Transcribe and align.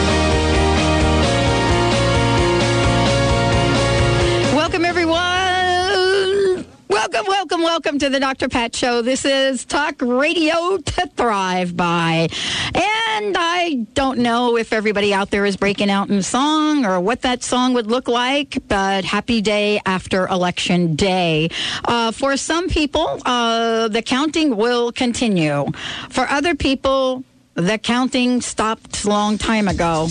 Welcome, 7.11 7.29
welcome, 7.29 7.61
welcome 7.61 7.99
to 7.99 8.09
the 8.09 8.21
Dr. 8.21 8.47
Pat 8.47 8.73
Show. 8.73 9.01
This 9.01 9.25
is 9.25 9.65
Talk 9.65 10.01
Radio 10.01 10.77
to 10.77 11.07
Thrive 11.17 11.75
by. 11.75 12.29
And 12.73 13.35
I 13.37 13.85
don't 13.93 14.19
know 14.19 14.55
if 14.55 14.71
everybody 14.71 15.13
out 15.13 15.29
there 15.29 15.45
is 15.45 15.57
breaking 15.57 15.89
out 15.89 16.09
in 16.09 16.23
song 16.23 16.85
or 16.85 17.01
what 17.01 17.23
that 17.23 17.43
song 17.43 17.73
would 17.73 17.87
look 17.87 18.07
like, 18.07 18.59
but 18.69 19.03
happy 19.03 19.41
day 19.41 19.81
after 19.85 20.25
election 20.27 20.95
day. 20.95 21.49
Uh, 21.83 22.13
for 22.13 22.37
some 22.37 22.69
people, 22.69 23.19
uh, 23.25 23.89
the 23.89 24.01
counting 24.01 24.55
will 24.55 24.93
continue. 24.93 25.65
For 26.11 26.25
other 26.29 26.55
people, 26.55 27.25
the 27.55 27.77
counting 27.77 28.39
stopped 28.39 29.03
a 29.03 29.09
long 29.09 29.37
time 29.37 29.67
ago. 29.67 30.07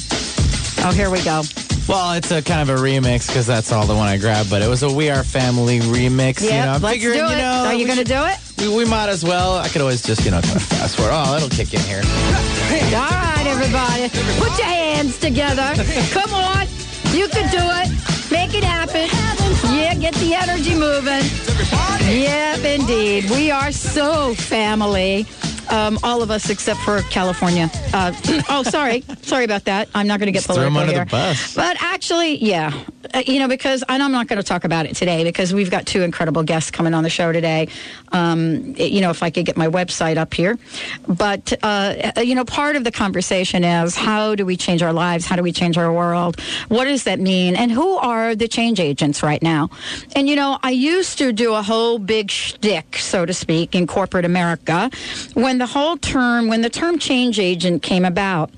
Oh, 0.82 0.92
here 0.94 1.08
we 1.08 1.22
go. 1.24 1.44
Well, 1.90 2.12
it's 2.12 2.30
a 2.30 2.40
kind 2.40 2.60
of 2.62 2.78
a 2.78 2.80
remix 2.80 3.26
because 3.26 3.48
that's 3.48 3.72
all 3.72 3.84
the 3.84 3.96
one 3.96 4.06
I 4.06 4.16
grabbed, 4.16 4.48
but 4.48 4.62
it 4.62 4.68
was 4.68 4.84
a 4.84 4.92
We 4.92 5.10
Are 5.10 5.24
Family 5.24 5.80
remix. 5.80 6.40
Yeah, 6.40 6.60
you 6.60 6.66
know, 6.66 6.72
I'm 6.74 6.82
let's 6.82 6.94
figuring, 6.94 7.18
do 7.18 7.24
it. 7.26 7.30
you 7.30 7.36
know, 7.38 7.64
Are 7.66 7.74
you 7.74 7.84
going 7.84 7.98
to 7.98 8.04
do 8.04 8.22
it? 8.26 8.38
We, 8.58 8.76
we 8.76 8.84
might 8.84 9.08
as 9.08 9.24
well. 9.24 9.56
I 9.58 9.66
could 9.68 9.80
always 9.80 10.00
just, 10.00 10.24
you 10.24 10.30
know, 10.30 10.40
kind 10.40 10.54
of 10.54 10.62
fast 10.62 10.94
forward. 10.96 11.10
Oh, 11.12 11.36
it'll 11.36 11.48
kick 11.48 11.74
in 11.74 11.80
here. 11.80 12.02
All 12.94 13.10
right, 13.10 13.44
everybody. 13.44 14.08
Put 14.38 14.56
your 14.56 14.68
hands 14.68 15.18
together. 15.18 15.74
Come 16.12 16.32
on. 16.32 16.66
You 17.10 17.26
can 17.26 17.50
do 17.50 17.58
it. 17.58 17.90
Make 18.30 18.54
it 18.54 18.62
happen. 18.62 19.08
Yeah, 19.76 19.94
get 19.94 20.14
the 20.14 20.34
energy 20.34 20.76
moving. 20.76 21.24
Yep, 22.08 22.64
indeed. 22.80 23.28
We 23.30 23.50
are 23.50 23.72
so 23.72 24.34
family. 24.34 25.26
Um, 25.70 25.98
all 26.02 26.22
of 26.22 26.30
us 26.30 26.50
except 26.50 26.80
for 26.80 27.00
California. 27.10 27.70
Uh, 27.94 28.12
oh, 28.48 28.62
sorry. 28.64 29.02
Sorry 29.22 29.44
about 29.44 29.64
that. 29.66 29.88
I'm 29.94 30.06
not 30.06 30.18
going 30.18 30.26
to 30.26 30.32
get 30.32 30.38
Just 30.44 30.46
throw 30.48 30.68
political 30.68 30.80
under 30.80 30.92
the 30.92 30.98
here. 30.98 31.04
bus. 31.06 31.54
But 31.54 31.76
actually, 31.80 32.36
yeah. 32.44 32.72
Uh, 33.14 33.22
you 33.26 33.38
know, 33.40 33.48
because, 33.48 33.82
and 33.88 34.02
I'm 34.02 34.12
not 34.12 34.26
going 34.28 34.36
to 34.36 34.42
talk 34.42 34.64
about 34.64 34.86
it 34.86 34.94
today 34.96 35.24
because 35.24 35.54
we've 35.54 35.70
got 35.70 35.86
two 35.86 36.02
incredible 36.02 36.42
guests 36.42 36.70
coming 36.70 36.92
on 36.94 37.02
the 37.04 37.10
show 37.10 37.32
today. 37.32 37.68
Um, 38.12 38.74
it- 38.76 38.90
you 38.90 39.00
know, 39.00 39.10
if 39.10 39.22
I 39.22 39.30
could 39.30 39.46
get 39.46 39.56
my 39.56 39.68
website 39.68 40.16
up 40.16 40.34
here. 40.34 40.58
But, 41.06 41.52
uh, 41.62 42.12
you 42.18 42.34
know, 42.34 42.44
part 42.44 42.74
of 42.76 42.82
the 42.84 42.90
conversation 42.90 43.62
is 43.64 43.94
how 43.94 44.34
do 44.34 44.44
we 44.44 44.56
change 44.56 44.82
our 44.82 44.92
lives? 44.92 45.24
How 45.26 45.36
do 45.36 45.42
we 45.42 45.52
change 45.52 45.78
our 45.78 45.92
world? 45.92 46.40
What 46.68 46.84
does 46.84 47.04
that 47.04 47.20
mean? 47.20 47.54
And 47.56 47.70
who 47.70 47.96
are 47.96 48.34
the 48.34 48.48
change 48.48 48.80
agents 48.80 49.22
right 49.22 49.40
now? 49.42 49.70
And, 50.16 50.28
you 50.28 50.34
know, 50.36 50.58
I 50.62 50.70
used 50.70 51.18
to 51.18 51.32
do 51.32 51.54
a 51.54 51.62
whole 51.62 51.98
big 52.00 52.30
shtick, 52.30 52.96
so 52.96 53.24
to 53.24 53.32
speak, 53.32 53.74
in 53.76 53.86
corporate 53.86 54.24
America 54.24 54.90
when 55.34 55.58
the 55.60 55.66
whole 55.66 55.96
term, 55.96 56.48
when 56.48 56.62
the 56.62 56.70
term 56.70 56.98
change 56.98 57.38
agent 57.38 57.82
came 57.82 58.04
about. 58.04 58.50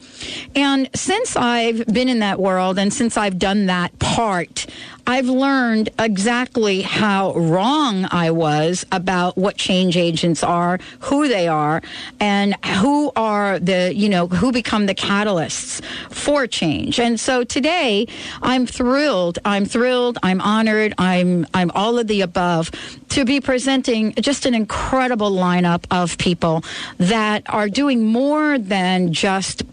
And 0.55 0.89
since 0.95 1.37
I've 1.37 1.87
been 1.87 2.09
in 2.09 2.21
that 2.21 2.41
world 2.41 2.79
and 2.79 2.93
since 2.93 3.17
I've 3.17 3.39
done 3.39 3.67
that 3.67 3.99
part, 3.99 4.67
I've 5.07 5.29
learned 5.29 5.91
exactly 5.99 6.83
how 6.83 7.35
wrong 7.35 8.07
I 8.11 8.31
was 8.31 8.87
about 8.93 9.37
what 9.37 9.57
change 9.57 9.97
agents 9.97 10.45
are, 10.45 10.79
who 11.01 11.27
they 11.27 11.49
are, 11.49 11.83
and 12.21 12.55
who 12.65 13.11
are 13.17 13.59
the, 13.59 13.93
you 13.95 14.09
know, 14.09 14.29
who 14.29 14.53
become 14.53 14.87
the 14.87 14.95
catalysts 14.95 15.85
for 16.11 16.47
change. 16.47 17.01
And 17.01 17.19
so 17.19 17.43
today, 17.43 18.07
I'm 18.43 18.67
thrilled. 18.67 19.39
I'm 19.45 19.65
thrilled. 19.65 20.19
I'm 20.23 20.41
honored. 20.41 20.95
I'm, 20.99 21.47
I'm 21.53 21.73
all 21.73 21.99
of 21.99 22.07
the 22.07 22.21
above 22.21 22.71
to 23.11 23.25
be 23.25 23.41
presenting 23.41 24.15
just 24.15 24.47
an 24.47 24.55
incredible 24.55 25.33
lineup 25.33 25.85
of 25.91 26.17
people 26.19 26.65
that 26.99 27.43
are 27.49 27.69
doing 27.69 28.07
more 28.07 28.57
than 28.57 29.13
just 29.13 29.65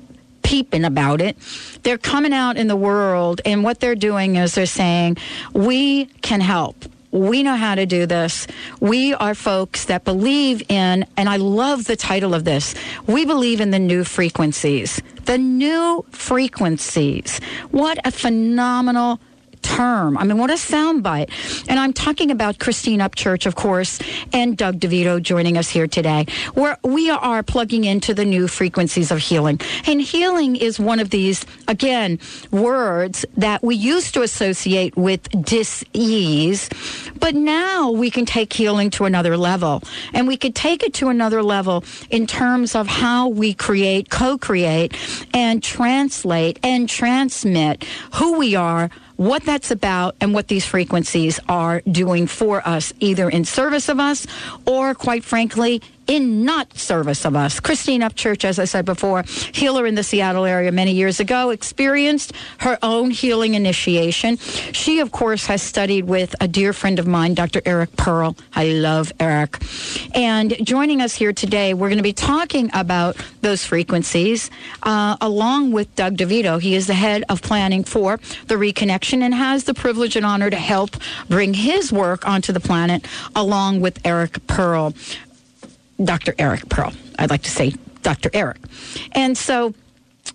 peeping 0.49 0.83
about 0.83 1.21
it. 1.21 1.37
They're 1.83 1.99
coming 1.99 2.33
out 2.33 2.57
in 2.57 2.67
the 2.67 2.75
world, 2.75 3.39
and 3.45 3.63
what 3.63 3.79
they're 3.79 3.93
doing 3.93 4.35
is 4.35 4.55
they're 4.55 4.65
saying, 4.65 5.17
We 5.53 6.05
can 6.23 6.41
help. 6.41 6.85
We 7.11 7.43
know 7.43 7.55
how 7.55 7.75
to 7.75 7.85
do 7.85 8.07
this. 8.07 8.47
We 8.79 9.13
are 9.13 9.35
folks 9.35 9.85
that 9.85 10.05
believe 10.05 10.63
in, 10.67 11.05
and 11.17 11.29
I 11.29 11.37
love 11.37 11.85
the 11.85 11.95
title 11.95 12.33
of 12.33 12.45
this, 12.45 12.73
we 13.05 13.25
believe 13.25 13.61
in 13.61 13.69
the 13.69 13.77
new 13.77 14.03
frequencies. 14.03 14.99
The 15.25 15.37
new 15.37 16.03
frequencies. 16.09 17.39
What 17.69 17.99
a 18.03 18.11
phenomenal 18.11 19.19
term. 19.61 20.17
I 20.17 20.23
mean, 20.23 20.37
what 20.37 20.49
a 20.49 20.55
soundbite. 20.55 21.29
And 21.69 21.79
I'm 21.79 21.93
talking 21.93 22.31
about 22.31 22.59
Christine 22.59 22.99
Upchurch, 22.99 23.45
of 23.45 23.55
course, 23.55 23.99
and 24.33 24.57
Doug 24.57 24.79
DeVito 24.79 25.21
joining 25.21 25.57
us 25.57 25.69
here 25.69 25.87
today, 25.87 26.25
where 26.53 26.77
we 26.83 27.09
are 27.09 27.43
plugging 27.43 27.83
into 27.83 28.13
the 28.13 28.25
new 28.25 28.47
frequencies 28.47 29.11
of 29.11 29.19
healing. 29.19 29.59
And 29.85 30.01
healing 30.01 30.55
is 30.55 30.79
one 30.79 30.99
of 30.99 31.09
these, 31.09 31.45
again, 31.67 32.19
words 32.51 33.25
that 33.37 33.63
we 33.63 33.75
used 33.75 34.13
to 34.15 34.21
associate 34.21 34.95
with 34.97 35.29
dis-ease, 35.43 36.69
but 37.19 37.35
now 37.35 37.91
we 37.91 38.09
can 38.11 38.25
take 38.25 38.51
healing 38.53 38.89
to 38.91 39.05
another 39.05 39.37
level. 39.37 39.81
And 40.13 40.27
we 40.27 40.37
could 40.37 40.55
take 40.55 40.83
it 40.83 40.93
to 40.95 41.09
another 41.09 41.43
level 41.43 41.83
in 42.09 42.27
terms 42.27 42.75
of 42.75 42.87
how 42.87 43.27
we 43.27 43.53
create, 43.53 44.09
co-create, 44.09 44.95
and 45.33 45.61
translate 45.63 46.59
and 46.63 46.89
transmit 46.89 47.83
who 48.13 48.37
we 48.37 48.55
are 48.55 48.89
what 49.19 49.43
that's 49.43 49.69
about 49.69 50.15
and 50.21 50.33
what 50.33 50.47
these 50.47 50.65
frequencies 50.65 51.41
are 51.49 51.81
doing 51.81 52.25
for 52.25 52.65
us, 52.65 52.93
either 53.01 53.29
in 53.29 53.43
service 53.43 53.89
of 53.89 53.99
us 53.99 54.25
or, 54.65 54.95
quite 54.95 55.25
frankly, 55.25 55.81
in 56.09 56.43
not 56.43 56.75
service 56.75 57.23
of 57.23 57.35
us. 57.35 57.59
Christine 57.59 58.01
Upchurch, 58.01 58.43
as 58.43 58.57
I 58.57 58.65
said 58.65 58.83
before, 58.83 59.23
healer 59.53 59.85
in 59.85 59.93
the 59.93 60.03
Seattle 60.03 60.43
area 60.43 60.71
many 60.71 60.91
years 60.91 61.19
ago, 61.19 61.51
experienced 61.51 62.33
her 62.57 62.79
own 62.81 63.11
healing 63.11 63.53
initiation. 63.53 64.37
She, 64.37 64.99
of 64.99 65.11
course, 65.11 65.45
has 65.45 65.61
studied 65.61 66.05
with 66.05 66.35
a 66.41 66.47
dear 66.47 66.73
friend 66.73 66.97
of 66.97 67.05
mine, 67.05 67.35
Dr. 67.35 67.61
Eric 67.63 67.95
Pearl. 67.95 68.35
I 68.55 68.69
love 68.69 69.13
Eric. 69.19 69.61
And 70.15 70.55
joining 70.65 70.99
us 70.99 71.13
here 71.13 71.31
today, 71.31 71.75
we're 71.75 71.89
going 71.89 71.97
to 71.97 72.03
be 72.03 72.11
talking 72.11 72.71
about 72.73 73.15
those 73.41 73.63
frequencies 73.63 74.49
uh, 74.81 75.15
along 75.21 75.73
with 75.73 75.95
Doug 75.95 76.17
DeVito. 76.17 76.59
He 76.59 76.73
is 76.73 76.87
the 76.87 76.95
head 76.95 77.23
of 77.29 77.43
planning 77.43 77.83
for 77.83 78.17
the 78.47 78.55
Reconnection 78.55 79.21
and 79.21 79.33
has 79.35 79.65
the 79.65 79.75
privilege 79.75 80.15
and 80.15 80.25
honor 80.25 80.49
to 80.49 80.57
help 80.57 80.97
bring 81.27 81.53
his 81.53 81.93
work 81.93 82.27
onto 82.27 82.51
the 82.51 82.59
planet 82.59 83.05
along 83.35 83.79
with 83.79 83.99
Eric 84.03 84.47
Pearl. 84.47 84.95
Dr. 86.03 86.33
Eric 86.37 86.69
Pearl. 86.69 86.93
I'd 87.17 87.29
like 87.29 87.43
to 87.43 87.51
say 87.51 87.73
Dr. 88.01 88.29
Eric. 88.33 88.57
And 89.13 89.37
so 89.37 89.73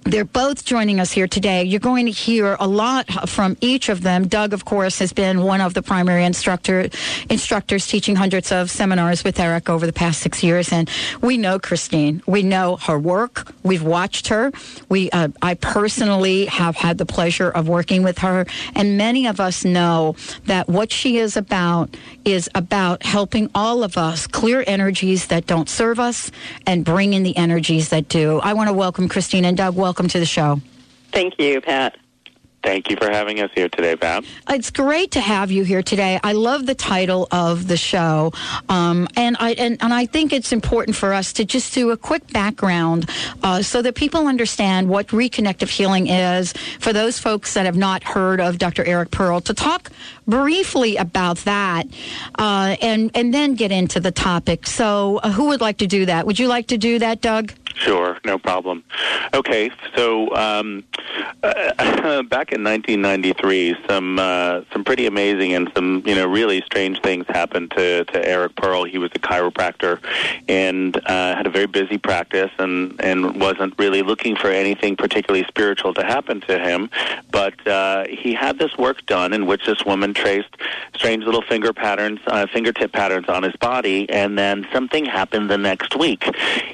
they're 0.05 0.25
both 0.25 0.65
joining 0.65 1.01
us 1.01 1.13
here 1.13 1.27
today. 1.27 1.65
You're 1.65 1.81
going 1.81 2.05
to 2.07 2.13
hear 2.13 2.57
a 2.61 2.69
lot 2.69 3.29
from 3.29 3.57
each 3.61 3.89
of 3.89 4.03
them. 4.03 4.29
Doug, 4.29 4.53
of 4.53 4.65
course, 4.65 4.99
has 4.99 5.15
been 5.15 5.43
one 5.43 5.63
of 5.63 5.73
the 5.73 5.83
primary 5.83 6.25
instructor 6.25 6.91
instructors 7.31 7.87
teaching 7.87 8.15
hundreds 8.15 8.53
of 8.53 8.71
seminars 8.71 9.25
with 9.25 9.41
Eric 9.41 9.71
over 9.71 9.87
the 9.87 9.93
past 9.93 10.21
six 10.21 10.43
years, 10.43 10.73
and 10.73 10.91
we 11.23 11.39
know 11.39 11.59
Christine. 11.59 12.23
We 12.27 12.43
know 12.43 12.77
her 12.77 12.99
work. 12.99 13.53
We've 13.63 13.83
watched 13.83 14.29
her. 14.29 14.53
We, 14.89 15.11
uh, 15.11 15.29
I 15.41 15.55
personally 15.55 16.47
have 16.47 16.77
had 16.77 16.99
the 16.99 17.07
pleasure 17.07 17.49
of 17.49 17.67
working 17.67 18.03
with 18.03 18.19
her, 18.19 18.47
and 18.75 18.99
many 18.99 19.27
of 19.27 19.41
us 19.41 19.65
know 19.65 20.17
that 20.45 20.69
what 20.69 20.93
she 20.93 21.17
is 21.17 21.37
about 21.37 21.97
is 22.25 22.51
about 22.55 23.05
helping 23.05 23.51
all 23.55 23.83
of 23.83 23.97
us 23.97 24.27
clear 24.27 24.65
energies 24.67 25.29
that 25.29 25.47
don't 25.47 25.69
serve 25.69 25.99
us 25.99 26.31
and 26.67 26.85
bring 26.85 27.15
in 27.15 27.23
the 27.23 27.37
energies 27.37 27.89
that 27.89 28.09
do. 28.09 28.39
I 28.41 28.53
want 28.53 28.69
to 28.69 28.75
welcome 28.75 29.09
Christine 29.09 29.47
and 29.47 29.57
Doug. 29.57 29.74
Welcome 29.75 30.09
to 30.09 30.19
the 30.19 30.27
show. 30.27 30.61
Thank 31.11 31.39
you, 31.39 31.61
Pat. 31.61 31.97
Thank 32.65 32.89
you 32.89 32.97
for 32.97 33.11
having 33.11 33.41
us 33.41 33.51
here 33.55 33.69
today, 33.69 33.95
Pat. 33.95 34.25
It's 34.49 34.71
great 34.71 35.11
to 35.11 35.21
have 35.21 35.51
you 35.51 35.65
here 35.65 35.83
today. 35.83 36.19
I 36.25 36.33
love 36.33 36.65
the 36.65 36.75
title 36.75 37.29
of 37.31 37.69
the 37.69 37.77
show, 37.77 38.33
um, 38.71 39.07
and 39.17 39.37
I 39.39 39.51
and, 39.53 39.77
and 39.83 39.93
I 39.93 40.07
think 40.07 40.33
it's 40.33 40.51
important 40.51 40.97
for 40.97 41.13
us 41.13 41.35
to 41.35 41.45
just 41.45 41.75
do 41.75 41.91
a 41.91 41.97
quick 41.97 42.27
background 42.33 43.11
uh, 43.43 43.61
so 43.61 43.83
that 43.83 43.97
people 43.97 44.27
understand 44.27 44.89
what 44.89 45.09
reconnective 45.09 45.69
healing 45.69 46.07
is. 46.07 46.55
For 46.81 46.95
those 46.95 47.19
folks 47.19 47.53
that 47.53 47.67
have 47.67 47.77
not 47.77 48.03
heard 48.03 48.41
of 48.41 48.57
Dr. 48.57 48.83
Eric 48.85 49.11
Pearl, 49.11 49.43
to 49.43 49.53
talk 49.53 49.91
briefly 50.27 50.97
about 50.97 51.37
that, 51.39 51.87
uh, 52.39 52.77
and 52.81 53.11
and 53.15 53.35
then 53.35 53.57
get 53.57 53.73
into 53.73 54.01
the 54.01 54.11
topic. 54.11 54.67
So, 54.67 55.21
uh, 55.23 55.33
who 55.33 55.49
would 55.49 55.61
like 55.61 55.77
to 55.79 55.87
do 55.87 56.07
that? 56.07 56.25
Would 56.25 56.39
you 56.39 56.49
like 56.49 56.69
to 56.69 56.79
do 56.79 56.99
that, 56.99 57.21
Doug? 57.21 57.53
Sure, 57.75 58.19
no 58.25 58.39
problem. 58.39 58.85
Okay, 59.35 59.71
so 59.97 60.35
um, 60.35 60.85
uh, 61.43 62.23
back 62.23 62.53
in 62.53 62.63
1993, 62.63 63.77
some 63.89 64.19
uh, 64.19 64.63
some 64.73 64.85
pretty 64.85 65.07
amazing 65.07 65.55
and 65.55 65.71
some 65.75 66.03
you 66.07 66.15
know 66.15 66.27
really 66.27 66.63
strange 66.63 67.01
things 67.01 67.27
happened 67.29 67.73
to, 67.73 68.05
to 68.05 68.27
Eric 68.27 68.55
Pearl. 68.57 68.85
He 68.85 68.99
was 68.99 69.11
a 69.15 69.19
chiropractor 69.19 69.99
and 70.49 70.97
uh, 70.97 71.37
had 71.37 71.47
a 71.47 71.51
very 71.51 71.67
busy 71.67 71.99
practice 71.99 72.51
and 72.59 73.01
and 73.01 73.41
wasn't 73.41 73.75
really 73.79 74.03
looking 74.03 74.37
for 74.37 74.51
anything 74.51 74.95
particularly 74.95 75.45
spiritual 75.49 75.95
to 75.95 76.05
happen 76.05 76.41
to 76.43 76.59
him. 76.59 76.91
But 77.33 77.67
uh, 77.67 78.07
he 78.09 78.35
had 78.35 78.59
this 78.59 78.77
work 78.79 79.05
done 79.07 79.33
in 79.33 79.47
which 79.47 79.67
this 79.67 79.85
woman 79.85 80.15
traced 80.15 80.57
strange 80.95 81.25
little 81.25 81.43
finger 81.43 81.73
patterns, 81.73 82.21
uh, 82.29 82.47
fingertip 82.47 82.93
patterns 82.93 83.29
on 83.29 83.43
his 83.43 83.57
body, 83.57 84.09
and 84.11 84.39
then 84.39 84.67
something 84.73 85.05
happened 85.05 85.51
the 85.51 85.59
next 85.59 85.97
week. 85.97 86.25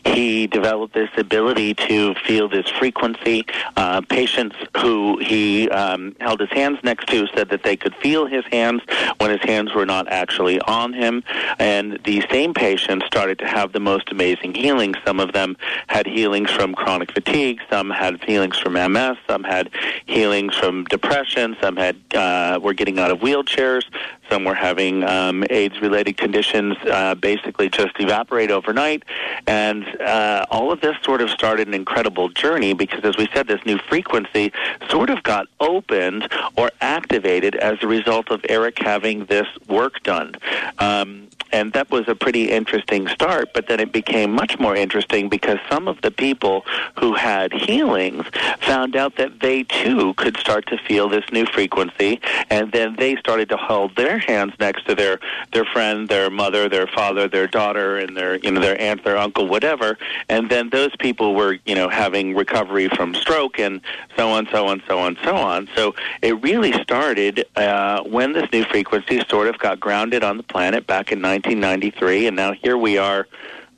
He 0.04 0.46
developed 0.46 0.89
this 0.92 1.10
ability 1.16 1.74
to 1.74 2.14
feel 2.14 2.48
this 2.48 2.68
frequency. 2.68 3.46
Uh, 3.76 4.00
patients 4.02 4.56
who 4.78 5.18
he 5.18 5.68
um, 5.70 6.14
held 6.20 6.40
his 6.40 6.50
hands 6.50 6.78
next 6.82 7.08
to 7.08 7.26
said 7.34 7.48
that 7.50 7.62
they 7.62 7.76
could 7.76 7.94
feel 7.96 8.26
his 8.26 8.44
hands 8.46 8.82
when 9.18 9.30
his 9.30 9.40
hands 9.42 9.74
were 9.74 9.86
not 9.86 10.08
actually 10.08 10.60
on 10.62 10.92
him. 10.92 11.22
And 11.58 11.98
these 12.04 12.24
same 12.30 12.54
patients 12.54 13.06
started 13.06 13.38
to 13.40 13.46
have 13.46 13.72
the 13.72 13.80
most 13.80 14.10
amazing 14.10 14.54
healings. 14.54 14.96
Some 15.04 15.20
of 15.20 15.32
them 15.32 15.56
had 15.86 16.06
healings 16.06 16.50
from 16.50 16.74
chronic 16.74 17.12
fatigue, 17.12 17.60
some 17.70 17.90
had 17.90 18.22
healings 18.24 18.58
from 18.58 18.74
MS, 18.74 19.16
some 19.28 19.44
had 19.44 19.70
healings 20.06 20.54
from 20.56 20.84
depression, 20.84 21.56
some 21.60 21.76
had 21.76 21.96
uh, 22.14 22.58
were 22.62 22.74
getting 22.74 22.98
out 22.98 23.10
of 23.10 23.20
wheelchairs, 23.20 23.84
some 24.30 24.44
were 24.44 24.54
having 24.54 25.04
um, 25.04 25.44
AIDS-related 25.50 26.16
conditions 26.16 26.76
uh, 26.90 27.14
basically 27.14 27.68
just 27.68 27.98
evaporate 27.98 28.50
overnight, 28.50 29.04
and 29.46 29.84
uh, 30.00 30.46
all 30.50 30.70
of 30.72 30.80
this 30.80 30.96
sort 31.02 31.20
of 31.20 31.30
started 31.30 31.68
an 31.68 31.74
incredible 31.74 32.28
journey 32.28 32.72
because, 32.72 33.04
as 33.04 33.16
we 33.16 33.28
said, 33.34 33.46
this 33.46 33.64
new 33.66 33.78
frequency 33.78 34.52
sort 34.88 35.10
of 35.10 35.22
got 35.22 35.46
opened 35.58 36.28
or 36.56 36.70
activated 36.80 37.54
as 37.56 37.82
a 37.82 37.86
result 37.86 38.30
of 38.30 38.44
Eric 38.48 38.78
having 38.78 39.24
this 39.26 39.46
work 39.68 40.02
done. 40.02 40.34
Um, 40.78 41.28
and 41.52 41.72
that 41.72 41.90
was 41.90 42.08
a 42.08 42.14
pretty 42.14 42.50
interesting 42.50 43.08
start, 43.08 43.52
but 43.52 43.66
then 43.66 43.80
it 43.80 43.92
became 43.92 44.32
much 44.32 44.58
more 44.58 44.76
interesting 44.76 45.28
because 45.28 45.58
some 45.68 45.88
of 45.88 46.00
the 46.02 46.10
people 46.10 46.64
who 46.98 47.14
had 47.14 47.52
healings 47.52 48.24
found 48.60 48.96
out 48.96 49.16
that 49.16 49.40
they 49.40 49.64
too 49.64 50.14
could 50.14 50.36
start 50.36 50.66
to 50.66 50.78
feel 50.78 51.08
this 51.08 51.24
new 51.32 51.46
frequency, 51.46 52.20
and 52.50 52.72
then 52.72 52.96
they 52.96 53.16
started 53.16 53.48
to 53.48 53.56
hold 53.56 53.96
their 53.96 54.18
hands 54.18 54.52
next 54.60 54.86
to 54.86 54.94
their 54.94 55.18
their 55.52 55.64
friend, 55.64 56.08
their 56.08 56.30
mother, 56.30 56.68
their 56.68 56.86
father, 56.86 57.28
their 57.28 57.46
daughter, 57.46 57.98
and 57.98 58.16
their 58.16 58.36
you 58.36 58.50
know 58.50 58.60
their 58.60 58.80
aunt, 58.80 59.04
their 59.04 59.16
uncle, 59.16 59.46
whatever, 59.46 59.98
and 60.28 60.50
then 60.50 60.70
those 60.70 60.94
people 60.96 61.34
were 61.34 61.58
you 61.66 61.74
know 61.74 61.88
having 61.88 62.34
recovery 62.34 62.88
from 62.88 63.14
stroke 63.14 63.58
and 63.58 63.80
so 64.16 64.30
on, 64.30 64.46
so 64.50 64.66
on, 64.66 64.82
so 64.86 64.98
on, 64.98 65.16
so 65.24 65.36
on. 65.36 65.68
So 65.74 65.94
it 66.22 66.40
really 66.42 66.72
started 66.82 67.46
uh, 67.56 68.02
when 68.02 68.32
this 68.32 68.50
new 68.52 68.64
frequency 68.64 69.22
sort 69.28 69.48
of 69.48 69.58
got 69.58 69.80
grounded 69.80 70.22
on 70.22 70.36
the 70.36 70.42
planet 70.42 70.86
back 70.86 71.12
in 71.12 71.20
1993, 71.40 72.26
and 72.26 72.36
now 72.36 72.52
here 72.52 72.76
we 72.76 72.98
are. 72.98 73.26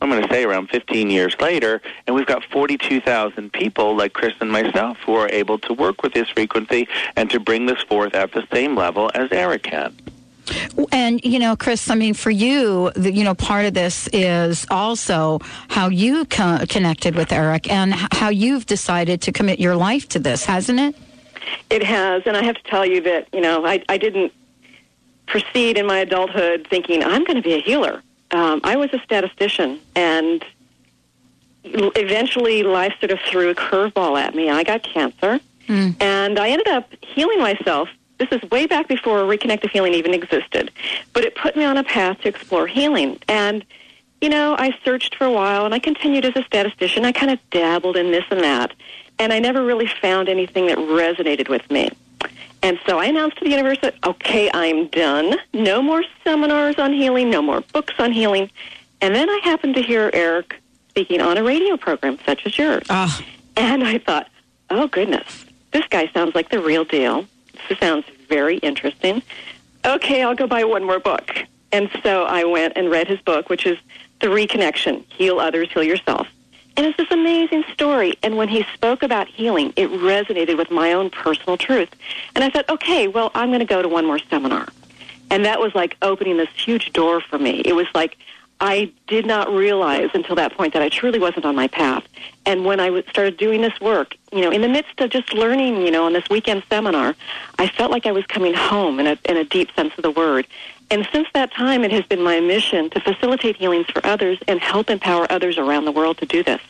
I'm 0.00 0.10
going 0.10 0.22
to 0.22 0.28
say 0.28 0.42
around 0.42 0.68
15 0.68 1.10
years 1.10 1.36
later, 1.40 1.80
and 2.06 2.16
we've 2.16 2.26
got 2.26 2.44
42,000 2.46 3.52
people 3.52 3.96
like 3.96 4.12
Chris 4.12 4.34
and 4.40 4.50
myself 4.50 4.98
who 5.06 5.14
are 5.14 5.28
able 5.28 5.58
to 5.60 5.72
work 5.72 6.02
with 6.02 6.12
this 6.12 6.28
frequency 6.28 6.88
and 7.14 7.30
to 7.30 7.38
bring 7.38 7.66
this 7.66 7.80
forth 7.82 8.14
at 8.14 8.32
the 8.32 8.44
same 8.52 8.74
level 8.74 9.12
as 9.14 9.30
Eric 9.30 9.62
can. 9.62 9.96
And 10.90 11.24
you 11.24 11.38
know, 11.38 11.54
Chris, 11.54 11.88
I 11.88 11.94
mean, 11.94 12.14
for 12.14 12.32
you, 12.32 12.90
the, 12.96 13.12
you 13.12 13.22
know, 13.22 13.34
part 13.34 13.64
of 13.64 13.74
this 13.74 14.08
is 14.12 14.66
also 14.72 15.38
how 15.68 15.88
you 15.88 16.24
co- 16.24 16.64
connected 16.68 17.14
with 17.14 17.32
Eric 17.32 17.70
and 17.70 17.94
how 17.94 18.28
you've 18.28 18.66
decided 18.66 19.22
to 19.22 19.32
commit 19.32 19.60
your 19.60 19.76
life 19.76 20.08
to 20.10 20.18
this, 20.18 20.44
hasn't 20.44 20.80
it? 20.80 20.96
It 21.70 21.84
has, 21.84 22.24
and 22.26 22.36
I 22.36 22.42
have 22.42 22.56
to 22.56 22.62
tell 22.64 22.84
you 22.84 23.00
that 23.02 23.28
you 23.32 23.40
know 23.40 23.64
I, 23.64 23.84
I 23.88 23.98
didn't 23.98 24.32
proceed 25.32 25.78
in 25.78 25.86
my 25.86 25.98
adulthood 25.98 26.66
thinking 26.68 27.02
I'm 27.02 27.24
going 27.24 27.36
to 27.36 27.42
be 27.42 27.54
a 27.54 27.60
healer. 27.60 28.02
Um, 28.32 28.60
I 28.62 28.76
was 28.76 28.92
a 28.92 28.98
statistician, 29.00 29.80
and 29.96 30.44
eventually 31.64 32.62
life 32.62 32.94
sort 33.00 33.12
of 33.12 33.20
threw 33.20 33.48
a 33.48 33.54
curveball 33.54 34.20
at 34.20 34.34
me. 34.34 34.50
I 34.50 34.62
got 34.62 34.82
cancer, 34.82 35.40
mm. 35.66 35.96
and 36.00 36.38
I 36.38 36.50
ended 36.50 36.68
up 36.68 36.92
healing 37.00 37.40
myself 37.40 37.88
this 38.18 38.28
is 38.30 38.50
way 38.50 38.66
back 38.66 38.86
before 38.86 39.22
reconnective 39.22 39.70
healing 39.70 39.94
even 39.94 40.14
existed. 40.14 40.70
But 41.12 41.24
it 41.24 41.34
put 41.34 41.56
me 41.56 41.64
on 41.64 41.76
a 41.76 41.82
path 41.82 42.20
to 42.20 42.28
explore 42.28 42.68
healing. 42.68 43.18
And, 43.26 43.64
you 44.20 44.28
know, 44.28 44.54
I 44.56 44.76
searched 44.84 45.16
for 45.16 45.24
a 45.24 45.32
while 45.32 45.64
and 45.64 45.74
I 45.74 45.80
continued 45.80 46.24
as 46.24 46.36
a 46.36 46.44
statistician. 46.44 47.04
I 47.04 47.10
kind 47.10 47.32
of 47.32 47.38
dabbled 47.50 47.96
in 47.96 48.12
this 48.12 48.24
and 48.30 48.40
that. 48.40 48.74
And 49.18 49.32
I 49.32 49.40
never 49.40 49.64
really 49.64 49.88
found 49.88 50.28
anything 50.28 50.68
that 50.68 50.78
resonated 50.78 51.48
with 51.48 51.68
me. 51.68 51.90
And 52.62 52.78
so 52.86 52.98
I 52.98 53.06
announced 53.06 53.38
to 53.38 53.44
the 53.44 53.50
universe 53.50 53.78
that, 53.82 53.96
okay, 54.04 54.50
I'm 54.54 54.86
done. 54.88 55.36
No 55.52 55.82
more 55.82 56.04
seminars 56.22 56.78
on 56.78 56.92
healing, 56.92 57.28
no 57.28 57.42
more 57.42 57.60
books 57.72 57.94
on 57.98 58.12
healing. 58.12 58.50
And 59.00 59.14
then 59.14 59.28
I 59.28 59.40
happened 59.42 59.74
to 59.74 59.82
hear 59.82 60.10
Eric 60.12 60.54
speaking 60.88 61.20
on 61.20 61.36
a 61.36 61.42
radio 61.42 61.76
program 61.76 62.18
such 62.24 62.46
as 62.46 62.56
yours. 62.56 62.86
Uh. 62.88 63.10
And 63.56 63.82
I 63.82 63.98
thought, 63.98 64.28
oh, 64.70 64.86
goodness, 64.86 65.44
this 65.72 65.86
guy 65.88 66.08
sounds 66.12 66.34
like 66.34 66.50
the 66.50 66.60
real 66.60 66.84
deal. 66.84 67.26
This 67.68 67.78
sounds 67.78 68.04
very 68.28 68.58
interesting. 68.58 69.22
Okay, 69.84 70.22
I'll 70.22 70.34
go 70.34 70.46
buy 70.46 70.64
one 70.64 70.84
more 70.84 71.00
book. 71.00 71.34
And 71.72 71.90
so 72.02 72.24
I 72.24 72.44
went 72.44 72.74
and 72.76 72.90
read 72.90 73.08
his 73.08 73.20
book, 73.20 73.48
which 73.48 73.66
is 73.66 73.78
The 74.20 74.28
Reconnection 74.28 75.04
Heal 75.08 75.40
Others, 75.40 75.72
Heal 75.72 75.82
Yourself. 75.82 76.28
And 76.76 76.86
it's 76.86 76.96
this 76.96 77.10
amazing 77.10 77.64
story. 77.72 78.14
And 78.22 78.36
when 78.36 78.48
he 78.48 78.64
spoke 78.74 79.02
about 79.02 79.28
healing, 79.28 79.72
it 79.76 79.90
resonated 79.90 80.56
with 80.56 80.70
my 80.70 80.92
own 80.92 81.10
personal 81.10 81.56
truth. 81.56 81.90
And 82.34 82.42
I 82.42 82.50
thought, 82.50 82.68
okay, 82.68 83.08
well, 83.08 83.30
I'm 83.34 83.50
going 83.50 83.60
to 83.60 83.66
go 83.66 83.82
to 83.82 83.88
one 83.88 84.06
more 84.06 84.18
seminar. 84.18 84.68
And 85.30 85.44
that 85.44 85.60
was 85.60 85.74
like 85.74 85.96
opening 86.02 86.36
this 86.36 86.48
huge 86.54 86.92
door 86.92 87.20
for 87.20 87.38
me. 87.38 87.62
It 87.64 87.74
was 87.74 87.86
like 87.94 88.18
I 88.62 88.92
did 89.08 89.26
not 89.26 89.52
realize 89.52 90.10
until 90.14 90.36
that 90.36 90.56
point 90.56 90.72
that 90.74 90.82
I 90.82 90.88
truly 90.88 91.18
wasn't 91.18 91.44
on 91.44 91.56
my 91.56 91.66
path. 91.66 92.04
And 92.46 92.64
when 92.64 92.78
I 92.78 93.02
started 93.10 93.36
doing 93.36 93.60
this 93.60 93.78
work, 93.80 94.16
you 94.30 94.40
know, 94.40 94.52
in 94.52 94.60
the 94.60 94.68
midst 94.68 95.00
of 95.00 95.10
just 95.10 95.34
learning, 95.34 95.82
you 95.82 95.90
know, 95.90 96.04
on 96.04 96.12
this 96.12 96.28
weekend 96.30 96.62
seminar, 96.70 97.16
I 97.58 97.66
felt 97.66 97.90
like 97.90 98.06
I 98.06 98.12
was 98.12 98.24
coming 98.26 98.54
home 98.54 99.00
in 99.00 99.08
a, 99.08 99.18
in 99.24 99.36
a 99.36 99.42
deep 99.42 99.74
sense 99.74 99.92
of 99.98 100.04
the 100.04 100.12
word. 100.12 100.46
And 100.92 101.08
since 101.10 101.26
that 101.34 101.52
time, 101.52 101.82
it 101.82 101.90
has 101.90 102.04
been 102.04 102.22
my 102.22 102.38
mission 102.38 102.88
to 102.90 103.00
facilitate 103.00 103.56
healings 103.56 103.86
for 103.86 104.06
others 104.06 104.38
and 104.46 104.60
help 104.60 104.90
empower 104.90 105.26
others 105.32 105.58
around 105.58 105.84
the 105.84 105.92
world 105.92 106.18
to 106.18 106.26
do 106.26 106.44
this. 106.44 106.60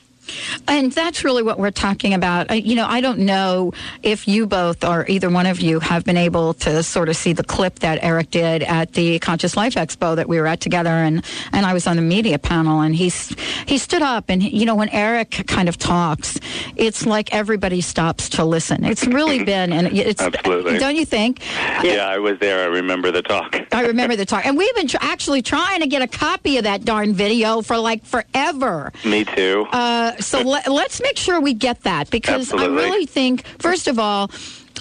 And 0.68 0.92
that's 0.92 1.24
really 1.24 1.42
what 1.42 1.58
we're 1.58 1.70
talking 1.70 2.14
about. 2.14 2.50
You 2.64 2.76
know, 2.76 2.86
I 2.86 3.00
don't 3.00 3.20
know 3.20 3.72
if 4.02 4.28
you 4.28 4.46
both 4.46 4.84
or 4.84 5.04
either 5.08 5.28
one 5.30 5.46
of 5.46 5.60
you 5.60 5.80
have 5.80 6.04
been 6.04 6.16
able 6.16 6.54
to 6.54 6.82
sort 6.82 7.08
of 7.08 7.16
see 7.16 7.32
the 7.32 7.44
clip 7.44 7.80
that 7.80 7.98
Eric 8.02 8.30
did 8.30 8.62
at 8.62 8.92
the 8.92 9.18
Conscious 9.18 9.56
Life 9.56 9.74
Expo 9.74 10.16
that 10.16 10.28
we 10.28 10.38
were 10.40 10.46
at 10.46 10.60
together, 10.60 10.90
and 10.90 11.24
and 11.52 11.66
I 11.66 11.72
was 11.74 11.86
on 11.86 11.96
the 11.96 12.02
media 12.02 12.38
panel, 12.38 12.80
and 12.80 12.94
he's 12.94 13.34
he 13.66 13.78
stood 13.78 14.02
up, 14.02 14.26
and 14.28 14.42
you 14.42 14.64
know, 14.66 14.74
when 14.74 14.88
Eric 14.90 15.44
kind 15.46 15.68
of 15.68 15.76
talks, 15.78 16.38
it's 16.76 17.04
like 17.06 17.32
everybody 17.34 17.80
stops 17.80 18.28
to 18.30 18.44
listen. 18.44 18.84
It's 18.84 19.06
really 19.06 19.42
been, 19.52 19.72
and 19.72 19.88
it's 19.96 20.22
absolutely. 20.22 20.78
Don't 20.78 20.96
you 20.96 21.04
think? 21.04 21.40
Yeah, 21.82 22.06
I 22.08 22.18
was 22.18 22.38
there. 22.38 22.62
I 22.64 22.66
remember 22.66 23.10
the 23.10 23.22
talk. 23.22 23.56
I 23.72 23.86
remember 23.86 24.16
the 24.16 24.26
talk, 24.26 24.46
and 24.46 24.56
we've 24.56 24.74
been 24.74 24.88
tr- 24.88 24.96
actually 25.00 25.42
trying 25.42 25.80
to 25.80 25.86
get 25.86 26.02
a 26.02 26.06
copy 26.08 26.58
of 26.58 26.64
that 26.64 26.84
darn 26.84 27.12
video 27.12 27.60
for 27.62 27.76
like 27.78 28.04
forever. 28.04 28.92
Me 29.04 29.24
too. 29.24 29.66
Uh, 29.72 29.90
Uh, 29.92 30.11
so 30.20 30.40
let, 30.40 30.66
us 30.68 31.00
make 31.02 31.16
sure 31.16 31.40
we 31.40 31.54
get 31.54 31.82
that 31.82 32.10
because 32.10 32.52
Absolutely. 32.52 32.84
I 32.84 32.86
really 32.86 33.06
think, 33.06 33.46
first 33.58 33.88
of 33.88 33.98
all, 33.98 34.30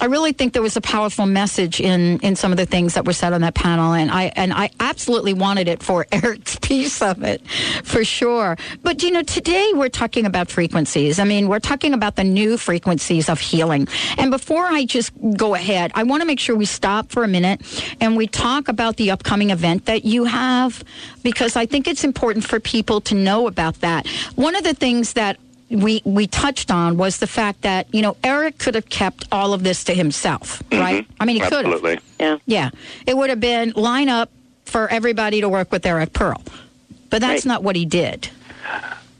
I 0.02 0.06
really 0.06 0.32
think 0.32 0.52
there 0.52 0.62
was 0.62 0.76
a 0.76 0.80
powerful 0.80 1.26
message 1.26 1.80
in, 1.80 2.18
in 2.22 2.34
some 2.34 2.50
of 2.50 2.58
the 2.58 2.66
things 2.66 2.94
that 2.94 3.04
were 3.04 3.12
said 3.12 3.32
on 3.32 3.42
that 3.42 3.54
panel, 3.54 3.92
and 3.92 4.10
I 4.10 4.32
and 4.34 4.52
I 4.52 4.70
absolutely 4.80 5.32
wanted 5.32 5.68
it 5.68 5.80
for 5.80 6.08
Eric's 6.12 6.56
piece 6.56 7.00
of 7.00 7.22
it, 7.22 7.40
for 7.84 8.04
sure. 8.04 8.56
But 8.82 9.04
you 9.04 9.12
know, 9.12 9.22
today 9.22 9.70
we're 9.74 9.88
talking 9.88 10.26
about 10.26 10.50
frequencies. 10.50 11.20
I 11.20 11.24
mean, 11.24 11.46
we're 11.46 11.60
talking 11.60 11.94
about 11.94 12.16
the 12.16 12.24
new 12.24 12.56
frequencies 12.56 13.28
of 13.28 13.38
healing. 13.38 13.86
And 14.18 14.32
before 14.32 14.64
I 14.64 14.86
just 14.86 15.12
go 15.36 15.54
ahead, 15.54 15.92
I 15.94 16.02
want 16.02 16.20
to 16.22 16.26
make 16.26 16.40
sure 16.40 16.56
we 16.56 16.64
stop 16.64 17.12
for 17.12 17.22
a 17.22 17.28
minute 17.28 17.60
and 18.00 18.16
we 18.16 18.26
talk 18.26 18.66
about 18.66 18.96
the 18.96 19.12
upcoming 19.12 19.50
event 19.50 19.84
that 19.84 20.04
you 20.04 20.24
have, 20.24 20.82
because 21.22 21.54
I 21.54 21.64
think 21.64 21.86
it's 21.86 22.02
important 22.02 22.44
for 22.44 22.58
people 22.58 23.00
to 23.02 23.14
know 23.14 23.46
about 23.46 23.82
that. 23.82 24.08
One 24.34 24.56
of 24.56 24.64
the 24.64 24.74
things 24.74 25.12
that 25.12 25.38
we 25.72 26.02
we 26.04 26.26
touched 26.26 26.70
on 26.70 26.96
was 26.96 27.18
the 27.18 27.26
fact 27.26 27.62
that 27.62 27.92
you 27.94 28.02
know 28.02 28.16
Eric 28.22 28.58
could 28.58 28.74
have 28.74 28.88
kept 28.88 29.26
all 29.32 29.52
of 29.54 29.62
this 29.62 29.84
to 29.84 29.94
himself, 29.94 30.62
right? 30.72 31.06
I 31.18 31.24
mean, 31.24 31.36
he 31.36 31.40
could 31.40 31.52
have. 31.52 31.64
Absolutely. 31.66 31.98
Yeah. 32.20 32.38
Yeah, 32.46 32.70
it 33.06 33.16
would 33.16 33.30
have 33.30 33.40
been 33.40 33.72
line 33.76 34.08
up 34.08 34.30
for 34.64 34.88
everybody 34.88 35.40
to 35.40 35.48
work 35.48 35.72
with 35.72 35.84
Eric 35.86 36.12
Pearl, 36.12 36.42
but 37.10 37.20
that's 37.20 37.44
Right. 37.44 37.46
not 37.46 37.62
what 37.62 37.76
he 37.76 37.84
did. 37.84 38.28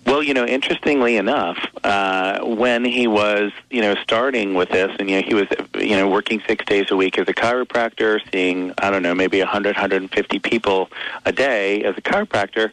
Well, 0.04 0.20
you 0.22 0.34
know, 0.34 0.44
interestingly 0.44 1.16
enough, 1.16 1.58
uh, 1.84 2.40
when 2.44 2.84
he 2.84 3.06
was, 3.06 3.52
you 3.70 3.80
know, 3.80 3.94
starting 4.02 4.54
with 4.54 4.68
this, 4.70 4.90
and 4.98 5.08
you 5.08 5.20
know, 5.20 5.26
he 5.26 5.32
was, 5.34 5.46
you 5.78 5.96
know, 5.96 6.08
working 6.08 6.42
six 6.46 6.64
days 6.64 6.86
a 6.90 6.96
week 6.96 7.18
as 7.18 7.28
a 7.28 7.32
chiropractor, 7.32 8.20
seeing, 8.32 8.74
I 8.78 8.90
don't 8.90 9.02
know, 9.02 9.14
maybe 9.14 9.38
100, 9.38 9.76
150 9.76 10.38
people 10.40 10.90
a 11.24 11.30
day 11.32 11.84
as 11.84 11.96
a 11.96 12.00
chiropractor. 12.02 12.72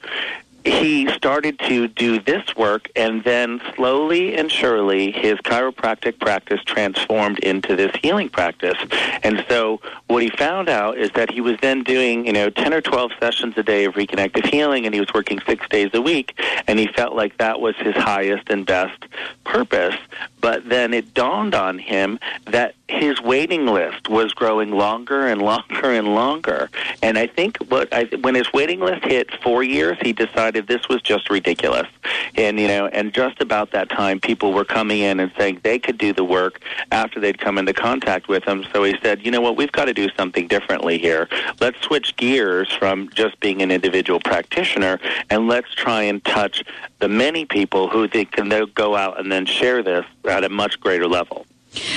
He 0.66 1.10
started 1.14 1.58
to 1.60 1.88
do 1.88 2.20
this 2.20 2.56
work, 2.58 2.90
and 2.96 3.24
then 3.24 3.62
slowly 3.76 4.36
and 4.36 4.52
surely, 4.52 5.12
his 5.12 5.38
chiropractic 5.40 6.20
practice 6.20 6.62
transformed 6.66 7.40
into 7.40 7.78
this 7.78 7.96
healing 8.02 8.28
practice. 8.28 8.78
And 9.24 9.46
so, 9.48 9.80
what 10.08 10.22
he 10.22 10.30
found 10.30 10.68
out 10.68 10.98
is 10.98 11.12
that 11.12 11.32
he 11.32 11.40
was 11.40 11.58
then 11.62 11.84
doing, 11.84 12.26
you 12.26 12.34
know, 12.34 12.50
10 12.50 12.74
or 12.74 12.82
12 12.82 13.12
sessions 13.20 13.54
a 13.58 13.64
day 13.64 13.86
of 13.86 13.94
reconnective 13.94 14.46
healing, 14.48 14.86
and 14.86 14.94
he 14.94 15.00
was 15.00 15.14
working 15.14 15.40
six 15.46 15.68
days 15.70 15.92
a 15.94 16.02
week, 16.02 16.40
and 16.68 16.78
he 16.78 16.88
felt 16.88 17.16
like 17.16 17.38
that 17.38 17.62
was 17.62 17.76
his 17.78 17.96
highest 17.96 18.50
and 18.50 18.66
best 18.66 19.06
purpose. 19.46 19.96
But 20.42 20.68
then 20.68 20.94
it 20.94 21.14
dawned 21.14 21.56
on 21.56 21.80
him 21.80 22.20
that 22.46 22.76
his 22.88 23.22
waiting 23.22 23.66
list 23.66 24.10
was 24.10 24.34
growing 24.34 24.72
longer 24.72 25.28
and 25.28 25.42
longer 25.50 25.92
and 25.92 26.14
longer. 26.16 26.70
And 27.02 27.18
I 27.18 27.28
think 27.28 27.58
what 27.70 27.94
I, 27.94 28.06
when 28.22 28.36
his 28.36 28.52
waiting 28.52 28.82
list 28.82 29.06
hit 29.06 29.32
four 29.42 29.64
years, 29.64 29.98
he 30.02 30.12
decided 30.12 30.49
this 30.52 30.88
was 30.90 31.02
just 31.02 31.30
ridiculous. 31.30 31.88
And 32.36 32.60
you 32.60 32.68
know, 32.68 32.88
and 32.88 33.14
just 33.14 33.42
about 33.42 33.72
that 33.72 33.90
time, 33.90 34.20
people 34.20 34.54
were 34.54 34.66
coming 34.66 35.00
in 35.00 35.20
and 35.20 35.32
saying 35.38 35.62
they 35.64 35.80
could 35.80 35.98
do 35.98 36.14
the 36.14 36.24
work 36.24 36.62
after 36.92 37.20
they'd 37.20 37.40
come 37.40 37.58
into 37.58 37.74
contact 37.74 38.28
with 38.28 38.44
him. 38.44 38.66
So 38.74 38.84
he 38.84 38.96
said, 39.02 39.26
you 39.26 39.32
know 39.32 39.42
what, 39.42 39.58
we've 39.58 39.72
got 39.72 39.86
to 39.86 39.94
do 39.94 40.10
something 40.18 40.48
differently 40.48 40.98
here. 40.98 41.28
Let's 41.60 41.82
switch 41.82 42.16
gears 42.16 42.72
from 42.72 43.10
just 43.10 43.40
being 43.40 43.62
an 43.62 43.72
individual 43.72 44.20
practitioner, 44.20 45.00
and 45.30 45.48
let's 45.48 45.74
try 45.74 46.04
and 46.04 46.24
touch 46.26 46.64
the 47.00 47.08
many 47.08 47.46
people 47.46 47.90
who 47.90 48.08
they 48.08 48.26
can 48.26 48.50
go 48.74 48.96
out 48.96 49.20
and 49.20 49.32
then 49.32 49.46
share 49.46 49.82
this 49.84 50.06
at 50.26 50.44
a 50.44 50.50
much 50.50 50.80
greater 50.80 51.08
level. 51.08 51.46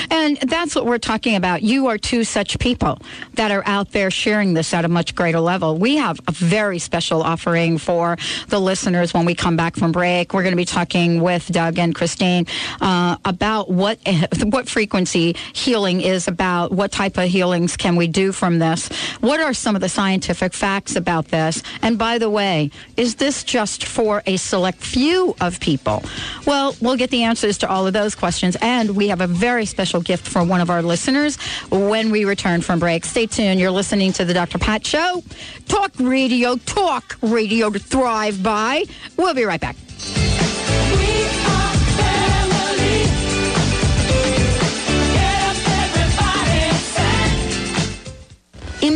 And 0.09 0.37
that's 0.37 0.75
what 0.75 0.85
we're 0.85 0.97
talking 0.97 1.35
about. 1.35 1.63
You 1.63 1.87
are 1.87 1.97
two 1.97 2.23
such 2.23 2.59
people 2.59 2.99
that 3.33 3.51
are 3.51 3.63
out 3.65 3.91
there 3.91 4.11
sharing 4.11 4.53
this 4.53 4.73
at 4.73 4.85
a 4.85 4.87
much 4.87 5.15
greater 5.15 5.39
level. 5.39 5.77
We 5.77 5.97
have 5.97 6.19
a 6.27 6.31
very 6.31 6.79
special 6.79 7.23
offering 7.23 7.77
for 7.77 8.17
the 8.49 8.59
listeners 8.59 9.13
when 9.13 9.25
we 9.25 9.35
come 9.35 9.57
back 9.57 9.75
from 9.75 9.91
break. 9.91 10.33
We're 10.33 10.43
going 10.43 10.53
to 10.53 10.57
be 10.57 10.65
talking 10.65 11.21
with 11.21 11.47
Doug 11.47 11.79
and 11.79 11.93
Christine 11.95 12.45
uh, 12.81 13.17
about 13.25 13.69
what 13.69 13.99
what 14.43 14.69
frequency 14.69 15.35
healing 15.53 16.01
is 16.01 16.27
about. 16.27 16.71
What 16.71 16.91
type 16.91 17.17
of 17.17 17.29
healings 17.29 17.77
can 17.77 17.95
we 17.95 18.07
do 18.07 18.31
from 18.31 18.59
this? 18.59 18.89
What 19.19 19.39
are 19.39 19.53
some 19.53 19.75
of 19.75 19.81
the 19.81 19.89
scientific 19.89 20.53
facts 20.53 20.95
about 20.95 21.29
this? 21.29 21.63
And 21.81 21.97
by 21.97 22.17
the 22.17 22.29
way, 22.29 22.71
is 22.97 23.15
this 23.15 23.43
just 23.43 23.85
for 23.85 24.21
a 24.25 24.37
select 24.37 24.79
few 24.79 25.35
of 25.41 25.59
people? 25.59 26.03
Well, 26.45 26.75
we'll 26.81 26.97
get 26.97 27.09
the 27.09 27.23
answers 27.23 27.57
to 27.59 27.69
all 27.69 27.87
of 27.87 27.93
those 27.93 28.15
questions, 28.15 28.57
and 28.61 28.95
we 28.95 29.07
have 29.07 29.21
a 29.21 29.27
very 29.27 29.62
special 29.65 30.01
gift 30.01 30.27
for 30.27 30.43
one 30.43 30.61
of 30.61 30.69
our 30.69 30.81
listeners 30.81 31.37
when 31.69 32.11
we 32.11 32.25
return 32.25 32.61
from 32.61 32.79
break. 32.79 33.05
Stay 33.05 33.25
tuned. 33.25 33.59
You're 33.59 33.71
listening 33.71 34.13
to 34.13 34.25
the 34.25 34.33
Dr. 34.33 34.57
Pat 34.59 34.85
Show. 34.85 35.23
Talk 35.67 35.91
radio, 35.99 36.55
talk 36.57 37.17
radio 37.21 37.69
to 37.69 37.79
thrive 37.79 38.41
by. 38.43 38.83
We'll 39.17 39.33
be 39.33 39.43
right 39.45 39.61
back. 39.61 39.75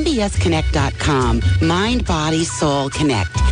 MBSConnect.com, 0.07 1.41
Mind, 1.61 2.05
Body, 2.05 2.43
Soul 2.43 2.89
Connect, 2.89 3.31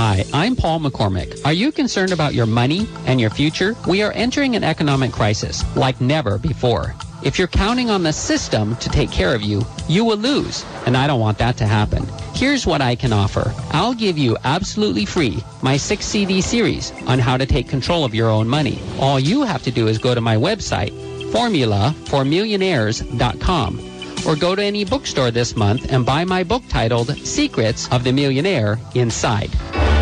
Hi, 0.00 0.22
I'm 0.32 0.54
Paul 0.54 0.78
McCormick. 0.78 1.44
Are 1.44 1.52
you 1.52 1.72
concerned 1.72 2.12
about 2.12 2.32
your 2.32 2.46
money 2.46 2.86
and 3.06 3.20
your 3.20 3.30
future? 3.30 3.74
We 3.88 4.00
are 4.00 4.12
entering 4.12 4.54
an 4.54 4.62
economic 4.62 5.10
crisis 5.10 5.64
like 5.74 6.00
never 6.00 6.38
before. 6.38 6.94
If 7.24 7.36
you're 7.36 7.48
counting 7.48 7.90
on 7.90 8.04
the 8.04 8.12
system 8.12 8.76
to 8.76 8.88
take 8.90 9.10
care 9.10 9.34
of 9.34 9.42
you, 9.42 9.66
you 9.88 10.04
will 10.04 10.18
lose, 10.18 10.64
and 10.86 10.96
I 10.96 11.08
don't 11.08 11.18
want 11.18 11.36
that 11.38 11.56
to 11.56 11.66
happen. 11.66 12.06
Here's 12.32 12.64
what 12.64 12.80
I 12.80 12.94
can 12.94 13.12
offer. 13.12 13.52
I'll 13.72 13.92
give 13.92 14.16
you 14.16 14.36
absolutely 14.44 15.04
free 15.04 15.42
my 15.62 15.76
6 15.76 16.06
CD 16.06 16.40
series 16.42 16.92
on 17.08 17.18
how 17.18 17.36
to 17.36 17.44
take 17.44 17.68
control 17.68 18.04
of 18.04 18.14
your 18.14 18.30
own 18.30 18.46
money. 18.46 18.78
All 19.00 19.18
you 19.18 19.42
have 19.42 19.64
to 19.64 19.72
do 19.72 19.88
is 19.88 19.98
go 19.98 20.14
to 20.14 20.20
my 20.20 20.36
website, 20.36 20.92
formulaformillionaires.com, 21.32 23.80
or 24.28 24.36
go 24.36 24.54
to 24.54 24.62
any 24.62 24.84
bookstore 24.84 25.32
this 25.32 25.56
month 25.56 25.92
and 25.92 26.06
buy 26.06 26.24
my 26.24 26.44
book 26.44 26.62
titled 26.68 27.16
Secrets 27.26 27.88
of 27.90 28.04
the 28.04 28.12
Millionaire 28.12 28.78
Inside. 28.94 29.50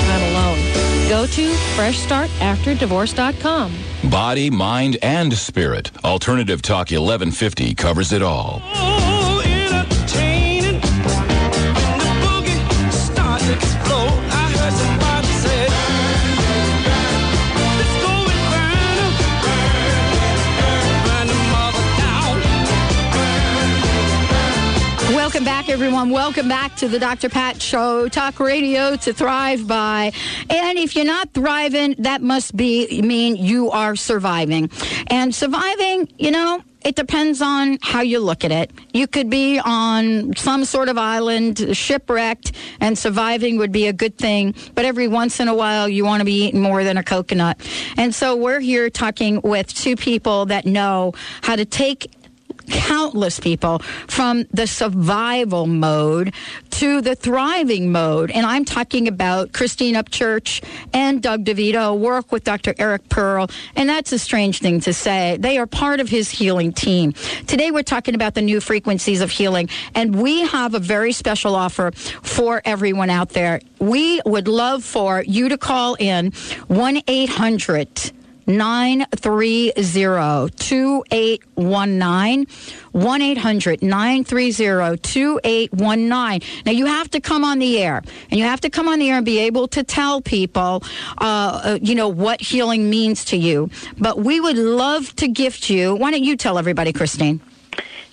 time 0.00 0.22
alone. 0.30 0.58
Go 1.08 1.26
to 1.26 1.52
freshstartafterdivorce.com. 1.76 3.72
Body, 4.10 4.50
mind, 4.50 4.96
and 5.02 5.32
spirit. 5.34 5.90
Alternative 6.04 6.62
Talk 6.62 6.90
1150 6.90 7.74
covers 7.74 8.12
it 8.12 8.22
all. 8.22 8.62
Welcome 26.08 26.48
back 26.48 26.76
to 26.76 26.88
the 26.88 26.98
Dr. 26.98 27.28
Pat 27.28 27.60
Show, 27.60 28.08
talk 28.08 28.40
radio 28.40 28.96
to 28.96 29.12
thrive 29.12 29.68
by. 29.68 30.12
And 30.48 30.78
if 30.78 30.96
you're 30.96 31.04
not 31.04 31.32
thriving, 31.34 31.94
that 31.98 32.22
must 32.22 32.56
be 32.56 33.02
mean 33.02 33.36
you 33.36 33.70
are 33.70 33.94
surviving. 33.94 34.70
And 35.08 35.34
surviving, 35.34 36.08
you 36.18 36.30
know, 36.30 36.62
it 36.84 36.96
depends 36.96 37.42
on 37.42 37.78
how 37.82 38.00
you 38.00 38.18
look 38.18 38.44
at 38.44 38.50
it. 38.50 38.72
You 38.94 39.06
could 39.06 39.28
be 39.28 39.58
on 39.58 40.34
some 40.36 40.64
sort 40.64 40.88
of 40.88 40.96
island, 40.96 41.76
shipwrecked, 41.76 42.52
and 42.80 42.96
surviving 42.98 43.58
would 43.58 43.72
be 43.72 43.86
a 43.86 43.92
good 43.92 44.16
thing. 44.16 44.54
But 44.74 44.86
every 44.86 45.06
once 45.06 45.38
in 45.38 45.48
a 45.48 45.54
while, 45.54 45.88
you 45.88 46.04
want 46.04 46.22
to 46.22 46.24
be 46.24 46.46
eating 46.46 46.62
more 46.62 46.82
than 46.82 46.96
a 46.96 47.04
coconut. 47.04 47.60
And 47.98 48.14
so 48.14 48.34
we're 48.34 48.60
here 48.60 48.88
talking 48.88 49.40
with 49.42 49.72
two 49.72 49.96
people 49.96 50.46
that 50.46 50.64
know 50.64 51.12
how 51.42 51.56
to 51.56 51.66
take 51.66 52.10
countless 52.70 53.40
people 53.40 53.80
from 54.08 54.46
the 54.52 54.66
survival 54.66 55.66
mode 55.66 56.32
to 56.70 57.00
the 57.00 57.14
thriving 57.14 57.92
mode. 57.92 58.30
And 58.30 58.46
I'm 58.46 58.64
talking 58.64 59.08
about 59.08 59.52
Christine 59.52 59.94
Upchurch 59.94 60.64
and 60.92 61.22
Doug 61.22 61.44
DeVito 61.44 61.98
work 61.98 62.32
with 62.32 62.44
Dr. 62.44 62.74
Eric 62.78 63.08
Pearl. 63.08 63.48
And 63.76 63.88
that's 63.88 64.12
a 64.12 64.18
strange 64.18 64.60
thing 64.60 64.80
to 64.80 64.92
say. 64.92 65.36
They 65.38 65.58
are 65.58 65.66
part 65.66 66.00
of 66.00 66.08
his 66.08 66.30
healing 66.30 66.72
team. 66.72 67.12
Today 67.46 67.70
we're 67.70 67.82
talking 67.82 68.14
about 68.14 68.34
the 68.34 68.42
new 68.42 68.60
frequencies 68.60 69.20
of 69.20 69.30
healing. 69.30 69.68
And 69.94 70.16
we 70.16 70.42
have 70.46 70.74
a 70.74 70.78
very 70.78 71.12
special 71.12 71.54
offer 71.54 71.90
for 71.92 72.62
everyone 72.64 73.10
out 73.10 73.30
there. 73.30 73.60
We 73.78 74.20
would 74.24 74.48
love 74.48 74.84
for 74.84 75.22
you 75.22 75.48
to 75.48 75.58
call 75.58 75.96
in 75.98 76.32
1 76.68 77.02
800 77.06 78.12
930 78.56 79.72
2819. 79.72 82.46
1 82.92 83.22
800 83.22 83.82
930 83.82 84.96
2819. 84.98 86.64
Now, 86.66 86.72
you 86.72 86.86
have 86.86 87.10
to 87.10 87.20
come 87.20 87.44
on 87.44 87.58
the 87.58 87.78
air, 87.78 88.02
and 88.30 88.38
you 88.38 88.44
have 88.44 88.60
to 88.62 88.70
come 88.70 88.88
on 88.88 88.98
the 88.98 89.10
air 89.10 89.16
and 89.16 89.24
be 89.24 89.38
able 89.38 89.68
to 89.68 89.84
tell 89.84 90.20
people, 90.20 90.82
uh, 91.18 91.60
uh, 91.64 91.78
you 91.80 91.94
know, 91.94 92.08
what 92.08 92.40
healing 92.40 92.90
means 92.90 93.24
to 93.26 93.36
you. 93.36 93.70
But 93.98 94.18
we 94.18 94.40
would 94.40 94.58
love 94.58 95.14
to 95.16 95.28
gift 95.28 95.70
you. 95.70 95.94
Why 95.94 96.10
don't 96.10 96.24
you 96.24 96.36
tell 96.36 96.58
everybody, 96.58 96.92
Christine? 96.92 97.40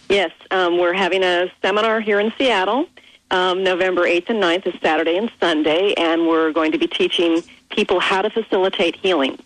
Yes, 0.09 0.31
um, 0.51 0.77
we're 0.77 0.93
having 0.93 1.23
a 1.23 1.51
seminar 1.61 1.99
here 1.99 2.19
in 2.19 2.31
Seattle. 2.37 2.87
Um, 3.29 3.61
November 3.61 4.03
8th 4.03 4.29
and 4.29 4.41
9th 4.41 4.67
is 4.67 4.79
Saturday 4.81 5.17
and 5.17 5.29
Sunday, 5.39 5.93
and 5.97 6.27
we're 6.27 6.53
going 6.53 6.71
to 6.71 6.77
be 6.77 6.87
teaching 6.87 7.43
people 7.69 7.99
how 7.99 8.21
to 8.21 8.29
facilitate 8.29 8.95
healing. 8.95 9.37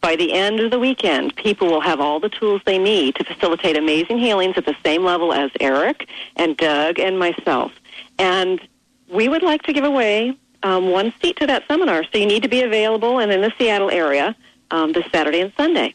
By 0.00 0.16
the 0.16 0.32
end 0.32 0.60
of 0.60 0.70
the 0.70 0.78
weekend, 0.78 1.36
people 1.36 1.68
will 1.68 1.82
have 1.82 2.00
all 2.00 2.20
the 2.20 2.30
tools 2.30 2.62
they 2.64 2.78
need 2.78 3.16
to 3.16 3.24
facilitate 3.24 3.76
amazing 3.76 4.18
healings 4.18 4.56
at 4.56 4.64
the 4.64 4.76
same 4.82 5.04
level 5.04 5.32
as 5.32 5.50
Eric 5.60 6.08
and 6.36 6.56
Doug 6.56 6.98
and 6.98 7.18
myself. 7.18 7.72
And 8.18 8.60
we 9.08 9.28
would 9.28 9.42
like 9.42 9.62
to 9.64 9.72
give 9.72 9.84
away 9.84 10.36
um, 10.62 10.90
one 10.90 11.12
seat 11.20 11.36
to 11.38 11.46
that 11.46 11.64
seminar, 11.68 12.04
so 12.04 12.18
you 12.18 12.26
need 12.26 12.42
to 12.42 12.48
be 12.48 12.62
available 12.62 13.18
and 13.18 13.30
in 13.30 13.42
the 13.42 13.52
Seattle 13.58 13.90
area 13.90 14.34
um, 14.70 14.92
this 14.92 15.04
Saturday 15.12 15.40
and 15.40 15.52
Sunday. 15.56 15.94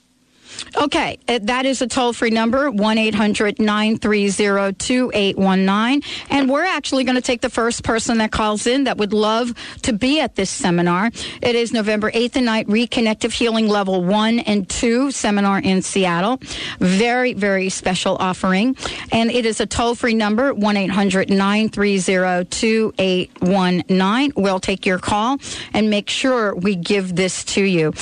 Okay, 0.81 1.17
uh, 1.27 1.39
that 1.43 1.65
is 1.65 1.81
a 1.81 1.87
toll 1.87 2.13
free 2.13 2.29
number, 2.29 2.69
1 2.71 2.97
800 2.97 3.59
930 3.59 4.73
2819. 4.73 6.01
And 6.29 6.49
we're 6.49 6.65
actually 6.65 7.03
going 7.03 7.15
to 7.15 7.21
take 7.21 7.41
the 7.41 7.49
first 7.49 7.83
person 7.83 8.17
that 8.19 8.31
calls 8.31 8.67
in 8.67 8.85
that 8.85 8.97
would 8.97 9.13
love 9.13 9.53
to 9.83 9.93
be 9.93 10.19
at 10.19 10.35
this 10.35 10.49
seminar. 10.49 11.11
It 11.41 11.55
is 11.55 11.71
November 11.73 12.11
8th 12.11 12.35
and 12.35 12.47
9th, 12.47 12.65
Reconnective 12.65 13.31
Healing 13.31 13.67
Level 13.67 14.03
1 14.03 14.39
and 14.39 14.67
2 14.69 15.11
seminar 15.11 15.59
in 15.59 15.81
Seattle. 15.81 16.39
Very, 16.79 17.33
very 17.33 17.69
special 17.69 18.17
offering. 18.19 18.75
And 19.11 19.31
it 19.31 19.45
is 19.45 19.59
a 19.59 19.65
toll 19.65 19.95
free 19.95 20.13
number, 20.13 20.53
1 20.53 20.77
800 20.77 21.29
930 21.29 22.45
2819. 22.49 24.33
We'll 24.35 24.59
take 24.59 24.85
your 24.85 24.99
call 24.99 25.37
and 25.73 25.89
make 25.89 26.09
sure 26.09 26.55
we 26.55 26.75
give 26.75 27.15
this 27.15 27.43
to 27.45 27.63
you. 27.63 27.93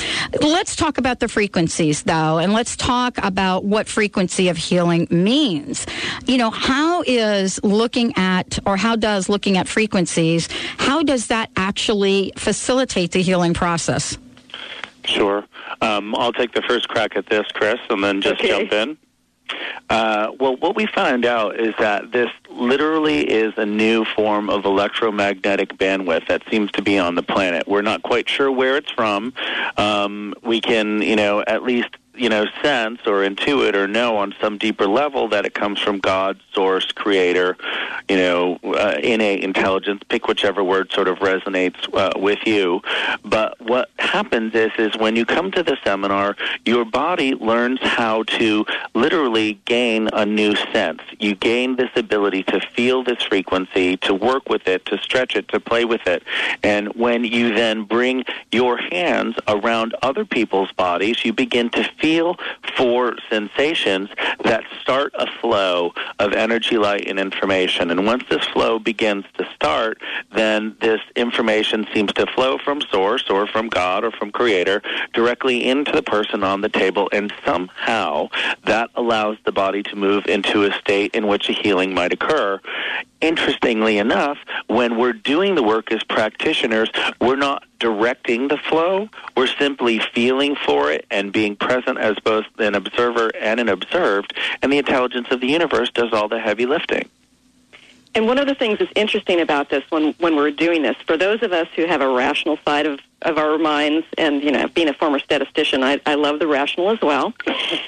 Let's 0.41 0.75
talk 0.75 0.97
about 0.97 1.19
the 1.19 1.27
frequencies, 1.27 2.03
though, 2.03 2.32
and 2.39 2.53
let's 2.53 2.75
talk 2.75 3.17
about 3.23 3.65
what 3.65 3.87
frequency 3.87 4.49
of 4.49 4.57
healing 4.57 5.07
means. 5.09 5.85
You 6.25 6.37
know, 6.37 6.49
how 6.49 7.03
is 7.05 7.61
looking 7.63 8.13
at, 8.17 8.59
or 8.65 8.77
how 8.77 8.95
does 8.95 9.29
looking 9.29 9.57
at 9.57 9.67
frequencies, 9.67 10.47
how 10.77 11.03
does 11.03 11.27
that 11.27 11.49
actually 11.55 12.31
facilitate 12.37 13.11
the 13.11 13.21
healing 13.21 13.53
process? 13.53 14.17
Sure. 15.05 15.43
Um, 15.81 16.15
I'll 16.15 16.33
take 16.33 16.53
the 16.53 16.61
first 16.61 16.87
crack 16.87 17.15
at 17.15 17.25
this, 17.27 17.45
Chris, 17.53 17.79
and 17.89 18.03
then 18.03 18.21
just 18.21 18.35
Okay. 18.41 18.47
jump 18.47 18.71
in. 18.71 18.97
Uh, 19.89 20.31
well, 20.39 20.55
what 20.55 20.75
we 20.75 20.85
found 20.87 21.25
out 21.25 21.59
is 21.59 21.75
that 21.77 22.11
this 22.11 22.29
literally 22.49 23.29
is 23.29 23.53
a 23.57 23.65
new 23.65 24.05
form 24.05 24.49
of 24.49 24.65
electromagnetic 24.65 25.77
bandwidth 25.77 26.25
that 26.27 26.41
seems 26.49 26.71
to 26.71 26.81
be 26.81 26.97
on 26.97 27.15
the 27.15 27.21
planet. 27.21 27.67
We're 27.67 27.81
not 27.81 28.01
quite 28.01 28.27
sure 28.29 28.49
where 28.49 28.77
it's 28.77 28.89
from. 28.91 29.33
Um, 29.77 30.33
we 30.43 30.61
can, 30.61 31.01
you 31.01 31.15
know, 31.17 31.43
at 31.45 31.63
least 31.63 31.89
you 32.23 32.29
know 32.29 32.45
sense 32.61 33.01
or 33.05 33.17
intuit 33.27 33.75
or 33.75 33.85
know 33.85 34.15
on 34.15 34.33
some 34.39 34.57
deeper 34.57 34.87
level 34.87 35.27
that 35.27 35.45
it 35.45 35.53
comes 35.53 35.77
from 35.77 35.99
God, 35.99 36.39
source, 36.53 36.89
creator, 36.93 37.57
you 38.07 38.15
know, 38.15 38.59
uh, 38.63 38.95
innate 39.03 39.43
intelligence. 39.43 40.01
Pick 40.07 40.29
whichever 40.29 40.63
word 40.63 40.89
sort 40.93 41.09
of 41.09 41.17
resonates 41.17 41.93
uh, 41.93 42.17
with 42.17 42.39
you. 42.45 42.81
But 43.25 43.59
what 43.59 43.89
happens 43.99 44.55
is, 44.55 44.71
is 44.77 44.95
when 44.97 45.17
you 45.17 45.25
come 45.25 45.51
to 45.51 45.63
the 45.63 45.77
seminar, 45.83 46.37
your 46.65 46.85
body 46.85 47.35
learns 47.35 47.79
how 47.81 48.23
to 48.23 48.65
literally 48.93 49.59
gain 49.65 50.07
a 50.13 50.25
new 50.25 50.55
sense. 50.71 51.01
You 51.19 51.35
gain 51.35 51.75
this 51.75 51.89
ability 51.97 52.43
to 52.43 52.61
feel 52.73 53.03
this 53.03 53.21
frequency, 53.23 53.97
to 53.97 54.13
work 54.13 54.47
with 54.47 54.65
it, 54.69 54.85
to 54.85 54.97
stretch 54.99 55.35
it, 55.35 55.49
to 55.49 55.59
play 55.59 55.83
with 55.83 56.07
it. 56.07 56.23
And 56.63 56.87
when 56.95 57.25
you 57.25 57.53
then 57.53 57.83
bring 57.83 58.23
your 58.53 58.77
hands 58.77 59.35
around 59.49 59.93
other 60.01 60.23
people's 60.23 60.71
bodies, 60.71 61.25
you 61.25 61.33
begin 61.33 61.69
to 61.71 61.83
feel 61.99 62.12
for 62.77 63.15
sensations 63.29 64.09
that 64.43 64.63
start 64.81 65.13
a 65.17 65.27
flow 65.39 65.93
of 66.19 66.33
energy, 66.33 66.77
light, 66.77 67.07
and 67.07 67.19
information. 67.19 67.89
And 67.91 68.05
once 68.05 68.23
this 68.29 68.45
flow 68.47 68.79
begins 68.79 69.25
to 69.37 69.47
start, 69.55 70.01
then 70.35 70.75
this 70.81 71.01
information 71.15 71.87
seems 71.93 72.13
to 72.13 72.25
flow 72.27 72.57
from 72.57 72.81
source 72.81 73.29
or 73.29 73.47
from 73.47 73.69
God 73.69 74.03
or 74.03 74.11
from 74.11 74.31
creator 74.31 74.81
directly 75.13 75.67
into 75.67 75.91
the 75.91 76.03
person 76.03 76.43
on 76.43 76.61
the 76.61 76.69
table 76.69 77.09
and 77.11 77.33
somehow 77.45 78.29
that 78.65 78.89
allows 78.95 79.37
the 79.45 79.51
body 79.51 79.83
to 79.83 79.95
move 79.95 80.25
into 80.27 80.63
a 80.63 80.71
state 80.73 81.13
in 81.15 81.27
which 81.27 81.49
a 81.49 81.53
healing 81.53 81.93
might 81.93 82.13
occur 82.13 82.59
interestingly 83.23 83.97
enough, 83.97 84.37
when 84.67 84.97
we're 84.97 85.13
doing 85.13 85.55
the 85.55 85.63
work 85.63 85.91
as 85.91 86.03
practitioners, 86.03 86.91
we're 87.21 87.37
not 87.37 87.63
directing 87.79 88.49
the 88.49 88.57
flow. 88.57 89.09
We're 89.37 89.47
simply 89.47 89.99
feeling 89.99 90.55
for 90.55 90.91
it 90.91 91.05
and 91.09 91.31
being 91.31 91.55
present 91.55 91.97
as 91.97 92.19
both 92.19 92.45
an 92.59 92.75
observer 92.75 93.31
and 93.39 93.59
an 93.59 93.69
observed. 93.69 94.33
And 94.61 94.71
the 94.71 94.77
intelligence 94.77 95.27
of 95.31 95.39
the 95.39 95.47
universe 95.47 95.89
does 95.91 96.11
all 96.11 96.27
the 96.27 96.39
heavy 96.39 96.65
lifting. 96.65 97.09
And 98.15 98.27
one 98.27 98.37
of 98.37 98.45
the 98.45 98.53
things 98.53 98.77
that's 98.77 98.91
interesting 98.95 99.39
about 99.39 99.69
this 99.69 99.83
when, 99.89 100.13
when 100.19 100.35
we're 100.35 100.51
doing 100.51 100.83
this, 100.83 100.95
for 101.07 101.17
those 101.17 101.41
of 101.41 101.51
us 101.51 101.67
who 101.75 101.85
have 101.85 102.01
a 102.01 102.07
rational 102.07 102.57
side 102.63 102.85
of, 102.85 102.99
of 103.23 103.37
our 103.37 103.57
minds, 103.57 104.05
and, 104.17 104.43
you 104.43 104.51
know, 104.51 104.67
being 104.67 104.89
a 104.89 104.93
former 104.93 105.17
statistician, 105.17 105.81
I, 105.81 105.99
I 106.05 106.15
love 106.15 106.39
the 106.39 106.47
rational 106.47 106.89
as 106.91 107.01
well. 107.01 107.33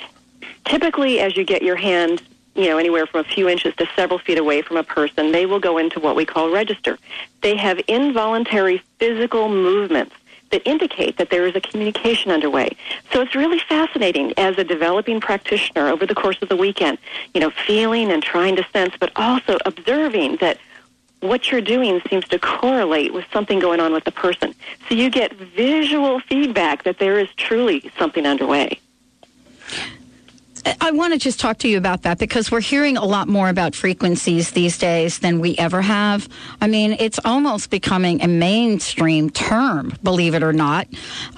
Typically, 0.65 1.19
as 1.19 1.37
you 1.37 1.43
get 1.43 1.61
your 1.61 1.75
hand, 1.75 2.23
you 2.55 2.69
know, 2.69 2.77
anywhere 2.77 3.05
from 3.05 3.21
a 3.21 3.23
few 3.23 3.49
inches 3.49 3.75
to 3.75 3.87
several 3.95 4.17
feet 4.17 4.37
away 4.37 4.61
from 4.61 4.77
a 4.77 4.83
person, 4.83 5.31
they 5.31 5.45
will 5.45 5.59
go 5.59 5.77
into 5.77 5.99
what 5.99 6.15
we 6.15 6.25
call 6.25 6.49
register. 6.49 6.97
They 7.41 7.55
have 7.57 7.79
involuntary 7.87 8.81
physical 8.97 9.49
movements 9.49 10.15
that 10.51 10.61
indicate 10.65 11.17
that 11.17 11.29
there 11.29 11.45
is 11.45 11.55
a 11.55 11.61
communication 11.61 12.31
underway. 12.31 12.69
So 13.11 13.21
it's 13.21 13.35
really 13.35 13.59
fascinating 13.59 14.33
as 14.37 14.57
a 14.57 14.63
developing 14.63 15.19
practitioner 15.19 15.89
over 15.89 16.05
the 16.05 16.15
course 16.15 16.41
of 16.41 16.49
the 16.49 16.55
weekend, 16.55 16.97
you 17.33 17.41
know, 17.41 17.49
feeling 17.49 18.11
and 18.11 18.23
trying 18.23 18.55
to 18.55 18.65
sense, 18.71 18.93
but 18.99 19.11
also 19.15 19.57
observing 19.65 20.37
that 20.37 20.57
what 21.19 21.51
you're 21.51 21.61
doing 21.61 22.01
seems 22.09 22.27
to 22.27 22.39
correlate 22.39 23.13
with 23.13 23.25
something 23.33 23.59
going 23.59 23.79
on 23.79 23.91
with 23.91 24.03
the 24.03 24.11
person. 24.11 24.53
So 24.87 24.95
you 24.95 25.09
get 25.09 25.33
visual 25.33 26.19
feedback 26.19 26.83
that 26.83 26.99
there 26.99 27.19
is 27.19 27.27
truly 27.35 27.91
something 27.97 28.25
underway. 28.25 28.79
I 30.81 30.91
want 30.91 31.13
to 31.13 31.19
just 31.19 31.39
talk 31.39 31.59
to 31.59 31.67
you 31.67 31.77
about 31.77 32.03
that 32.03 32.17
because 32.17 32.51
we're 32.51 32.61
hearing 32.61 32.97
a 32.97 33.05
lot 33.05 33.27
more 33.27 33.49
about 33.49 33.75
frequencies 33.75 34.51
these 34.51 34.77
days 34.77 35.19
than 35.19 35.39
we 35.39 35.55
ever 35.57 35.81
have. 35.81 36.27
I 36.59 36.67
mean, 36.67 36.95
it's 36.99 37.19
almost 37.23 37.69
becoming 37.69 38.23
a 38.23 38.27
mainstream 38.27 39.29
term, 39.29 39.93
believe 40.03 40.33
it 40.33 40.41
or 40.41 40.53
not. 40.53 40.87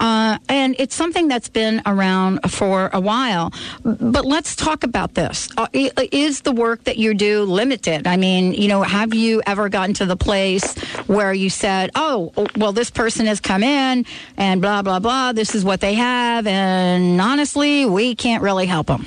Uh, 0.00 0.38
and 0.48 0.76
it's 0.78 0.94
something 0.94 1.28
that's 1.28 1.48
been 1.48 1.82
around 1.84 2.40
for 2.50 2.88
a 2.92 3.00
while. 3.00 3.52
But 3.82 4.24
let's 4.24 4.56
talk 4.56 4.82
about 4.82 5.14
this. 5.14 5.48
Uh, 5.56 5.66
is 5.74 6.40
the 6.42 6.52
work 6.52 6.84
that 6.84 6.96
you 6.96 7.12
do 7.12 7.44
limited? 7.44 8.06
I 8.06 8.16
mean, 8.16 8.54
you 8.54 8.68
know, 8.68 8.82
have 8.82 9.14
you 9.14 9.42
ever 9.46 9.68
gotten 9.68 9.94
to 9.94 10.06
the 10.06 10.16
place 10.16 10.78
where 11.06 11.34
you 11.34 11.50
said, 11.50 11.90
oh, 11.94 12.32
well, 12.56 12.72
this 12.72 12.90
person 12.90 13.26
has 13.26 13.40
come 13.40 13.62
in 13.62 14.06
and 14.36 14.62
blah, 14.62 14.82
blah, 14.82 15.00
blah, 15.00 15.32
this 15.32 15.54
is 15.54 15.64
what 15.64 15.80
they 15.80 15.94
have, 15.94 16.46
and 16.46 17.20
honestly, 17.20 17.84
we 17.84 18.14
can't 18.14 18.42
really 18.42 18.66
help 18.66 18.86
them? 18.86 19.06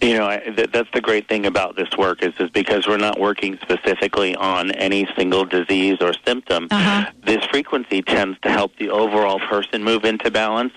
You 0.00 0.14
know, 0.14 0.28
I, 0.28 0.38
th- 0.38 0.70
that's 0.72 0.90
the 0.92 1.00
great 1.00 1.28
thing 1.28 1.44
about 1.44 1.76
this 1.76 1.90
work 1.96 2.22
is, 2.22 2.32
is 2.38 2.50
because 2.50 2.86
we're 2.86 2.96
not 2.96 3.20
working 3.20 3.58
specifically 3.60 4.34
on 4.34 4.70
any 4.72 5.06
single 5.14 5.44
disease 5.44 5.98
or 6.00 6.14
symptom. 6.24 6.68
Uh-huh. 6.70 7.10
This 7.22 7.44
frequency 7.44 8.00
tends 8.00 8.38
to 8.40 8.50
help 8.50 8.74
the 8.76 8.88
overall 8.88 9.38
person 9.40 9.84
move 9.84 10.04
into 10.04 10.30
balance. 10.30 10.72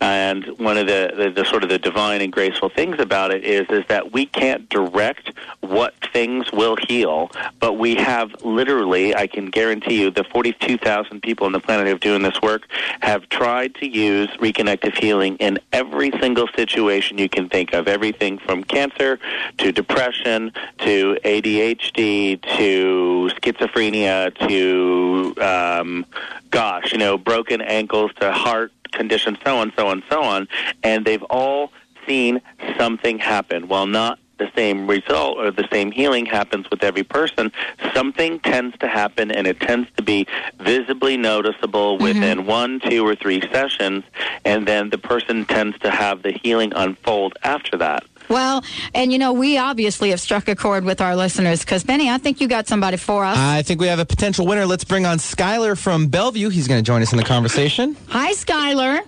And 0.00 0.44
one 0.58 0.78
of 0.78 0.86
the, 0.86 1.12
the, 1.16 1.30
the 1.30 1.44
sort 1.44 1.62
of 1.62 1.68
the 1.68 1.78
divine 1.78 2.20
and 2.20 2.32
graceful 2.32 2.68
things 2.68 2.98
about 2.98 3.32
it 3.32 3.44
is 3.44 3.66
is 3.70 3.84
that 3.88 4.12
we 4.12 4.26
can't 4.26 4.68
direct 4.68 5.32
what 5.60 5.94
things 6.12 6.50
will 6.52 6.76
heal, 6.88 7.30
but 7.60 7.74
we 7.74 7.94
have 7.96 8.34
literally, 8.44 9.14
I 9.14 9.26
can 9.26 9.46
guarantee 9.46 10.00
you, 10.00 10.10
the 10.10 10.24
42,000 10.24 11.20
people 11.22 11.46
on 11.46 11.52
the 11.52 11.60
planet 11.60 11.86
who 11.86 11.94
are 11.94 11.98
doing 11.98 12.22
this 12.22 12.40
work 12.42 12.66
have 13.00 13.28
tried 13.28 13.74
to 13.76 13.86
use 13.86 14.28
reconnective 14.38 14.96
healing 14.98 15.36
in 15.36 15.58
every 15.72 16.10
single 16.20 16.48
situation 16.48 17.18
you 17.18 17.28
can 17.28 17.48
think 17.48 17.72
of. 17.72 17.86
Everything 17.96 18.36
from 18.36 18.62
cancer 18.62 19.18
to 19.56 19.72
depression 19.72 20.52
to 20.80 21.16
ADHD 21.24 22.42
to 22.58 23.30
schizophrenia 23.36 24.36
to, 24.46 25.34
um, 25.42 26.04
gosh, 26.50 26.92
you 26.92 26.98
know, 26.98 27.16
broken 27.16 27.62
ankles 27.62 28.10
to 28.20 28.30
heart 28.32 28.70
conditions, 28.92 29.38
so 29.42 29.56
on, 29.56 29.72
so 29.78 29.86
on, 29.86 30.02
so 30.10 30.22
on. 30.22 30.46
And 30.82 31.06
they've 31.06 31.22
all 31.22 31.72
seen 32.06 32.42
something 32.76 33.18
happen. 33.18 33.66
While 33.66 33.86
not 33.86 34.18
the 34.38 34.50
same 34.54 34.86
result 34.86 35.38
or 35.38 35.50
the 35.50 35.66
same 35.72 35.90
healing 35.90 36.26
happens 36.26 36.68
with 36.70 36.82
every 36.82 37.02
person, 37.02 37.52
something 37.94 38.38
tends 38.40 38.76
to 38.78 38.88
happen 38.88 39.30
and 39.30 39.46
it 39.46 39.60
tends 39.60 39.88
to 39.96 40.02
be 40.02 40.26
visibly 40.60 41.16
noticeable 41.16 41.96
mm-hmm. 41.96 42.04
within 42.04 42.46
one, 42.46 42.80
two, 42.80 43.06
or 43.06 43.14
three 43.14 43.40
sessions, 43.52 44.04
and 44.44 44.66
then 44.66 44.90
the 44.90 44.98
person 44.98 45.44
tends 45.44 45.78
to 45.78 45.90
have 45.90 46.22
the 46.22 46.32
healing 46.32 46.72
unfold 46.74 47.34
after 47.42 47.76
that. 47.78 48.04
Well, 48.28 48.64
and 48.92 49.12
you 49.12 49.18
know, 49.18 49.32
we 49.32 49.56
obviously 49.56 50.10
have 50.10 50.20
struck 50.20 50.48
a 50.48 50.56
chord 50.56 50.84
with 50.84 51.00
our 51.00 51.14
listeners 51.14 51.60
because, 51.60 51.84
Benny, 51.84 52.10
I 52.10 52.18
think 52.18 52.40
you 52.40 52.48
got 52.48 52.66
somebody 52.66 52.96
for 52.96 53.24
us. 53.24 53.36
I 53.38 53.62
think 53.62 53.80
we 53.80 53.86
have 53.86 54.00
a 54.00 54.04
potential 54.04 54.46
winner. 54.46 54.66
Let's 54.66 54.84
bring 54.84 55.06
on 55.06 55.18
Skylar 55.18 55.78
from 55.78 56.08
Bellevue. 56.08 56.48
He's 56.48 56.66
going 56.66 56.82
to 56.82 56.86
join 56.86 57.02
us 57.02 57.12
in 57.12 57.18
the 57.18 57.24
conversation. 57.24 57.96
Hi, 58.08 58.32
Skylar. 58.32 59.00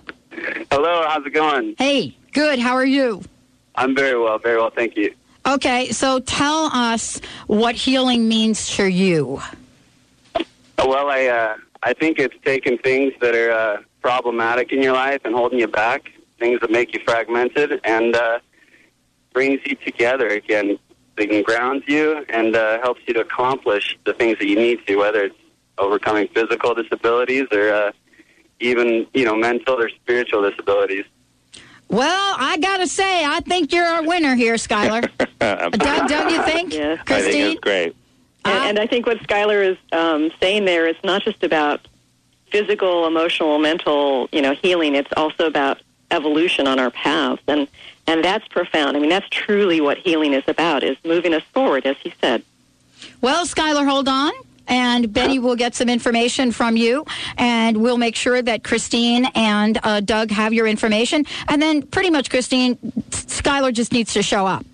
Hello, 0.71 1.03
how's 1.07 1.25
it 1.25 1.31
going? 1.31 1.75
Hey, 1.77 2.15
good. 2.31 2.59
How 2.59 2.75
are 2.75 2.85
you? 2.85 3.21
I'm 3.79 3.95
very 3.95 4.19
well, 4.19 4.37
very 4.37 4.57
well, 4.57 4.71
thank 4.71 4.97
you. 4.97 5.13
Okay, 5.45 5.89
so 5.91 6.19
tell 6.19 6.65
us 6.73 7.21
what 7.47 7.75
healing 7.75 8.27
means 8.27 8.75
to 8.75 8.85
you. 8.85 9.41
Well, 10.77 11.09
I 11.09 11.27
uh, 11.27 11.55
I 11.81 11.93
think 11.93 12.19
it's 12.19 12.35
taking 12.43 12.77
things 12.77 13.13
that 13.21 13.33
are 13.33 13.51
uh, 13.51 13.77
problematic 14.01 14.73
in 14.73 14.83
your 14.83 14.93
life 14.93 15.21
and 15.23 15.33
holding 15.33 15.59
you 15.59 15.67
back, 15.67 16.11
things 16.39 16.59
that 16.59 16.71
make 16.71 16.93
you 16.93 16.99
fragmented, 17.05 17.79
and 17.85 18.17
uh, 18.17 18.39
brings 19.33 19.61
you 19.65 19.75
together 19.75 20.27
again. 20.27 20.77
It 21.15 21.45
grounds 21.45 21.83
you 21.87 22.25
and 22.29 22.55
uh, 22.55 22.81
helps 22.81 23.01
you 23.07 23.13
to 23.13 23.21
accomplish 23.21 23.97
the 24.05 24.13
things 24.13 24.39
that 24.39 24.47
you 24.47 24.55
need 24.55 24.85
to, 24.87 24.97
whether 24.97 25.23
it's 25.23 25.35
overcoming 25.77 26.27
physical 26.33 26.73
disabilities 26.73 27.47
or 27.53 27.71
uh, 27.71 27.91
even 28.59 29.07
you 29.13 29.23
know 29.23 29.37
mental 29.37 29.81
or 29.81 29.89
spiritual 29.89 30.49
disabilities. 30.49 31.05
Well, 31.89 32.35
I 32.37 32.57
gotta 32.57 32.87
say, 32.87 33.25
I 33.25 33.39
think 33.41 33.73
you're 33.73 33.85
our 33.85 34.03
winner 34.03 34.35
here, 34.35 34.55
Skylar. 34.55 35.09
Doug, 35.39 36.07
don't 36.07 36.29
you 36.29 36.41
think? 36.43 36.73
Yes. 36.73 36.99
I 37.07 37.21
think 37.21 37.35
it's 37.53 37.59
great. 37.59 37.95
And, 38.45 38.63
and 38.63 38.79
I 38.79 38.87
think 38.87 39.05
what 39.05 39.17
Skylar 39.19 39.71
is 39.71 39.77
um, 39.91 40.31
saying 40.39 40.65
there 40.65 40.87
is 40.87 40.95
not 41.03 41.23
just 41.23 41.43
about 41.43 41.87
physical, 42.51 43.07
emotional, 43.07 43.57
mental, 43.59 44.29
you 44.31 44.41
know, 44.41 44.53
healing. 44.53 44.95
It's 44.95 45.11
also 45.17 45.47
about 45.47 45.81
evolution 46.11 46.67
on 46.67 46.79
our 46.79 46.91
paths, 46.91 47.41
and 47.47 47.67
and 48.07 48.23
that's 48.23 48.47
profound. 48.47 48.95
I 48.95 48.99
mean, 48.99 49.09
that's 49.09 49.27
truly 49.29 49.81
what 49.81 49.97
healing 49.97 50.33
is 50.33 50.43
about: 50.47 50.83
is 50.83 50.97
moving 51.03 51.33
us 51.33 51.43
forward, 51.53 51.85
as 51.85 51.97
he 51.97 52.13
said. 52.21 52.43
Well, 53.21 53.45
Skylar, 53.45 53.87
hold 53.87 54.07
on. 54.07 54.31
And 54.69 55.11
Benny 55.11 55.39
will 55.39 55.55
get 55.55 55.75
some 55.75 55.89
information 55.89 56.51
from 56.51 56.77
you, 56.77 57.05
and 57.37 57.77
we'll 57.77 57.97
make 57.97 58.15
sure 58.15 58.41
that 58.41 58.63
Christine 58.63 59.25
and 59.35 59.77
uh, 59.83 59.99
Doug 59.99 60.31
have 60.31 60.53
your 60.53 60.67
information. 60.67 61.25
And 61.49 61.61
then, 61.61 61.81
pretty 61.81 62.09
much, 62.09 62.29
Christine, 62.29 62.77
Skylar 63.09 63.73
just 63.73 63.91
needs 63.91 64.13
to 64.13 64.23
show 64.23 64.45
up. 64.45 64.65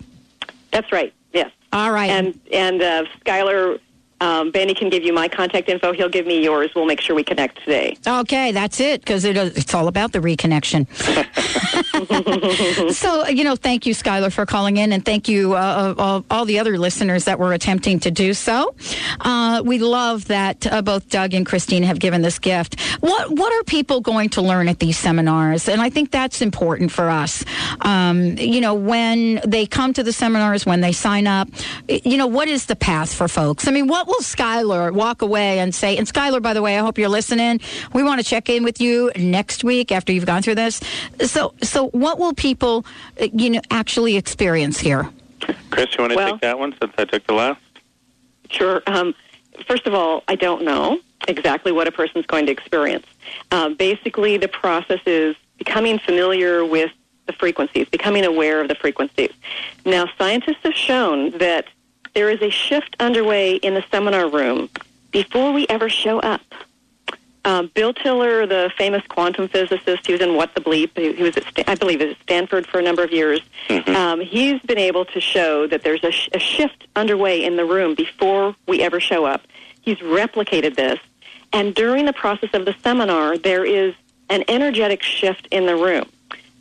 That's 0.70 0.92
right. 0.92 1.12
Yes. 1.32 1.50
All 1.72 1.90
right. 1.90 2.10
And 2.10 2.38
and 2.52 2.82
uh, 2.82 3.04
Skylar, 3.24 3.80
um, 4.20 4.50
Benny 4.50 4.74
can 4.74 4.88
give 4.88 5.02
you 5.02 5.12
my 5.12 5.28
contact 5.28 5.68
info. 5.68 5.92
He'll 5.92 6.08
give 6.08 6.26
me 6.26 6.42
yours. 6.42 6.70
We'll 6.74 6.86
make 6.86 7.00
sure 7.00 7.14
we 7.14 7.24
connect 7.24 7.58
today. 7.58 7.96
Okay, 8.06 8.52
that's 8.52 8.80
it 8.80 9.00
because 9.00 9.24
it, 9.24 9.36
it's 9.36 9.74
all 9.74 9.88
about 9.88 10.12
the 10.12 10.20
reconnection. 10.20 10.86
so, 12.94 13.26
you 13.28 13.44
know, 13.44 13.56
thank 13.56 13.86
you, 13.86 13.94
Skylar, 13.94 14.32
for 14.32 14.46
calling 14.46 14.78
in, 14.78 14.92
and 14.92 15.04
thank 15.04 15.28
you, 15.28 15.54
uh, 15.54 15.94
uh, 15.96 16.22
all 16.30 16.44
the 16.44 16.58
other 16.58 16.78
listeners 16.78 17.24
that 17.24 17.38
were 17.38 17.52
attempting 17.52 18.00
to 18.00 18.10
do 18.10 18.32
so. 18.32 18.74
Uh, 19.20 19.62
we 19.64 19.78
love 19.78 20.26
that 20.26 20.66
uh, 20.66 20.82
both 20.82 21.08
Doug 21.10 21.34
and 21.34 21.44
Christine 21.44 21.82
have 21.82 21.98
given 21.98 22.22
this 22.22 22.38
gift. 22.38 22.80
What 23.00 23.30
What 23.30 23.52
are 23.52 23.64
people 23.64 24.00
going 24.00 24.30
to 24.30 24.42
learn 24.42 24.68
at 24.68 24.78
these 24.78 24.96
seminars? 24.96 25.68
And 25.68 25.80
I 25.80 25.90
think 25.90 26.10
that's 26.10 26.40
important 26.40 26.90
for 26.90 27.10
us. 27.10 27.44
Um, 27.82 28.36
you 28.38 28.60
know, 28.60 28.74
when 28.74 29.40
they 29.46 29.66
come 29.66 29.92
to 29.92 30.02
the 30.02 30.12
seminars, 30.12 30.64
when 30.64 30.80
they 30.80 30.92
sign 30.92 31.26
up, 31.26 31.48
you 31.88 32.16
know, 32.16 32.26
what 32.26 32.48
is 32.48 32.66
the 32.66 32.76
path 32.76 33.12
for 33.12 33.28
folks? 33.28 33.68
I 33.68 33.70
mean, 33.70 33.86
what 33.86 34.05
will 34.06 34.20
Skylar 34.20 34.92
walk 34.92 35.22
away 35.22 35.58
and 35.58 35.74
say? 35.74 35.96
And 35.96 36.06
Skylar, 36.06 36.40
by 36.40 36.54
the 36.54 36.62
way, 36.62 36.78
I 36.78 36.80
hope 36.80 36.98
you're 36.98 37.08
listening. 37.08 37.60
We 37.92 38.02
want 38.02 38.20
to 38.20 38.26
check 38.26 38.48
in 38.48 38.64
with 38.64 38.80
you 38.80 39.10
next 39.16 39.64
week 39.64 39.92
after 39.92 40.12
you've 40.12 40.26
gone 40.26 40.42
through 40.42 40.54
this. 40.54 40.80
So, 41.20 41.54
so 41.62 41.88
what 41.88 42.18
will 42.18 42.32
people, 42.32 42.86
uh, 43.20 43.28
you 43.32 43.50
know, 43.50 43.60
actually 43.70 44.16
experience 44.16 44.78
here? 44.78 45.08
Chris, 45.70 45.88
you 45.96 46.02
want 46.02 46.12
to 46.12 46.16
Well- 46.16 46.32
take 46.32 46.40
that 46.40 46.58
one 46.58 46.74
since 46.80 46.92
I 46.96 47.04
took 47.04 47.26
the 47.26 47.34
last? 47.34 47.60
Sure. 48.50 48.82
Um, 48.86 49.14
first 49.66 49.86
of 49.86 49.94
all, 49.94 50.22
I 50.28 50.36
don't 50.36 50.62
know 50.62 51.00
exactly 51.28 51.72
what 51.72 51.88
a 51.88 51.92
person's 51.92 52.26
going 52.26 52.46
to 52.46 52.52
experience. 52.52 53.06
Uh, 53.50 53.70
basically, 53.70 54.36
the 54.36 54.48
process 54.48 55.00
is 55.04 55.34
becoming 55.58 55.98
familiar 55.98 56.64
with 56.64 56.90
the 57.26 57.32
frequencies, 57.32 57.88
becoming 57.88 58.24
aware 58.24 58.60
of 58.60 58.68
the 58.68 58.76
frequencies. 58.76 59.32
Now, 59.84 60.08
scientists 60.16 60.58
have 60.62 60.74
shown 60.74 61.36
that 61.38 61.66
there 62.16 62.30
is 62.30 62.40
a 62.40 62.48
shift 62.48 62.96
underway 62.98 63.56
in 63.56 63.74
the 63.74 63.84
seminar 63.90 64.26
room 64.30 64.70
before 65.10 65.52
we 65.52 65.66
ever 65.68 65.90
show 65.90 66.18
up. 66.20 66.40
Um, 67.44 67.70
Bill 67.74 67.92
Tiller, 67.92 68.46
the 68.46 68.72
famous 68.78 69.02
quantum 69.06 69.48
physicist, 69.48 70.06
he 70.06 70.12
was 70.12 70.22
in 70.22 70.34
What 70.34 70.54
the 70.54 70.62
Bleep. 70.62 70.96
He, 70.96 71.12
he 71.12 71.22
was, 71.22 71.36
at, 71.36 71.44
Sta- 71.44 71.64
I 71.66 71.74
believe, 71.74 72.00
at 72.00 72.16
Stanford 72.22 72.66
for 72.66 72.78
a 72.78 72.82
number 72.82 73.04
of 73.04 73.12
years. 73.12 73.42
Um, 73.94 74.20
he's 74.20 74.58
been 74.62 74.78
able 74.78 75.04
to 75.04 75.20
show 75.20 75.66
that 75.66 75.84
there's 75.84 76.02
a, 76.02 76.10
sh- 76.10 76.30
a 76.32 76.38
shift 76.38 76.86
underway 76.96 77.44
in 77.44 77.56
the 77.56 77.66
room 77.66 77.94
before 77.94 78.56
we 78.66 78.80
ever 78.80 78.98
show 78.98 79.26
up. 79.26 79.42
He's 79.82 79.98
replicated 79.98 80.74
this, 80.74 80.98
and 81.52 81.74
during 81.74 82.06
the 82.06 82.14
process 82.14 82.50
of 82.54 82.64
the 82.64 82.74
seminar, 82.82 83.36
there 83.36 83.66
is 83.66 83.94
an 84.30 84.42
energetic 84.48 85.02
shift 85.02 85.48
in 85.50 85.66
the 85.66 85.76
room. 85.76 86.08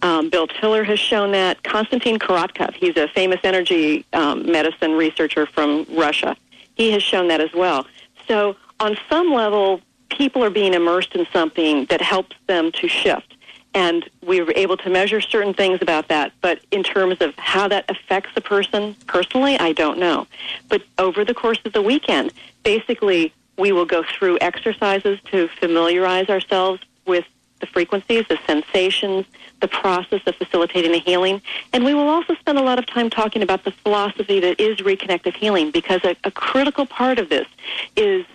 Um, 0.05 0.29
Bill 0.29 0.45
Tiller 0.45 0.83
has 0.83 0.99
shown 0.99 1.31
that. 1.31 1.63
Konstantin 1.63 2.19
Korotkov, 2.19 2.75
he's 2.75 2.95
a 2.95 3.07
famous 3.07 3.39
energy 3.43 4.05
um, 4.13 4.45
medicine 4.45 4.91
researcher 4.91 5.47
from 5.47 5.87
Russia. 5.89 6.37
He 6.75 6.91
has 6.91 7.01
shown 7.01 7.27
that 7.29 7.41
as 7.41 7.51
well. 7.53 7.87
So, 8.27 8.55
on 8.79 8.97
some 9.09 9.33
level, 9.33 9.81
people 10.09 10.43
are 10.43 10.51
being 10.51 10.75
immersed 10.75 11.15
in 11.15 11.25
something 11.33 11.85
that 11.85 12.01
helps 12.01 12.35
them 12.45 12.71
to 12.73 12.87
shift. 12.87 13.35
And 13.73 14.07
we 14.21 14.41
were 14.41 14.53
able 14.55 14.77
to 14.77 14.91
measure 14.91 15.21
certain 15.21 15.55
things 15.55 15.79
about 15.81 16.07
that. 16.09 16.33
But 16.39 16.59
in 16.69 16.83
terms 16.83 17.19
of 17.19 17.33
how 17.37 17.67
that 17.69 17.89
affects 17.89 18.29
a 18.35 18.41
person 18.41 18.95
personally, 19.07 19.57
I 19.57 19.73
don't 19.73 19.97
know. 19.97 20.27
But 20.69 20.83
over 20.99 21.25
the 21.25 21.33
course 21.33 21.59
of 21.65 21.73
the 21.73 21.81
weekend, 21.81 22.31
basically, 22.63 23.33
we 23.57 23.71
will 23.71 23.85
go 23.85 24.03
through 24.03 24.37
exercises 24.39 25.17
to 25.31 25.47
familiarize 25.59 26.29
ourselves 26.29 26.79
with 27.07 27.25
the 27.65 27.71
frequencies, 27.71 28.25
the 28.27 28.37
sensations, 28.45 29.25
the 29.61 29.67
process 29.67 30.21
of 30.25 30.35
facilitating 30.35 30.91
the 30.91 30.99
healing. 30.99 31.41
And 31.73 31.83
we 31.83 31.93
will 31.93 32.07
also 32.07 32.35
spend 32.35 32.57
a 32.57 32.61
lot 32.61 32.79
of 32.79 32.85
time 32.85 33.09
talking 33.09 33.41
about 33.41 33.63
the 33.63 33.71
philosophy 33.71 34.39
that 34.39 34.59
is 34.59 34.77
reconnective 34.77 35.35
healing 35.35 35.71
because 35.71 36.03
a, 36.03 36.15
a 36.23 36.31
critical 36.31 36.85
part 36.85 37.19
of 37.19 37.29
this 37.29 37.47
is 37.95 38.25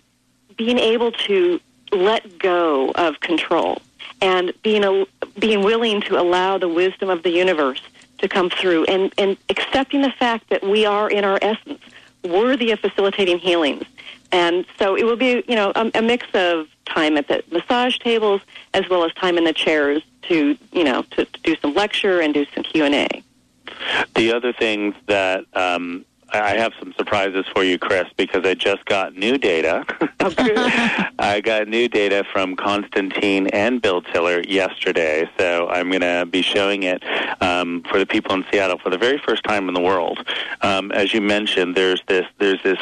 being 0.56 0.78
able 0.78 1.12
to 1.12 1.60
let 1.92 2.38
go 2.38 2.90
of 2.92 3.20
control 3.20 3.80
and 4.20 4.52
being 4.62 4.84
a, 4.84 5.06
being 5.38 5.62
willing 5.62 6.00
to 6.02 6.20
allow 6.20 6.58
the 6.58 6.68
wisdom 6.68 7.08
of 7.08 7.22
the 7.22 7.30
universe 7.30 7.80
to 8.18 8.28
come 8.28 8.50
through 8.50 8.84
and, 8.84 9.12
and 9.16 9.36
accepting 9.48 10.02
the 10.02 10.10
fact 10.10 10.48
that 10.50 10.62
we 10.62 10.84
are 10.84 11.08
in 11.08 11.24
our 11.24 11.38
essence 11.40 11.80
worthy 12.24 12.70
of 12.70 12.78
facilitating 12.80 13.38
healings. 13.38 13.84
And 14.32 14.64
so 14.78 14.96
it 14.96 15.04
will 15.04 15.16
be, 15.16 15.42
you 15.48 15.56
know, 15.56 15.72
a, 15.74 15.90
a 15.94 16.02
mix 16.02 16.26
of 16.34 16.68
time 16.86 17.16
at 17.16 17.28
the 17.28 17.42
massage 17.50 17.98
tables 17.98 18.40
as 18.74 18.88
well 18.88 19.04
as 19.04 19.12
time 19.14 19.38
in 19.38 19.44
the 19.44 19.52
chairs 19.52 20.02
to, 20.22 20.56
you 20.72 20.84
know, 20.84 21.02
to, 21.02 21.24
to 21.24 21.40
do 21.42 21.56
some 21.60 21.74
lecture 21.74 22.20
and 22.20 22.34
do 22.34 22.46
some 22.54 22.64
Q 22.64 22.84
and 22.84 22.94
A. 22.94 23.08
The 24.14 24.32
other 24.32 24.52
things 24.52 24.94
that 25.06 25.44
um, 25.54 26.04
I 26.32 26.56
have 26.56 26.72
some 26.78 26.92
surprises 26.96 27.46
for 27.52 27.64
you, 27.64 27.78
Chris, 27.78 28.06
because 28.16 28.44
I 28.44 28.54
just 28.54 28.84
got 28.84 29.16
new 29.16 29.38
data. 29.38 29.84
I 31.18 31.40
got 31.42 31.68
new 31.68 31.88
data 31.88 32.24
from 32.32 32.56
Constantine 32.56 33.48
and 33.48 33.82
Bill 33.82 34.02
Tiller 34.02 34.42
yesterday, 34.42 35.28
so 35.38 35.68
I'm 35.68 35.90
going 35.90 36.02
to 36.02 36.26
be 36.30 36.42
showing 36.42 36.84
it 36.84 37.02
um, 37.42 37.82
for 37.90 37.98
the 37.98 38.06
people 38.06 38.34
in 38.34 38.44
Seattle 38.52 38.78
for 38.78 38.90
the 38.90 38.98
very 38.98 39.18
first 39.18 39.42
time 39.44 39.68
in 39.68 39.74
the 39.74 39.80
world. 39.80 40.26
Um, 40.62 40.92
as 40.92 41.12
you 41.12 41.20
mentioned, 41.20 41.76
there's 41.76 42.02
this 42.06 42.26
there's 42.38 42.62
this 42.62 42.78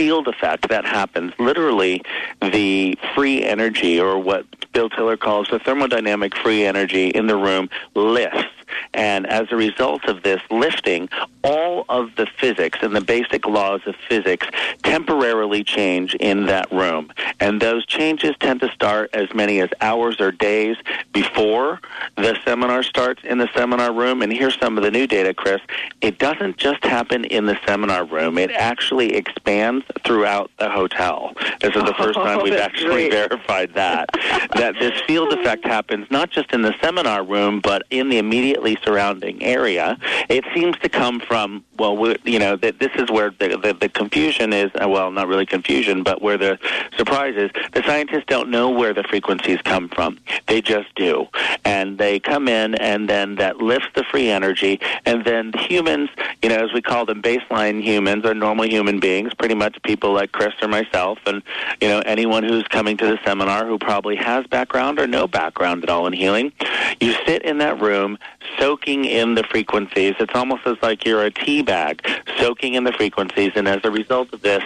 field 0.00 0.28
effect 0.28 0.70
that 0.70 0.86
happens. 0.86 1.30
Literally, 1.38 2.02
the 2.40 2.96
free 3.14 3.44
energy, 3.44 4.00
or 4.00 4.18
what 4.18 4.46
Bill 4.72 4.88
Tiller 4.88 5.18
calls 5.18 5.48
the 5.48 5.58
thermodynamic 5.58 6.34
free 6.36 6.64
energy 6.64 7.08
in 7.08 7.26
the 7.26 7.36
room, 7.36 7.68
lifts. 7.94 8.48
And 8.94 9.26
as 9.26 9.48
a 9.50 9.56
result 9.56 10.04
of 10.04 10.22
this 10.22 10.40
lifting, 10.50 11.08
all 11.42 11.84
of 11.88 12.14
the 12.16 12.26
physics 12.26 12.78
and 12.82 12.94
the 12.94 13.00
basic 13.00 13.46
laws 13.46 13.80
of 13.86 13.94
physics 14.08 14.46
temporarily 14.82 15.64
change 15.64 16.14
in 16.16 16.46
that 16.46 16.70
room. 16.72 17.10
And 17.38 17.60
those 17.60 17.86
changes 17.86 18.34
tend 18.40 18.60
to 18.60 18.70
start 18.72 19.10
as 19.14 19.32
many 19.34 19.60
as 19.60 19.70
hours 19.80 20.20
or 20.20 20.32
days 20.32 20.76
before 21.12 21.80
the 22.16 22.36
seminar 22.44 22.82
starts 22.82 23.22
in 23.24 23.38
the 23.38 23.48
seminar 23.54 23.92
room. 23.92 24.22
And 24.22 24.32
here's 24.32 24.58
some 24.58 24.76
of 24.76 24.84
the 24.84 24.90
new 24.90 25.06
data, 25.06 25.34
Chris. 25.34 25.60
It 26.00 26.18
doesn't 26.18 26.56
just 26.56 26.84
happen 26.84 27.24
in 27.24 27.46
the 27.46 27.58
seminar 27.66 28.04
room, 28.04 28.38
it 28.38 28.50
actually 28.50 29.14
expands 29.14 29.84
throughout 30.04 30.50
the 30.58 30.68
hotel. 30.68 31.32
This 31.60 31.74
is 31.74 31.84
the 31.84 31.94
first 31.94 32.14
time 32.18 32.42
we've 32.42 32.54
actually 32.54 33.08
great. 33.08 33.12
verified 33.12 33.74
that. 33.74 34.10
that 34.54 34.74
this 34.78 35.00
field 35.06 35.32
effect 35.32 35.64
happens 35.64 36.06
not 36.10 36.30
just 36.30 36.52
in 36.52 36.62
the 36.62 36.74
seminar 36.82 37.24
room, 37.24 37.60
but 37.60 37.82
in 37.90 38.08
the 38.08 38.18
immediately 38.60 38.78
surrounding 38.84 39.42
area. 39.42 39.98
It 40.28 40.44
seems 40.54 40.78
to 40.78 40.88
come 40.88 41.20
from, 41.20 41.64
well, 41.78 41.96
we- 41.96 42.16
you 42.24 42.38
know, 42.38 42.56
that 42.56 42.78
this 42.78 42.90
is 42.96 43.10
where 43.10 43.30
the, 43.30 43.56
the, 43.56 43.76
the 43.78 43.88
confusion 43.88 44.52
is, 44.52 44.70
uh, 44.82 44.88
well, 44.88 45.10
not 45.10 45.28
really 45.28 45.46
confusion, 45.46 46.02
but 46.02 46.22
where 46.22 46.36
the 46.38 46.58
surprise 46.96 47.34
is. 47.36 47.50
The 47.72 47.82
scientists 47.84 48.24
don't 48.26 48.50
know 48.50 48.70
where 48.70 48.92
the 48.94 49.02
frequencies 49.04 49.60
come 49.62 49.88
from. 49.88 50.18
They 50.46 50.60
just 50.60 50.94
do. 50.94 51.28
And 51.64 51.98
they 51.98 52.20
come 52.20 52.48
in, 52.48 52.74
and 52.76 53.08
then 53.08 53.36
that 53.36 53.58
lifts 53.58 53.88
the 53.94 54.04
free 54.04 54.28
energy, 54.28 54.80
and 55.06 55.24
then 55.24 55.52
humans, 55.52 56.10
you 56.42 56.48
know, 56.48 56.56
as 56.56 56.72
we 56.72 56.82
call 56.82 57.06
them 57.06 57.22
baseline 57.22 57.82
humans, 57.82 58.24
or 58.24 58.34
normal 58.34 58.66
human 58.68 59.00
beings, 59.00 59.32
pretty 59.34 59.54
much 59.54 59.80
people 59.82 60.12
like 60.12 60.32
Chris 60.32 60.54
or 60.62 60.68
myself, 60.68 61.18
and, 61.26 61.42
you 61.80 61.88
know, 61.88 62.00
anyone 62.00 62.42
who's 62.42 62.66
coming 62.68 62.96
to 62.96 63.06
the 63.06 63.18
seminar 63.24 63.66
who 63.66 63.78
probably 63.78 64.16
has 64.16 64.46
background 64.46 64.98
or 64.98 65.06
no 65.06 65.26
background 65.26 65.82
at 65.82 65.90
all 65.90 66.06
in 66.06 66.12
healing, 66.12 66.52
you 67.00 67.12
sit 67.26 67.42
in 67.42 67.58
that 67.58 67.80
room 67.80 68.18
soaking 68.58 69.04
in 69.04 69.34
the 69.34 69.44
frequencies. 69.44 70.14
It's 70.18 70.34
almost 70.34 70.66
as 70.66 70.76
like 70.82 71.04
you're 71.04 71.24
a 71.24 71.30
tea 71.30 71.62
bag 71.62 72.06
soaking 72.38 72.74
in 72.74 72.84
the 72.84 72.92
frequencies, 72.92 73.52
and 73.54 73.68
as 73.68 73.80
a 73.84 73.90
result 73.90 74.32
of 74.32 74.42
this, 74.42 74.62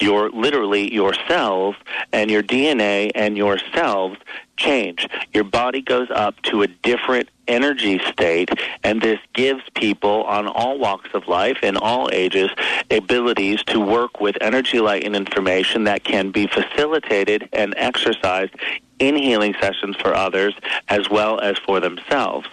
your 0.00 0.30
literally 0.30 0.92
your 0.92 1.14
cells 1.28 1.76
and 2.12 2.30
your 2.30 2.42
DNA 2.42 3.10
and 3.14 3.36
your 3.36 3.58
cells 3.72 4.16
change. 4.56 5.08
Your 5.32 5.44
body 5.44 5.80
goes 5.80 6.08
up 6.10 6.40
to 6.42 6.62
a 6.62 6.66
different 6.66 7.28
energy 7.48 8.00
state, 8.10 8.50
and 8.84 9.00
this 9.00 9.18
gives 9.32 9.62
people 9.74 10.24
on 10.24 10.46
all 10.46 10.78
walks 10.78 11.10
of 11.14 11.26
life 11.26 11.58
in 11.62 11.76
all 11.76 12.08
ages 12.12 12.50
abilities 12.90 13.62
to 13.64 13.80
work 13.80 14.20
with 14.20 14.36
energy, 14.40 14.80
light, 14.80 15.04
and 15.04 15.16
information 15.16 15.84
that 15.84 16.04
can 16.04 16.30
be 16.30 16.46
facilitated 16.46 17.48
and 17.52 17.74
exercised 17.76 18.54
in 19.02 19.16
healing 19.16 19.52
sessions 19.60 19.96
for 19.96 20.14
others 20.14 20.54
as 20.88 21.10
well 21.10 21.40
as 21.40 21.58
for 21.58 21.80
themselves. 21.80 22.46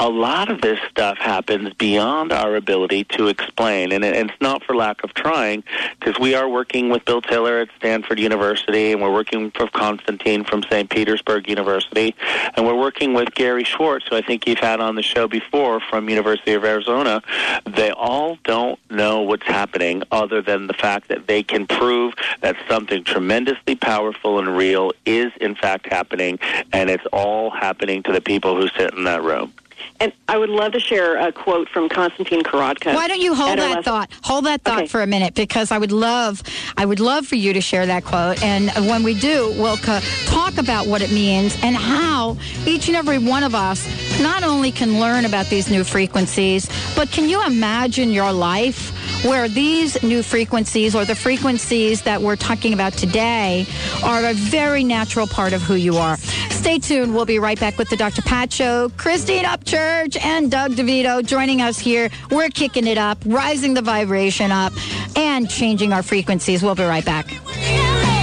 A 0.00 0.08
lot 0.08 0.50
of 0.50 0.60
this 0.60 0.80
stuff 0.90 1.18
happens 1.18 1.72
beyond 1.74 2.32
our 2.32 2.56
ability 2.56 3.04
to 3.16 3.28
explain, 3.28 3.92
and 3.92 4.04
it's 4.04 4.40
not 4.40 4.64
for 4.64 4.74
lack 4.74 5.04
of 5.04 5.14
trying, 5.14 5.62
because 6.00 6.18
we 6.18 6.34
are 6.34 6.48
working 6.48 6.88
with 6.88 7.04
Bill 7.04 7.22
Tiller 7.22 7.60
at 7.60 7.68
Stanford 7.76 8.18
University, 8.18 8.90
and 8.90 9.00
we're 9.00 9.12
working 9.12 9.52
with 9.58 9.72
Constantine 9.72 10.42
from 10.42 10.64
St. 10.64 10.90
Petersburg 10.90 11.48
University, 11.48 12.12
and 12.56 12.66
we're 12.66 12.78
working 12.78 13.14
with 13.14 13.32
Gary 13.36 13.62
Schwartz, 13.62 14.08
who 14.08 14.16
I 14.16 14.20
think 14.20 14.48
you've 14.48 14.58
had 14.58 14.80
on 14.80 14.96
the 14.96 15.02
show 15.02 15.28
before 15.28 15.78
from 15.78 16.08
University 16.08 16.54
of 16.54 16.64
Arizona. 16.64 17.22
They 17.64 17.92
all 17.92 18.36
don't 18.42 18.80
know 18.90 19.22
what's 19.22 19.46
happening 19.46 20.02
other 20.10 20.42
than 20.42 20.66
the 20.66 20.74
fact 20.74 21.06
that 21.08 21.28
they 21.28 21.44
can 21.44 21.68
prove 21.68 22.14
that 22.40 22.56
something 22.68 23.04
tremendously 23.04 23.76
powerful 23.76 24.40
and 24.40 24.56
real 24.56 24.92
is 25.06 25.32
in 25.40 25.54
fact 25.54 25.83
happening, 25.90 26.38
and 26.72 26.90
it's 26.90 27.04
all 27.12 27.50
happening 27.50 28.02
to 28.04 28.12
the 28.12 28.20
people 28.20 28.56
who 28.60 28.68
sit 28.76 28.94
in 28.94 29.04
that 29.04 29.22
room. 29.22 29.52
And 30.00 30.12
I 30.28 30.38
would 30.38 30.48
love 30.48 30.72
to 30.72 30.80
share 30.80 31.16
a 31.18 31.30
quote 31.30 31.68
from 31.68 31.88
Konstantin 31.88 32.42
Korotkov. 32.42 32.94
Why 32.94 33.06
don't 33.06 33.20
you 33.20 33.34
hold 33.34 33.58
that 33.58 33.70
last- 33.76 33.84
thought? 33.84 34.10
Hold 34.22 34.46
that 34.46 34.62
thought 34.62 34.78
Okay. 34.78 34.86
for 34.88 35.02
a 35.02 35.06
minute 35.06 35.34
because 35.34 35.70
I 35.70 35.78
would 35.78 35.92
love, 35.92 36.42
I 36.76 36.84
would 36.86 37.00
love 37.00 37.26
for 37.26 37.36
you 37.36 37.52
to 37.52 37.60
share 37.60 37.84
that 37.86 38.04
quote. 38.04 38.42
And 38.42 38.70
when 38.88 39.02
we 39.02 39.14
do, 39.14 39.52
we'll 39.56 39.76
co- 39.76 40.00
talk 40.26 40.58
about 40.58 40.86
what 40.86 41.02
it 41.02 41.10
means 41.12 41.56
and 41.62 41.76
how 41.76 42.36
each 42.66 42.88
and 42.88 42.96
every 42.96 43.18
one 43.18 43.42
of 43.44 43.54
us 43.54 43.86
not 44.20 44.42
only 44.42 44.72
can 44.72 45.00
learn 45.00 45.26
about 45.26 45.46
these 45.46 45.70
new 45.70 45.84
frequencies, 45.84 46.68
but 46.96 47.10
can 47.10 47.28
you 47.28 47.44
imagine 47.44 48.10
your 48.10 48.32
life 48.32 48.90
where 49.24 49.48
these 49.48 50.00
new 50.02 50.22
frequencies 50.22 50.94
or 50.94 51.04
the 51.04 51.14
frequencies 51.14 52.02
that 52.02 52.20
we're 52.20 52.36
talking 52.36 52.72
about 52.72 52.92
today 52.92 53.66
are 54.04 54.24
a 54.24 54.34
very 54.34 54.84
natural 54.84 55.26
part 55.26 55.52
of 55.52 55.62
who 55.62 55.74
you 55.74 55.96
are. 55.96 56.16
Stay 56.50 56.78
tuned. 56.78 57.14
We'll 57.14 57.24
be 57.24 57.38
right 57.38 57.58
back 57.58 57.78
with 57.78 57.88
the 57.90 57.96
Dr. 57.96 58.22
Pat 58.22 58.52
Show. 58.52 58.90
Christine 58.96 59.44
Upchurch 59.44 60.22
and 60.22 60.50
Doug 60.50 60.72
DeVito 60.72 61.24
joining 61.24 61.60
us 61.60 61.78
here. 61.78 62.10
We're 62.30 62.50
kicking 62.50 62.86
it 62.86 62.98
up, 62.98 63.18
rising 63.26 63.74
the 63.74 63.82
vibration 63.82 64.52
up, 64.52 64.72
and 65.16 65.48
changing 65.48 65.92
our 65.92 66.02
frequencies. 66.02 66.62
We'll 66.62 66.74
be 66.74 66.84
right 66.84 67.04
back. 67.04 68.13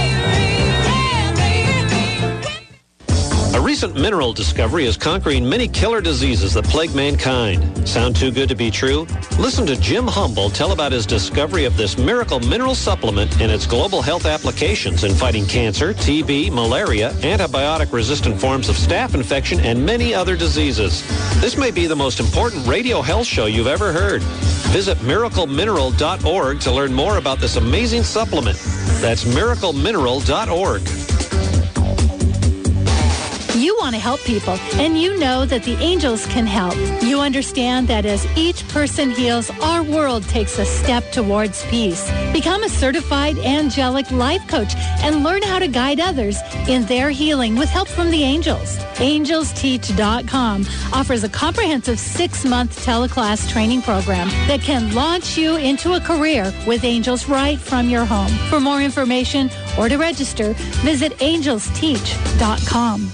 Recent 3.62 3.94
mineral 3.94 4.32
discovery 4.32 4.86
is 4.86 4.96
conquering 4.96 5.48
many 5.48 5.68
killer 5.68 6.00
diseases 6.00 6.54
that 6.54 6.64
plague 6.64 6.94
mankind. 6.96 7.88
Sound 7.88 8.16
too 8.16 8.32
good 8.32 8.48
to 8.48 8.56
be 8.56 8.70
true? 8.70 9.06
Listen 9.38 9.64
to 9.66 9.76
Jim 9.76 10.06
Humble 10.06 10.50
tell 10.50 10.72
about 10.72 10.90
his 10.90 11.06
discovery 11.06 11.64
of 11.64 11.76
this 11.76 11.96
miracle 11.96 12.40
mineral 12.40 12.74
supplement 12.74 13.40
and 13.40 13.52
its 13.52 13.64
global 13.64 14.02
health 14.02 14.26
applications 14.26 15.04
in 15.04 15.14
fighting 15.14 15.46
cancer, 15.46 15.94
TB, 15.94 16.50
malaria, 16.52 17.10
antibiotic-resistant 17.20 18.40
forms 18.40 18.68
of 18.68 18.74
staph 18.74 19.14
infection, 19.14 19.60
and 19.60 19.84
many 19.84 20.12
other 20.12 20.36
diseases. 20.36 21.02
This 21.40 21.56
may 21.56 21.70
be 21.70 21.86
the 21.86 21.96
most 21.96 22.18
important 22.18 22.66
radio 22.66 23.00
health 23.00 23.26
show 23.26 23.46
you've 23.46 23.68
ever 23.68 23.92
heard. 23.92 24.22
Visit 24.72 24.98
miraclemineral.org 24.98 26.60
to 26.60 26.72
learn 26.72 26.92
more 26.92 27.18
about 27.18 27.38
this 27.38 27.56
amazing 27.56 28.02
supplement. 28.02 28.58
That's 29.00 29.24
miraclemineral.org. 29.24 31.11
You 33.62 33.76
want 33.76 33.94
to 33.94 34.00
help 34.00 34.18
people, 34.24 34.54
and 34.74 35.00
you 35.00 35.16
know 35.20 35.46
that 35.46 35.62
the 35.62 35.74
angels 35.74 36.26
can 36.26 36.46
help. 36.46 36.74
You 37.00 37.20
understand 37.20 37.86
that 37.86 38.04
as 38.04 38.26
each 38.36 38.66
person 38.70 39.12
heals, 39.12 39.50
our 39.62 39.84
world 39.84 40.24
takes 40.24 40.58
a 40.58 40.64
step 40.64 41.12
towards 41.12 41.64
peace. 41.66 42.10
Become 42.32 42.64
a 42.64 42.68
certified 42.68 43.38
angelic 43.38 44.10
life 44.10 44.44
coach 44.48 44.74
and 45.04 45.22
learn 45.22 45.42
how 45.42 45.60
to 45.60 45.68
guide 45.68 46.00
others 46.00 46.40
in 46.66 46.86
their 46.86 47.10
healing 47.10 47.54
with 47.54 47.68
help 47.68 47.86
from 47.86 48.10
the 48.10 48.24
angels. 48.24 48.78
AngelsTeach.com 48.98 50.66
offers 50.92 51.22
a 51.22 51.28
comprehensive 51.28 52.00
six-month 52.00 52.84
teleclass 52.84 53.48
training 53.48 53.82
program 53.82 54.28
that 54.48 54.60
can 54.60 54.92
launch 54.92 55.38
you 55.38 55.54
into 55.54 55.94
a 55.94 56.00
career 56.00 56.52
with 56.66 56.82
angels 56.82 57.28
right 57.28 57.60
from 57.60 57.88
your 57.88 58.06
home. 58.06 58.32
For 58.50 58.58
more 58.58 58.82
information 58.82 59.50
or 59.78 59.88
to 59.88 59.98
register, 59.98 60.54
visit 60.82 61.12
angelsteach.com. 61.18 63.12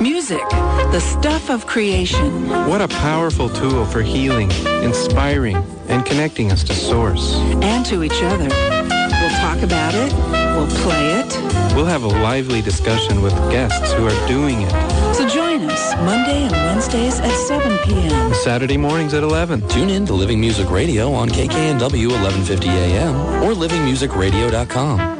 Music, 0.00 0.48
the 0.92 0.98
stuff 0.98 1.50
of 1.50 1.66
creation. 1.66 2.48
What 2.66 2.80
a 2.80 2.88
powerful 2.88 3.50
tool 3.50 3.84
for 3.84 4.00
healing, 4.00 4.50
inspiring, 4.82 5.58
and 5.88 6.06
connecting 6.06 6.50
us 6.50 6.64
to 6.64 6.74
Source. 6.74 7.34
And 7.60 7.84
to 7.84 8.02
each 8.02 8.22
other. 8.22 8.48
We'll 8.48 9.36
talk 9.40 9.62
about 9.62 9.94
it. 9.94 10.10
We'll 10.56 10.70
play 10.82 11.20
it. 11.20 11.36
We'll 11.76 11.84
have 11.84 12.04
a 12.04 12.08
lively 12.08 12.62
discussion 12.62 13.20
with 13.20 13.34
guests 13.50 13.92
who 13.92 14.06
are 14.06 14.26
doing 14.26 14.62
it. 14.62 14.70
So 15.14 15.28
join 15.28 15.68
us 15.68 15.94
Monday 15.96 16.44
and 16.44 16.52
Wednesdays 16.52 17.20
at 17.20 17.36
7 17.46 17.76
p.m. 17.84 18.32
Saturday 18.32 18.78
mornings 18.78 19.12
at 19.12 19.22
11. 19.22 19.68
Tune 19.68 19.90
in 19.90 20.06
to 20.06 20.14
Living 20.14 20.40
Music 20.40 20.70
Radio 20.70 21.12
on 21.12 21.28
KKNW 21.28 22.08
1150 22.08 22.68
AM 22.70 23.14
or 23.42 23.52
livingmusicradio.com. 23.52 25.19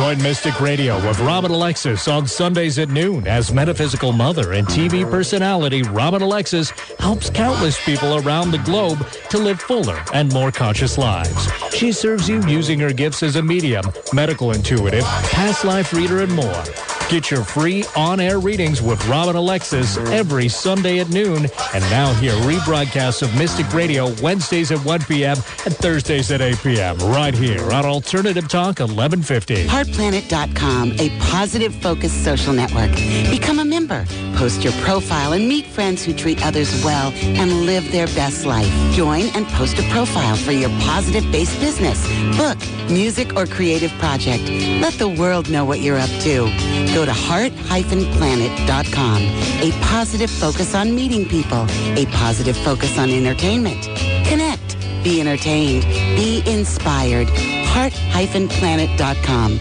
Join 0.00 0.22
Mystic 0.22 0.58
Radio 0.62 0.96
with 1.06 1.20
Robin 1.20 1.50
Alexis 1.50 2.08
on 2.08 2.26
Sundays 2.26 2.78
at 2.78 2.88
noon 2.88 3.26
as 3.26 3.52
metaphysical 3.52 4.12
mother 4.12 4.52
and 4.52 4.66
TV 4.66 5.08
personality 5.08 5.82
Robin 5.82 6.22
Alexis 6.22 6.70
helps 6.98 7.28
countless 7.28 7.78
people 7.84 8.16
around 8.26 8.50
the 8.50 8.58
globe 8.60 9.06
to 9.28 9.36
live 9.36 9.60
fuller 9.60 10.02
and 10.14 10.32
more 10.32 10.50
conscious 10.50 10.96
lives. 10.96 11.50
She 11.74 11.92
serves 11.92 12.30
you 12.30 12.42
using 12.46 12.80
her 12.80 12.94
gifts 12.94 13.22
as 13.22 13.36
a 13.36 13.42
medium, 13.42 13.84
medical 14.14 14.52
intuitive, 14.52 15.04
past 15.04 15.66
life 15.66 15.92
reader, 15.92 16.22
and 16.22 16.32
more. 16.32 16.64
Get 17.10 17.28
your 17.28 17.42
free 17.42 17.84
on-air 17.96 18.38
readings 18.38 18.80
with 18.80 19.04
Robin 19.08 19.34
Alexis 19.34 19.96
every 19.96 20.46
Sunday 20.46 21.00
at 21.00 21.08
noon, 21.08 21.48
and 21.74 21.84
now 21.90 22.14
hear 22.14 22.30
rebroadcasts 22.42 23.22
of 23.22 23.36
Mystic 23.36 23.74
Radio 23.74 24.14
Wednesdays 24.22 24.70
at 24.70 24.78
1 24.84 25.00
p.m. 25.00 25.36
and 25.66 25.74
Thursdays 25.74 26.30
at 26.30 26.40
8 26.40 26.58
p.m. 26.62 26.96
right 26.98 27.34
here 27.34 27.72
on 27.72 27.84
Alternative 27.84 28.46
Talk 28.46 28.78
1150. 28.78 29.66
HeartPlanet.com, 29.66 30.92
a 31.00 31.08
positive 31.18 31.74
focused 31.74 32.22
social 32.22 32.52
network. 32.52 32.92
Become 33.28 33.58
a 33.58 33.64
member. 33.64 34.06
Post 34.36 34.62
your 34.62 34.72
profile 34.74 35.32
and 35.32 35.48
meet 35.48 35.66
friends 35.66 36.04
who 36.04 36.14
treat 36.14 36.46
others 36.46 36.84
well 36.84 37.10
and 37.10 37.66
live 37.66 37.90
their 37.90 38.06
best 38.06 38.46
life. 38.46 38.70
Join 38.94 39.24
and 39.34 39.48
post 39.48 39.76
a 39.80 39.82
profile 39.90 40.36
for 40.36 40.52
your 40.52 40.70
positive 40.82 41.24
based 41.32 41.58
business, 41.58 42.06
book, 42.36 42.56
music, 42.88 43.34
or 43.34 43.46
creative 43.46 43.90
project. 43.98 44.44
Let 44.80 44.94
the 44.94 45.08
world 45.08 45.50
know 45.50 45.64
what 45.64 45.80
you're 45.80 45.98
up 45.98 46.10
to. 46.20 46.46
Go 46.94 46.99
to 47.04 47.12
heart-planet.com. 47.12 49.22
A 49.62 49.70
positive 49.82 50.30
focus 50.30 50.74
on 50.74 50.94
meeting 50.94 51.28
people. 51.28 51.66
A 51.96 52.06
positive 52.12 52.56
focus 52.56 52.96
on 52.98 53.10
entertainment. 53.10 53.82
Connect. 54.26 54.78
Be 55.02 55.20
entertained. 55.20 55.82
Be 56.16 56.42
inspired. 56.46 57.28
Heart-planet.com. 57.28 59.58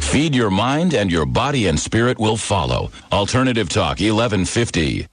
Feed 0.00 0.34
your 0.34 0.50
mind 0.50 0.94
and 0.94 1.10
your 1.10 1.26
body 1.26 1.66
and 1.66 1.78
spirit 1.78 2.18
will 2.18 2.38
follow. 2.38 2.90
Alternative 3.12 3.68
Talk 3.68 4.00
1150. 4.00 5.06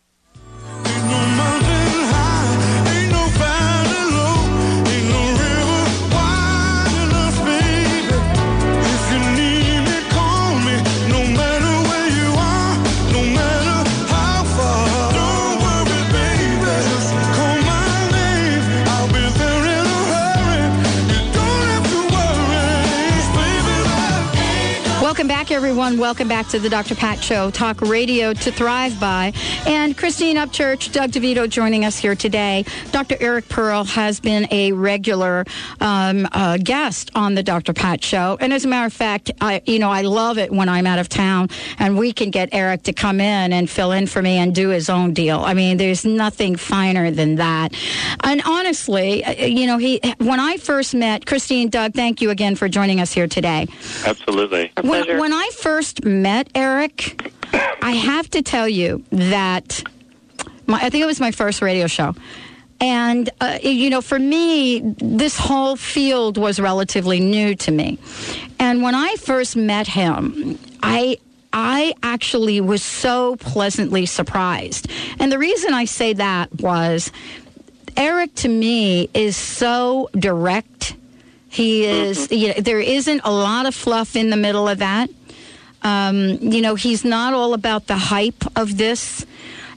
Everyone. 25.55 25.97
Welcome 25.97 26.27
back 26.27 26.49
to 26.49 26.59
the 26.59 26.67
Dr. 26.67 26.95
Pat 26.95 27.23
Show, 27.23 27.49
talk 27.49 27.79
radio 27.79 28.33
to 28.33 28.51
thrive 28.51 28.99
by. 28.99 29.31
And 29.65 29.97
Christine 29.97 30.35
Upchurch, 30.35 30.91
Doug 30.91 31.11
DeVito 31.11 31.49
joining 31.49 31.85
us 31.85 31.97
here 31.97 32.13
today. 32.13 32.65
Dr. 32.91 33.15
Eric 33.21 33.47
Pearl 33.47 33.85
has 33.85 34.19
been 34.19 34.49
a 34.51 34.73
regular 34.73 35.45
um, 35.79 36.27
uh, 36.33 36.57
guest 36.57 37.09
on 37.15 37.35
the 37.35 37.41
Dr. 37.41 37.71
Pat 37.71 38.03
Show. 38.03 38.37
And 38.41 38.51
as 38.51 38.65
a 38.65 38.67
matter 38.67 38.85
of 38.85 38.91
fact, 38.91 39.31
I, 39.39 39.61
you 39.65 39.79
know, 39.79 39.89
I 39.89 40.01
love 40.01 40.37
it 40.37 40.51
when 40.51 40.67
I'm 40.67 40.85
out 40.85 40.99
of 40.99 41.07
town 41.07 41.47
and 41.79 41.97
we 41.97 42.11
can 42.11 42.31
get 42.31 42.49
Eric 42.51 42.83
to 42.83 42.93
come 42.93 43.21
in 43.21 43.53
and 43.53 43.69
fill 43.69 43.93
in 43.93 44.07
for 44.07 44.21
me 44.21 44.35
and 44.37 44.53
do 44.53 44.69
his 44.69 44.89
own 44.89 45.13
deal. 45.13 45.39
I 45.39 45.53
mean, 45.53 45.77
there's 45.77 46.03
nothing 46.03 46.57
finer 46.57 47.11
than 47.11 47.35
that. 47.35 47.73
And 48.25 48.41
honestly, 48.45 49.23
uh, 49.23 49.45
you 49.45 49.67
know, 49.67 49.77
he 49.77 50.01
when 50.17 50.41
I 50.41 50.57
first 50.57 50.93
met 50.93 51.25
Christine, 51.25 51.69
Doug, 51.69 51.93
thank 51.93 52.21
you 52.21 52.29
again 52.29 52.57
for 52.57 52.67
joining 52.67 52.99
us 52.99 53.13
here 53.13 53.27
today. 53.27 53.67
Absolutely. 54.05 54.73
When, 54.81 55.17
when 55.17 55.31
I 55.31 55.44
first 55.53 56.05
met 56.05 56.49
Eric, 56.55 57.31
I 57.81 57.91
have 57.91 58.29
to 58.31 58.41
tell 58.41 58.67
you 58.67 59.03
that 59.11 59.83
my, 60.67 60.77
I 60.77 60.89
think 60.89 61.03
it 61.03 61.07
was 61.07 61.19
my 61.19 61.31
first 61.31 61.61
radio 61.61 61.87
show. 61.87 62.15
And, 62.81 63.29
uh, 63.39 63.59
you 63.61 63.89
know, 63.89 64.01
for 64.01 64.19
me, 64.19 64.81
this 64.97 65.37
whole 65.37 65.75
field 65.75 66.37
was 66.37 66.59
relatively 66.59 67.19
new 67.19 67.55
to 67.55 67.71
me. 67.71 67.99
And 68.59 68.81
when 68.81 68.95
I 68.95 69.15
first 69.15 69.55
met 69.55 69.87
him, 69.87 70.59
I, 70.83 71.17
I 71.53 71.93
actually 72.03 72.59
was 72.59 72.83
so 72.83 73.37
pleasantly 73.37 74.05
surprised. 74.05 74.91
And 75.19 75.31
the 75.31 75.39
reason 75.39 75.73
I 75.73 75.85
say 75.85 76.13
that 76.13 76.53
was 76.53 77.11
Eric 77.95 78.35
to 78.35 78.49
me 78.49 79.09
is 79.13 79.37
so 79.37 80.09
direct. 80.13 80.97
He 81.47 81.85
is, 81.85 82.29
you 82.29 82.49
know, 82.49 82.55
there 82.55 82.81
isn't 82.81 83.21
a 83.23 83.31
lot 83.31 83.65
of 83.65 83.73
fluff 83.73 84.17
in 84.17 84.29
the 84.29 84.37
middle 84.37 84.67
of 84.67 84.79
that. 84.79 85.09
Um, 85.85 86.39
you 86.41 86.61
know, 86.61 86.73
he's 86.73 87.05
not 87.05 87.33
all 87.33 87.53
about 87.53 87.85
the 87.85 87.95
hype 87.95 88.43
of 88.57 88.75
this. 88.77 89.25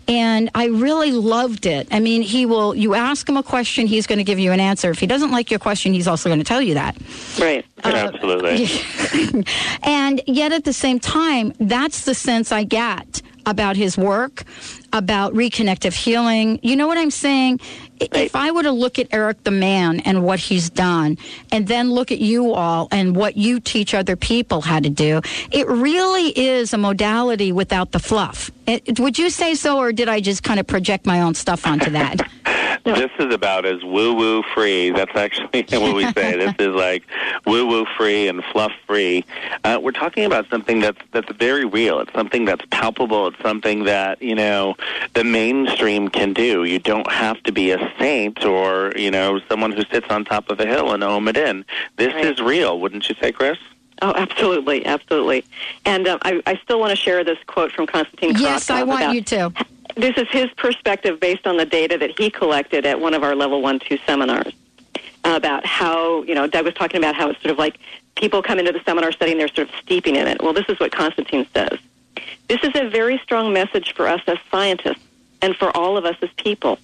And 0.08 0.50
I 0.54 0.68
really 0.68 1.12
loved 1.12 1.66
it. 1.66 1.86
I 1.90 2.00
mean, 2.00 2.22
he 2.22 2.46
will, 2.46 2.74
you 2.74 2.94
ask 2.94 3.28
him 3.28 3.36
a 3.36 3.42
question, 3.42 3.86
he's 3.86 4.06
going 4.06 4.16
to 4.16 4.24
give 4.24 4.38
you 4.38 4.52
an 4.52 4.58
answer. 4.58 4.90
If 4.90 5.00
he 5.00 5.06
doesn't 5.06 5.30
like 5.30 5.50
your 5.50 5.60
question, 5.60 5.92
he's 5.92 6.08
also 6.08 6.30
going 6.30 6.38
to 6.38 6.46
tell 6.46 6.62
you 6.62 6.74
that. 6.74 6.96
Right. 7.38 7.66
Absolutely. 7.84 9.44
and 9.82 10.22
yet 10.26 10.52
at 10.52 10.64
the 10.64 10.72
same 10.72 10.98
time, 10.98 11.52
that's 11.60 12.06
the 12.06 12.14
sense 12.14 12.52
I 12.52 12.64
get 12.64 13.20
about 13.44 13.76
his 13.76 13.98
work, 13.98 14.44
about 14.92 15.34
reconnective 15.34 15.94
healing. 15.94 16.58
You 16.62 16.76
know 16.76 16.86
what 16.86 16.98
I'm 16.98 17.10
saying? 17.10 17.60
If 18.00 18.36
I 18.36 18.50
were 18.50 18.62
to 18.62 18.70
look 18.70 18.98
at 18.98 19.08
Eric 19.10 19.42
the 19.44 19.50
man 19.50 20.00
and 20.00 20.22
what 20.24 20.38
he's 20.38 20.70
done, 20.70 21.18
and 21.50 21.66
then 21.66 21.90
look 21.90 22.12
at 22.12 22.18
you 22.18 22.52
all 22.52 22.88
and 22.90 23.16
what 23.16 23.36
you 23.36 23.60
teach 23.60 23.94
other 23.94 24.16
people 24.16 24.60
how 24.60 24.80
to 24.80 24.90
do, 24.90 25.20
it 25.50 25.66
really 25.68 26.38
is 26.38 26.72
a 26.72 26.78
modality 26.78 27.52
without 27.52 27.92
the 27.92 27.98
fluff. 27.98 28.50
It, 28.66 29.00
would 29.00 29.18
you 29.18 29.30
say 29.30 29.54
so, 29.54 29.78
or 29.78 29.92
did 29.92 30.08
I 30.08 30.20
just 30.20 30.42
kind 30.42 30.60
of 30.60 30.66
project 30.66 31.06
my 31.06 31.22
own 31.22 31.34
stuff 31.34 31.66
onto 31.66 31.90
that? 31.90 32.28
This 32.84 33.10
is 33.18 33.34
about 33.34 33.66
as 33.66 33.84
woo 33.84 34.14
woo 34.14 34.42
free. 34.54 34.90
That's 34.90 35.14
actually 35.14 35.62
what 35.78 35.94
we 35.94 36.10
say. 36.12 36.36
this 36.36 36.54
is 36.58 36.74
like 36.74 37.04
woo 37.44 37.66
woo 37.66 37.84
free 37.96 38.28
and 38.28 38.42
fluff 38.44 38.72
free. 38.86 39.24
Uh, 39.64 39.78
we're 39.82 39.92
talking 39.92 40.24
about 40.24 40.48
something 40.48 40.80
that's 40.80 40.98
that's 41.12 41.30
very 41.34 41.66
real. 41.66 42.00
It's 42.00 42.12
something 42.14 42.46
that's 42.46 42.64
palpable. 42.70 43.26
It's 43.26 43.40
something 43.42 43.84
that 43.84 44.22
you 44.22 44.34
know 44.34 44.74
the 45.14 45.24
mainstream 45.24 46.08
can 46.08 46.32
do. 46.32 46.64
You 46.64 46.78
don't 46.78 47.10
have 47.10 47.42
to 47.44 47.52
be 47.52 47.70
a 47.72 47.92
saint 47.98 48.44
or 48.44 48.92
you 48.96 49.10
know 49.10 49.40
someone 49.48 49.72
who 49.72 49.82
sits 49.90 50.06
on 50.10 50.24
top 50.24 50.50
of 50.50 50.60
a 50.60 50.66
hill 50.66 50.92
and 50.92 51.02
ohm 51.02 51.28
it 51.28 51.36
in. 51.36 51.64
This 51.96 52.14
is 52.14 52.40
real, 52.40 52.80
wouldn't 52.80 53.08
you 53.08 53.14
say, 53.20 53.32
Chris? 53.32 53.58
Oh, 54.00 54.12
absolutely, 54.14 54.86
absolutely. 54.86 55.44
And 55.84 56.06
um, 56.06 56.18
I, 56.22 56.40
I 56.46 56.56
still 56.62 56.78
want 56.78 56.90
to 56.90 56.96
share 56.96 57.24
this 57.24 57.38
quote 57.46 57.72
from 57.72 57.86
Konstantin 57.86 58.40
Yes, 58.40 58.70
I 58.70 58.82
want 58.84 59.02
about- 59.02 59.14
you 59.14 59.22
to. 59.22 59.52
This 59.96 60.16
is 60.16 60.28
his 60.30 60.48
perspective 60.56 61.18
based 61.18 61.44
on 61.44 61.56
the 61.56 61.64
data 61.66 61.98
that 61.98 62.16
he 62.16 62.30
collected 62.30 62.86
at 62.86 63.00
one 63.00 63.14
of 63.14 63.24
our 63.24 63.34
level 63.34 63.60
one, 63.60 63.80
two 63.80 63.98
seminars 64.06 64.52
about 65.24 65.66
how, 65.66 66.22
you 66.22 66.34
know, 66.36 66.46
Doug 66.46 66.66
was 66.66 66.74
talking 66.74 66.98
about 66.98 67.16
how 67.16 67.30
it's 67.30 67.42
sort 67.42 67.50
of 67.50 67.58
like 67.58 67.78
people 68.14 68.40
come 68.40 68.60
into 68.60 68.70
the 68.70 68.80
seminar 68.84 69.10
setting, 69.10 69.38
they're 69.38 69.48
sort 69.48 69.68
of 69.68 69.74
steeping 69.82 70.14
in 70.14 70.28
it. 70.28 70.40
Well, 70.40 70.52
this 70.52 70.66
is 70.68 70.78
what 70.78 70.92
Konstantin 70.92 71.46
says. 71.52 71.78
This 72.48 72.64
is 72.64 72.72
a 72.74 72.88
very 72.88 73.18
strong 73.18 73.52
message 73.52 73.94
for 73.94 74.08
us 74.08 74.22
as 74.26 74.38
scientists 74.50 75.04
and 75.42 75.54
for 75.54 75.74
all 75.76 75.96
of 75.96 76.04
us 76.04 76.16
as 76.22 76.30
people. 76.38 76.78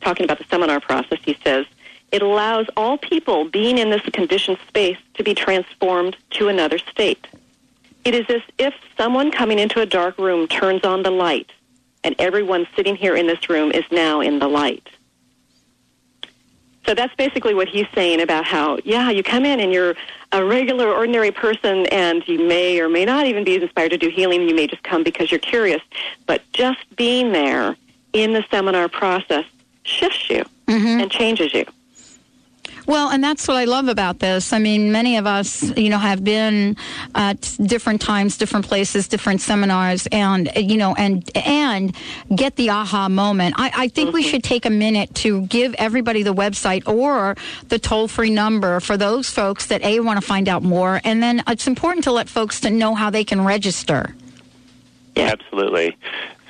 Talking 0.00 0.24
about 0.24 0.38
the 0.38 0.44
seminar 0.44 0.80
process, 0.80 1.18
he 1.24 1.36
says, 1.42 1.66
it 2.12 2.22
allows 2.22 2.66
all 2.76 2.96
people 2.96 3.44
being 3.44 3.78
in 3.78 3.90
this 3.90 4.02
conditioned 4.12 4.58
space 4.68 4.98
to 5.14 5.24
be 5.24 5.34
transformed 5.34 6.16
to 6.30 6.48
another 6.48 6.78
state. 6.78 7.26
It 8.04 8.14
is 8.14 8.26
as 8.28 8.42
if 8.56 8.74
someone 8.96 9.32
coming 9.32 9.58
into 9.58 9.80
a 9.80 9.86
dark 9.86 10.16
room 10.18 10.46
turns 10.46 10.84
on 10.84 11.02
the 11.02 11.10
light, 11.10 11.50
and 12.04 12.14
everyone 12.20 12.68
sitting 12.76 12.94
here 12.94 13.16
in 13.16 13.26
this 13.26 13.48
room 13.48 13.72
is 13.72 13.84
now 13.90 14.20
in 14.20 14.38
the 14.38 14.46
light. 14.46 14.88
So 16.86 16.94
that's 16.94 17.14
basically 17.14 17.54
what 17.54 17.68
he's 17.68 17.86
saying 17.94 18.20
about 18.20 18.44
how, 18.44 18.78
yeah, 18.84 19.10
you 19.10 19.22
come 19.22 19.44
in 19.44 19.60
and 19.60 19.72
you're 19.72 19.94
a 20.32 20.44
regular, 20.44 20.92
ordinary 20.92 21.30
person, 21.30 21.86
and 21.86 22.26
you 22.28 22.46
may 22.46 22.80
or 22.80 22.88
may 22.88 23.04
not 23.04 23.26
even 23.26 23.42
be 23.42 23.54
inspired 23.54 23.90
to 23.90 23.98
do 23.98 24.08
healing. 24.08 24.48
You 24.48 24.54
may 24.54 24.66
just 24.66 24.82
come 24.82 25.02
because 25.02 25.30
you're 25.30 25.40
curious. 25.40 25.80
But 26.26 26.42
just 26.52 26.80
being 26.96 27.32
there 27.32 27.76
in 28.12 28.32
the 28.32 28.44
seminar 28.50 28.88
process 28.88 29.44
shifts 29.84 30.28
you 30.28 30.44
mm-hmm. 30.66 31.00
and 31.00 31.10
changes 31.10 31.54
you. 31.54 31.64
Well, 32.86 33.10
and 33.10 33.24
that's 33.24 33.48
what 33.48 33.56
I 33.56 33.64
love 33.64 33.88
about 33.88 34.18
this. 34.18 34.52
I 34.52 34.58
mean, 34.58 34.92
many 34.92 35.16
of 35.16 35.26
us, 35.26 35.62
you 35.76 35.88
know, 35.88 35.98
have 35.98 36.22
been 36.22 36.76
at 37.14 37.56
different 37.62 38.00
times, 38.00 38.36
different 38.36 38.66
places, 38.66 39.08
different 39.08 39.40
seminars, 39.40 40.06
and 40.12 40.50
you 40.56 40.76
know, 40.76 40.94
and 40.94 41.28
and 41.36 41.94
get 42.34 42.56
the 42.56 42.70
aha 42.70 43.08
moment. 43.08 43.54
I, 43.58 43.70
I 43.74 43.88
think 43.88 44.12
we 44.12 44.22
should 44.22 44.44
take 44.44 44.66
a 44.66 44.70
minute 44.70 45.14
to 45.16 45.46
give 45.46 45.74
everybody 45.78 46.22
the 46.22 46.34
website 46.34 46.86
or 46.86 47.36
the 47.68 47.78
toll 47.78 48.08
free 48.08 48.30
number 48.30 48.80
for 48.80 48.96
those 48.96 49.30
folks 49.30 49.66
that 49.66 49.82
a 49.82 50.00
want 50.00 50.20
to 50.20 50.26
find 50.26 50.48
out 50.48 50.62
more, 50.62 51.00
and 51.04 51.22
then 51.22 51.42
it's 51.46 51.66
important 51.66 52.04
to 52.04 52.12
let 52.12 52.28
folks 52.28 52.60
to 52.60 52.70
know 52.70 52.94
how 52.94 53.08
they 53.08 53.24
can 53.24 53.44
register. 53.44 54.14
Yeah. 55.16 55.32
Absolutely. 55.32 55.96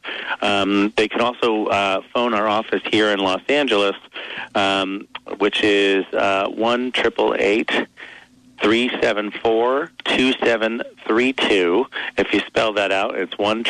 Um, 0.41 0.93
they 0.97 1.07
can 1.07 1.21
also 1.21 1.67
uh, 1.67 2.01
phone 2.13 2.33
our 2.33 2.47
office 2.47 2.81
here 2.91 3.09
in 3.09 3.19
Los 3.19 3.41
Angeles, 3.47 3.95
um, 4.55 5.07
which 5.37 5.63
is 5.63 6.03
uh, 6.13 6.49
1 6.49 6.91
374 8.61 9.91
2732. 10.05 11.85
If 12.17 12.33
you 12.33 12.39
spell 12.41 12.73
that 12.73 12.91
out, 12.91 13.15
it's 13.15 13.37
1 13.37 13.63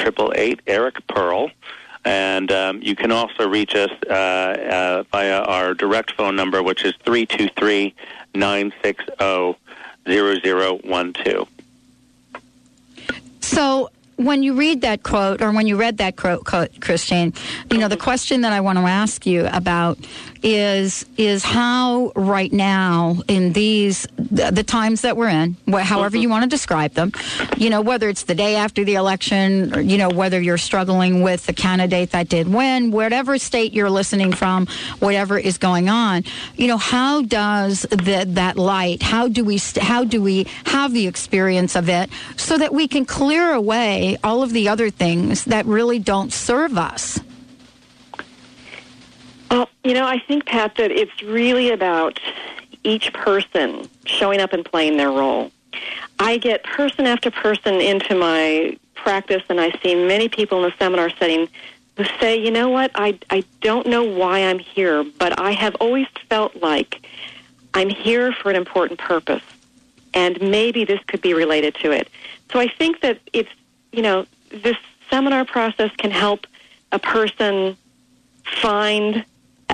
Eric 0.68 1.08
Pearl. 1.08 1.52
And 2.04 2.52
um, 2.52 2.82
you 2.82 2.96
can 2.96 3.12
also 3.12 3.48
reach 3.48 3.76
us 3.76 3.92
uh, 4.10 4.14
uh, 4.14 5.04
via 5.12 5.42
our 5.42 5.74
direct 5.76 6.14
phone 6.14 6.36
number, 6.36 6.64
which 6.64 6.84
is 6.84 6.96
323 7.04 7.94
960 8.34 9.58
0012. 10.08 11.48
So 13.42 13.90
when 14.16 14.44
you 14.44 14.54
read 14.54 14.82
that 14.82 15.04
quote, 15.04 15.42
or 15.42 15.52
when 15.52 15.68
you 15.68 15.76
read 15.78 15.98
that 15.98 16.16
quote, 16.16 16.46
quote, 16.46 16.80
Christine, 16.80 17.34
you 17.70 17.78
know 17.78 17.88
the 17.88 17.98
question 17.98 18.42
that 18.42 18.54
I 18.54 18.62
want 18.62 18.78
to 18.78 18.86
ask 18.86 19.26
you 19.26 19.48
about 19.48 20.00
is 20.44 21.06
is 21.18 21.44
how 21.44 22.12
right 22.16 22.52
now 22.52 23.18
in 23.28 23.54
these 23.54 24.08
the, 24.18 24.52
the 24.52 24.64
times 24.64 25.02
that 25.02 25.16
we're 25.18 25.30
in, 25.30 25.56
wh- 25.70 25.80
however 25.80 26.16
mm-hmm. 26.16 26.24
you 26.24 26.30
want 26.30 26.44
to 26.44 26.50
describe 26.50 26.94
them, 26.94 27.12
you 27.58 27.70
know 27.70 27.82
whether 27.82 28.10
it's 28.10 28.24
the 28.24 28.36
day 28.36 28.56
after 28.56 28.84
the 28.84 28.96
election, 28.96 29.76
or, 29.76 29.82
you 29.82 29.98
know 29.98 30.10
whether 30.10 30.42
you're 30.42 30.58
struggling 30.58 31.22
with 31.22 31.46
the 31.46 31.54
candidate 31.54 32.12
that 32.12 32.30
did 32.30 32.48
win, 32.48 32.92
whatever 32.92 33.38
state 33.38 33.74
you're 33.74 33.90
listening 33.90 34.32
from, 34.32 34.68
whatever 35.00 35.38
is 35.38 35.58
going 35.58 35.90
on, 35.90 36.24
you 36.56 36.68
know 36.68 36.78
how 36.78 37.22
does 37.22 37.82
that 37.92 38.36
that 38.36 38.58
light? 38.58 39.02
How 39.02 39.28
do 39.28 39.44
we 39.44 39.58
st- 39.58 39.84
how 39.84 40.04
do 40.04 40.22
we 40.22 40.48
have 40.66 40.94
the 40.94 41.08
experience 41.08 41.76
of 41.76 41.90
it 41.90 42.10
so 42.38 42.58
that 42.58 42.74
we 42.74 42.88
can 42.88 43.06
clear 43.06 43.54
away 43.54 44.18
all 44.24 44.44
of 44.44 44.54
the 44.54 44.70
other 44.70 44.90
things 44.90 45.46
that 45.46 45.66
really 45.66 46.00
don't 46.00 46.34
serve 46.34 46.78
us? 46.78 47.20
Well, 49.52 49.68
you 49.84 49.94
know, 49.94 50.08
I 50.08 50.18
think, 50.18 50.46
Pat, 50.46 50.76
that 50.76 50.92
it's 50.92 51.22
really 51.22 51.72
about 51.72 52.22
each 52.84 53.12
person 53.12 53.90
showing 54.06 54.40
up 54.40 54.54
and 54.54 54.64
playing 54.64 54.96
their 54.96 55.12
role. 55.12 55.52
I 56.20 56.38
get 56.38 56.64
person 56.64 57.06
after 57.06 57.30
person 57.30 57.82
into 57.82 58.16
my 58.16 58.78
practice, 58.96 59.44
and 59.50 59.60
I 59.60 59.78
see 59.84 59.94
many 59.94 60.30
people 60.30 60.64
in 60.64 60.70
the 60.70 60.74
seminar 60.80 61.10
setting 61.10 61.50
who 61.98 62.06
say, 62.22 62.38
you 62.38 62.50
know 62.50 62.70
what, 62.70 62.92
I, 62.96 63.20
I 63.30 63.44
don't 63.60 63.88
know 63.88 64.04
why 64.04 64.40
I'm 64.40 64.60
here, 64.60 65.04
but 65.04 65.38
I 65.38 65.52
have 65.52 65.76
always 65.76 66.08
felt 66.30 66.56
like 66.62 67.06
I'm 67.74 67.90
here 67.90 68.32
for 68.32 68.50
an 68.50 68.56
important 68.56 69.00
purpose, 69.00 69.44
and 70.14 70.42
maybe 70.42 70.86
this 70.86 71.02
could 71.08 71.22
be 71.22 71.34
related 71.34 71.76
to 71.76 71.92
it. 71.92 72.08
So 72.54 72.60
I 72.60 72.70
think 72.70 73.02
that 73.02 73.20
it's, 73.34 73.52
you 73.92 74.02
know, 74.02 74.26
this 74.50 74.78
seminar 75.10 75.44
process 75.44 75.92
can 75.98 76.12
help 76.12 76.48
a 76.94 77.00
person 77.00 77.76
find 78.62 79.26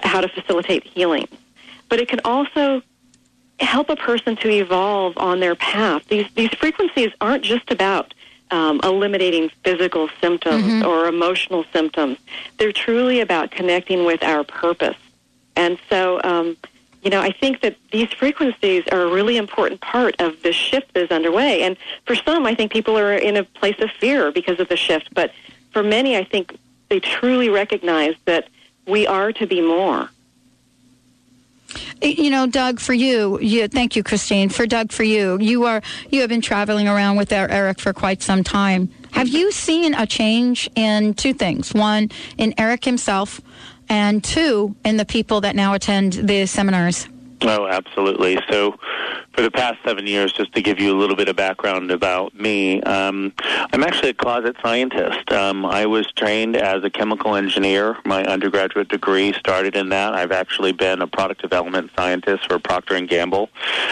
how 0.03 0.21
to 0.21 0.27
facilitate 0.27 0.83
healing. 0.83 1.27
But 1.89 1.99
it 1.99 2.07
can 2.07 2.19
also 2.23 2.81
help 3.59 3.89
a 3.89 3.95
person 3.95 4.35
to 4.37 4.49
evolve 4.49 5.17
on 5.17 5.39
their 5.39 5.55
path. 5.55 6.05
These 6.07 6.27
these 6.35 6.53
frequencies 6.53 7.11
aren't 7.19 7.43
just 7.43 7.71
about 7.71 8.13
um, 8.51 8.79
eliminating 8.83 9.49
physical 9.63 10.09
symptoms 10.21 10.83
or 10.83 11.07
emotional 11.07 11.65
symptoms. 11.73 12.17
They're 12.57 12.71
truly 12.71 13.19
about 13.19 13.51
connecting 13.51 14.05
with 14.05 14.23
our 14.23 14.43
purpose. 14.43 14.95
And 15.55 15.77
so, 15.89 16.21
um, 16.23 16.55
you 17.01 17.09
know, 17.09 17.21
I 17.21 17.31
think 17.31 17.61
that 17.61 17.75
these 17.91 18.11
frequencies 18.13 18.83
are 18.91 19.01
a 19.01 19.11
really 19.11 19.37
important 19.37 19.81
part 19.81 20.19
of 20.21 20.41
the 20.43 20.53
shift 20.53 20.93
that 20.93 21.03
is 21.03 21.11
underway. 21.11 21.63
And 21.63 21.77
for 22.05 22.15
some, 22.15 22.45
I 22.45 22.55
think 22.55 22.71
people 22.71 22.97
are 22.97 23.13
in 23.13 23.37
a 23.37 23.43
place 23.43 23.79
of 23.79 23.89
fear 23.91 24.31
because 24.31 24.59
of 24.59 24.69
the 24.69 24.77
shift. 24.77 25.13
But 25.13 25.31
for 25.71 25.83
many, 25.83 26.15
I 26.15 26.23
think 26.23 26.57
they 26.89 26.99
truly 26.99 27.49
recognize 27.49 28.15
that 28.25 28.47
we 28.87 29.05
are 29.05 29.31
to 29.33 29.45
be 29.45 29.61
more. 29.61 30.09
You 32.01 32.29
know, 32.29 32.47
Doug, 32.47 32.79
for 32.79 32.93
you, 32.93 33.39
you, 33.41 33.67
thank 33.67 33.95
you, 33.95 34.03
Christine. 34.03 34.49
For 34.49 34.65
Doug, 34.67 34.91
for 34.91 35.03
you, 35.03 35.37
you 35.39 35.65
are 35.65 35.81
you 36.09 36.21
have 36.21 36.29
been 36.29 36.41
traveling 36.41 36.87
around 36.87 37.17
with 37.17 37.31
Eric 37.31 37.79
for 37.79 37.91
quite 37.91 38.21
some 38.21 38.43
time. 38.43 38.89
Have 39.11 39.27
you 39.27 39.51
seen 39.51 39.93
a 39.93 40.05
change 40.05 40.69
in 40.75 41.15
two 41.15 41.33
things? 41.33 41.73
One, 41.73 42.09
in 42.37 42.53
Eric 42.57 42.85
himself, 42.85 43.41
and 43.89 44.23
two, 44.23 44.75
in 44.85 44.97
the 44.97 45.05
people 45.05 45.41
that 45.41 45.55
now 45.55 45.73
attend 45.73 46.13
the 46.13 46.45
seminars. 46.45 47.07
Oh, 47.41 47.67
absolutely. 47.67 48.39
So, 48.49 48.79
for 49.33 49.43
the 49.43 49.51
past 49.51 49.77
seven 49.85 50.07
years, 50.07 50.33
just 50.33 50.53
to 50.53 50.61
give 50.61 50.79
you 50.79 50.91
a 50.91 50.97
little 50.97 51.15
bit 51.15 51.29
of 51.29 51.35
background 51.35 51.91
about 51.91 52.33
me, 52.33 52.81
um, 52.81 53.31
I'm 53.71 53.83
actually 53.83 54.09
a 54.09 54.13
closet 54.15 54.55
scientist. 54.63 55.31
Um, 55.31 55.63
I 55.63 55.85
was 55.85 56.11
trained 56.13 56.55
as 56.55 56.83
a 56.83 56.89
chemical 56.89 57.35
engineer. 57.35 57.97
My 58.05 58.25
undergraduate 58.25 58.87
degree 58.87 59.33
started 59.33 59.75
in 59.75 59.89
that. 59.89 60.15
I've 60.15 60.31
actually 60.31 60.71
been 60.71 61.03
a 61.03 61.07
product 61.07 61.41
development 61.41 61.91
scientist 61.95 62.47
for 62.47 62.57
Procter 62.57 62.95
and 62.95 63.07
Gamble, 63.07 63.49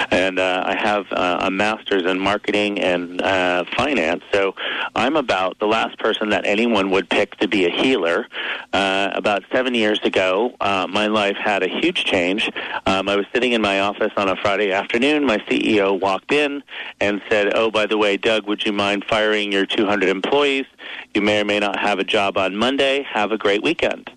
and 0.10 0.40
uh, 0.40 0.64
I 0.66 0.76
have 0.76 1.06
uh, 1.12 1.38
a 1.42 1.52
master's 1.52 2.06
in 2.06 2.20
marketing 2.20 2.80
and 2.80 3.22
uh, 3.22 3.66
finance. 3.78 4.24
So, 4.34 4.56
I'm 4.96 5.16
about 5.16 5.60
the 5.60 5.68
last 5.68 6.00
person 6.00 6.30
that 6.30 6.46
anyone 6.46 6.90
would 6.92 7.10
pick 7.10 7.36
to 7.38 7.48
be 7.48 7.66
a 7.66 7.70
healer. 7.70 8.28
Uh, 8.74 9.12
about 9.14 9.44
seven 9.52 9.76
years 9.76 10.00
ago, 10.04 10.56
uh, 10.60 10.88
my 10.90 11.08
life 11.08 11.38
had 11.38 11.62
a 11.62 11.68
huge 11.68 12.06
change. 12.06 12.50
Um, 12.86 13.08
I 13.08 13.16
was 13.16 13.26
sitting 13.36 13.52
in 13.52 13.62
my 13.62 13.82
office 13.82 14.14
on 14.16 14.30
a 14.30 14.36
Friday 14.38 14.72
afternoon. 14.72 15.26
My 15.26 15.40
CEO 15.40 16.00
walked 16.00 16.32
in 16.32 16.64
and 17.02 17.22
said, 17.30 17.52
"Oh, 17.54 17.70
by 17.70 17.86
the 17.86 17.98
way, 17.98 18.16
Doug, 18.16 18.48
would 18.48 18.66
you 18.66 18.72
mind 18.72 19.04
firing 19.10 19.52
your 19.52 19.66
200 19.66 20.08
employees? 20.08 20.66
You 21.14 21.22
may 21.22 21.42
or 21.42 21.44
may 21.44 21.60
not 21.60 21.78
have 21.78 22.00
a 22.00 22.06
job 22.06 22.38
on 22.38 22.56
Monday. 22.56 23.04
Have 23.04 23.34
a 23.34 23.38
great 23.38 23.62
weekend." 23.62 24.10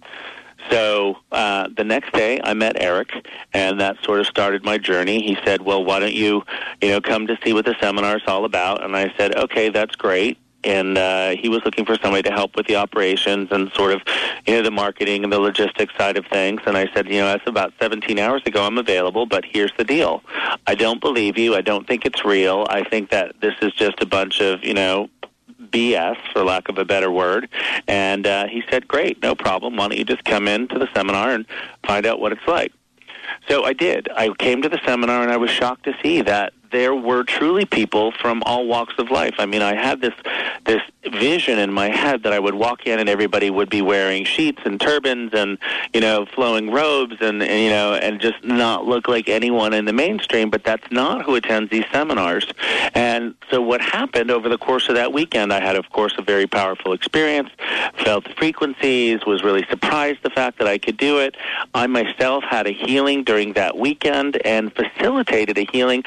So 0.70 1.16
uh, 1.32 1.68
the 1.76 1.82
next 1.82 2.12
day, 2.12 2.40
I 2.44 2.54
met 2.54 2.80
Eric, 2.80 3.10
and 3.52 3.80
that 3.80 3.96
sort 4.04 4.20
of 4.20 4.26
started 4.26 4.64
my 4.64 4.78
journey. 4.78 5.20
He 5.20 5.36
said, 5.44 5.62
"Well, 5.62 5.84
why 5.84 5.98
don't 5.98 6.14
you, 6.14 6.44
you 6.80 6.90
know, 6.90 7.00
come 7.00 7.26
to 7.26 7.36
see 7.44 7.52
what 7.52 7.64
the 7.64 7.74
seminar 7.80 8.18
is 8.18 8.22
all 8.28 8.44
about?" 8.44 8.84
And 8.84 8.96
I 8.96 9.12
said, 9.16 9.36
"Okay, 9.36 9.68
that's 9.68 9.96
great." 9.96 10.38
And 10.64 10.98
uh, 10.98 11.30
he 11.30 11.48
was 11.48 11.62
looking 11.64 11.84
for 11.84 11.96
somebody 11.96 12.22
to 12.22 12.32
help 12.32 12.56
with 12.56 12.66
the 12.66 12.76
operations 12.76 13.48
and 13.50 13.70
sort 13.72 13.92
of, 13.92 14.02
you 14.46 14.54
know, 14.54 14.62
the 14.62 14.70
marketing 14.70 15.24
and 15.24 15.32
the 15.32 15.38
logistics 15.38 15.94
side 15.96 16.16
of 16.16 16.26
things. 16.26 16.60
And 16.66 16.76
I 16.76 16.92
said, 16.92 17.08
you 17.08 17.20
know, 17.20 17.26
that's 17.26 17.46
about 17.46 17.72
17 17.80 18.18
hours 18.18 18.42
ago. 18.44 18.64
I'm 18.64 18.78
available, 18.78 19.26
but 19.26 19.44
here's 19.44 19.72
the 19.78 19.84
deal: 19.84 20.22
I 20.66 20.74
don't 20.74 21.00
believe 21.00 21.38
you. 21.38 21.54
I 21.54 21.60
don't 21.60 21.86
think 21.86 22.04
it's 22.04 22.24
real. 22.24 22.66
I 22.68 22.82
think 22.82 23.10
that 23.10 23.40
this 23.40 23.54
is 23.62 23.72
just 23.72 24.00
a 24.00 24.06
bunch 24.06 24.40
of, 24.40 24.64
you 24.64 24.74
know, 24.74 25.08
BS, 25.70 26.16
for 26.32 26.44
lack 26.44 26.68
of 26.68 26.78
a 26.78 26.84
better 26.84 27.10
word. 27.10 27.48
And 27.86 28.26
uh, 28.26 28.46
he 28.46 28.62
said, 28.70 28.88
Great, 28.88 29.22
no 29.22 29.34
problem. 29.34 29.76
Why 29.76 29.88
don't 29.88 29.98
you 29.98 30.04
just 30.04 30.24
come 30.24 30.48
in 30.48 30.68
to 30.68 30.78
the 30.78 30.88
seminar 30.94 31.30
and 31.30 31.46
find 31.86 32.06
out 32.06 32.20
what 32.20 32.32
it's 32.32 32.46
like? 32.46 32.72
So 33.48 33.64
I 33.64 33.72
did. 33.72 34.08
I 34.16 34.30
came 34.38 34.62
to 34.62 34.68
the 34.68 34.80
seminar 34.84 35.22
and 35.22 35.30
I 35.30 35.36
was 35.36 35.50
shocked 35.50 35.84
to 35.84 35.94
see 36.02 36.22
that 36.22 36.52
there 36.70 36.94
were 36.94 37.24
truly 37.24 37.64
people 37.64 38.12
from 38.12 38.42
all 38.44 38.66
walks 38.66 38.94
of 38.98 39.10
life. 39.10 39.34
I 39.38 39.46
mean, 39.46 39.62
I 39.62 39.74
had 39.74 40.00
this 40.00 40.14
this 40.66 40.82
vision 41.10 41.58
in 41.58 41.72
my 41.72 41.88
head 41.88 42.22
that 42.24 42.32
I 42.32 42.38
would 42.38 42.54
walk 42.54 42.86
in 42.86 42.98
and 42.98 43.08
everybody 43.08 43.48
would 43.50 43.70
be 43.70 43.80
wearing 43.80 44.24
sheets 44.24 44.60
and 44.64 44.80
turbans 44.80 45.32
and 45.32 45.56
you 45.94 46.00
know 46.00 46.26
flowing 46.26 46.70
robes 46.70 47.16
and, 47.20 47.42
and 47.42 47.62
you 47.62 47.70
know 47.70 47.94
and 47.94 48.20
just 48.20 48.42
not 48.44 48.86
look 48.86 49.08
like 49.08 49.28
anyone 49.28 49.72
in 49.72 49.84
the 49.84 49.92
mainstream. 49.92 50.50
But 50.50 50.64
that's 50.64 50.90
not 50.90 51.24
who 51.24 51.34
attends 51.34 51.70
these 51.70 51.84
seminars. 51.92 52.46
And 52.94 53.34
so 53.50 53.62
what 53.62 53.80
happened 53.80 54.30
over 54.30 54.48
the 54.48 54.58
course 54.58 54.88
of 54.88 54.94
that 54.96 55.12
weekend, 55.12 55.52
I 55.52 55.60
had 55.60 55.76
of 55.76 55.90
course 55.90 56.14
a 56.18 56.22
very 56.22 56.46
powerful 56.46 56.92
experience. 56.92 57.50
Felt 58.04 58.24
the 58.24 58.34
frequencies. 58.34 59.24
Was 59.26 59.42
really 59.42 59.66
surprised 59.68 60.22
the 60.22 60.30
fact 60.30 60.58
that 60.58 60.68
I 60.68 60.78
could 60.78 60.96
do 60.96 61.18
it. 61.18 61.36
I 61.74 61.86
myself 61.86 62.44
had 62.44 62.66
a 62.66 62.70
healing 62.70 63.24
during 63.24 63.52
that 63.54 63.76
weekend 63.76 64.40
and 64.44 64.72
facilitated 64.74 65.58
a 65.58 65.66
healing 65.70 66.02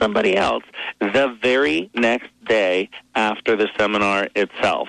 somebody 0.00 0.36
else 0.36 0.64
the 1.00 1.36
very 1.42 1.90
next 1.94 2.30
day 2.44 2.90
after 3.14 3.56
the 3.56 3.68
seminar 3.78 4.28
itself. 4.34 4.88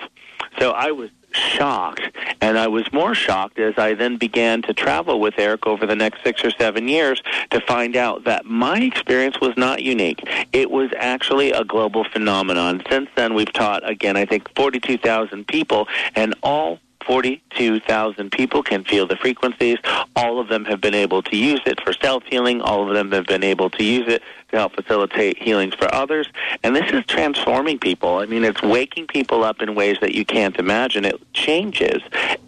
So 0.58 0.70
I 0.70 0.92
was 0.92 1.10
shocked, 1.34 2.10
and 2.40 2.58
I 2.58 2.68
was 2.68 2.90
more 2.92 3.14
shocked 3.14 3.58
as 3.58 3.74
I 3.76 3.94
then 3.94 4.16
began 4.16 4.62
to 4.62 4.74
travel 4.74 5.20
with 5.20 5.34
Eric 5.38 5.66
over 5.66 5.86
the 5.86 5.96
next 5.96 6.22
six 6.22 6.44
or 6.44 6.50
seven 6.50 6.88
years 6.88 7.22
to 7.50 7.60
find 7.60 7.96
out 7.96 8.24
that 8.24 8.44
my 8.44 8.78
experience 8.80 9.40
was 9.40 9.56
not 9.56 9.82
unique. 9.82 10.22
It 10.52 10.70
was 10.70 10.90
actually 10.96 11.52
a 11.52 11.64
global 11.64 12.04
phenomenon. 12.04 12.82
Since 12.88 13.10
then, 13.16 13.34
we've 13.34 13.52
taught, 13.52 13.88
again, 13.88 14.16
I 14.16 14.24
think 14.24 14.48
42,000 14.54 15.46
people, 15.46 15.88
and 16.14 16.34
all 16.42 16.78
42,000 17.06 18.32
people 18.32 18.62
can 18.62 18.84
feel 18.84 19.06
the 19.06 19.16
frequencies. 19.16 19.78
All 20.16 20.40
of 20.40 20.48
them 20.48 20.64
have 20.64 20.80
been 20.80 20.94
able 20.94 21.22
to 21.22 21.36
use 21.36 21.60
it 21.66 21.80
for 21.82 21.92
self 21.92 22.22
healing. 22.24 22.60
All 22.60 22.88
of 22.88 22.94
them 22.94 23.12
have 23.12 23.26
been 23.26 23.44
able 23.44 23.70
to 23.70 23.84
use 23.84 24.08
it 24.08 24.22
to 24.54 24.60
help 24.60 24.74
facilitate 24.74 25.42
healings 25.42 25.74
for 25.74 25.92
others. 25.94 26.28
And 26.62 26.74
this 26.74 26.90
is 26.92 27.04
transforming 27.06 27.78
people. 27.78 28.18
I 28.18 28.26
mean, 28.26 28.44
it's 28.44 28.62
waking 28.62 29.08
people 29.08 29.44
up 29.44 29.60
in 29.60 29.74
ways 29.74 29.98
that 30.00 30.14
you 30.14 30.24
can't 30.24 30.56
imagine. 30.56 31.04
It 31.04 31.20
changes 31.32 32.02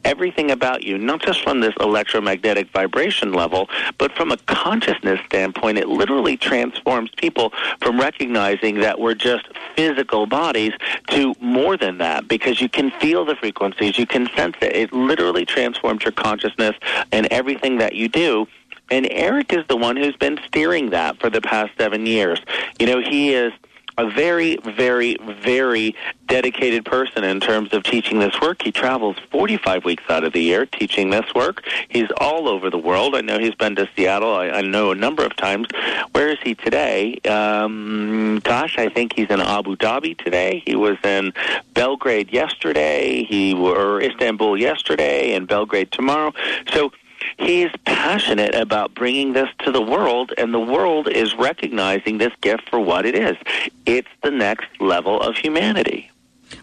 everything 0.05 0.51
about 0.51 0.85
you, 0.85 0.97
not 0.99 1.21
just 1.21 1.43
from 1.43 1.61
this 1.61 1.75
electromagnetic 1.81 2.71
vibration 2.71 3.33
level, 3.33 3.69
but 3.99 4.13
from 4.13 4.31
a 4.31 4.37
consciousness 4.47 5.21
standpoint. 5.27 5.79
It 5.79 5.89
literally 5.89 6.37
transforms 6.37 7.11
people 7.17 7.53
from 7.81 8.01
recognizing 8.01 8.81
that 8.81 9.01
we're 9.01 9.15
just 9.15 9.49
physical 9.75 10.27
bodies 10.27 10.73
to 11.09 11.35
more 11.41 11.77
than 11.77 11.99
that 11.99 12.29
because 12.29 12.61
you 12.61 12.69
can 12.69 12.91
feel 12.93 13.25
the 13.25 13.35
frequencies, 13.35 13.99
you 13.99 14.07
can 14.07 14.29
sense 14.37 14.57
it. 14.63 14.77
It 14.77 14.93
literally 14.93 15.45
transforms 15.45 16.05
your 16.05 16.13
consciousness 16.13 16.77
and 17.11 17.27
everything 17.33 17.79
that 17.79 17.95
you 17.95 18.09
do. 18.09 18.47
And 18.91 19.09
Eric 19.11 19.53
is 19.53 19.67
the 19.67 19.77
one 19.77 19.97
who's 19.97 20.17
been 20.17 20.39
steering 20.47 20.91
that 20.91 21.19
for 21.19 21.31
the 21.31 21.41
past 21.41 21.73
seven 21.77 22.07
years. 22.07 22.41
You 22.79 22.87
know, 22.87 23.01
he 23.01 23.33
is 23.35 23.53
a 23.99 24.09
very, 24.11 24.57
very, 24.59 25.17
very 25.41 25.95
dedicated 26.27 26.85
person 26.85 27.25
in 27.25 27.41
terms 27.41 27.73
of 27.73 27.83
teaching 27.83 28.19
this 28.19 28.39
work. 28.41 28.61
He 28.61 28.71
travels 28.71 29.17
45 29.31 29.85
weeks 29.85 30.05
out 30.09 30.25
of 30.25 30.33
the 30.33 30.43
year 30.43 30.67
teaching 30.67 31.11
this 31.11 31.25
work. 31.35 31.65
He's 31.89 32.11
all 32.19 32.49
over 32.49 32.69
the 32.69 32.79
world. 32.79 33.15
I 33.15 33.23
know 33.23 33.39
he's 33.39 33.55
been 33.55 33.75
to 33.77 33.89
Seattle, 33.97 34.35
I, 34.35 34.51
I 34.51 34.61
know 34.61 34.91
a 34.91 34.95
number 34.95 35.25
of 35.25 35.35
times. 35.37 35.69
Where 36.13 36.29
is 36.29 36.39
he 36.43 36.55
today? 36.55 37.19
Um, 37.27 38.41
gosh, 38.45 38.77
I 38.79 38.89
think 38.89 39.15
he's 39.15 39.31
in 39.31 39.41
Abu 39.41 39.77
Dhabi 39.77 40.17
today. 40.19 40.63
He 40.67 40.77
was 40.77 40.99
in 41.03 41.33
Belgrade 41.73 42.31
yesterday. 42.33 43.25
He 43.25 43.55
were 43.55 44.01
Istanbul 44.03 44.59
yesterday 44.59 45.33
and 45.33 45.49
Belgrade 45.49 45.91
tomorrow. 45.91 46.35
So 46.73 46.93
he's 47.39 47.71
passionate 47.85 48.55
about 48.55 48.95
bringing 48.95 49.33
this 49.33 49.49
to 49.61 49.73
the 49.73 49.83
world, 49.83 50.33
and 50.39 50.53
the 50.53 50.61
world 50.61 51.09
is 51.09 51.35
recognizing 51.35 52.19
this 52.19 52.33
gift 52.41 52.69
for 52.69 52.81
what 52.81 53.07
it 53.07 53.15
is. 53.15 53.37
It's 53.85 54.09
the 54.23 54.31
next 54.31 54.81
level 54.81 55.21
of 55.21 55.37
humanity. 55.37 56.11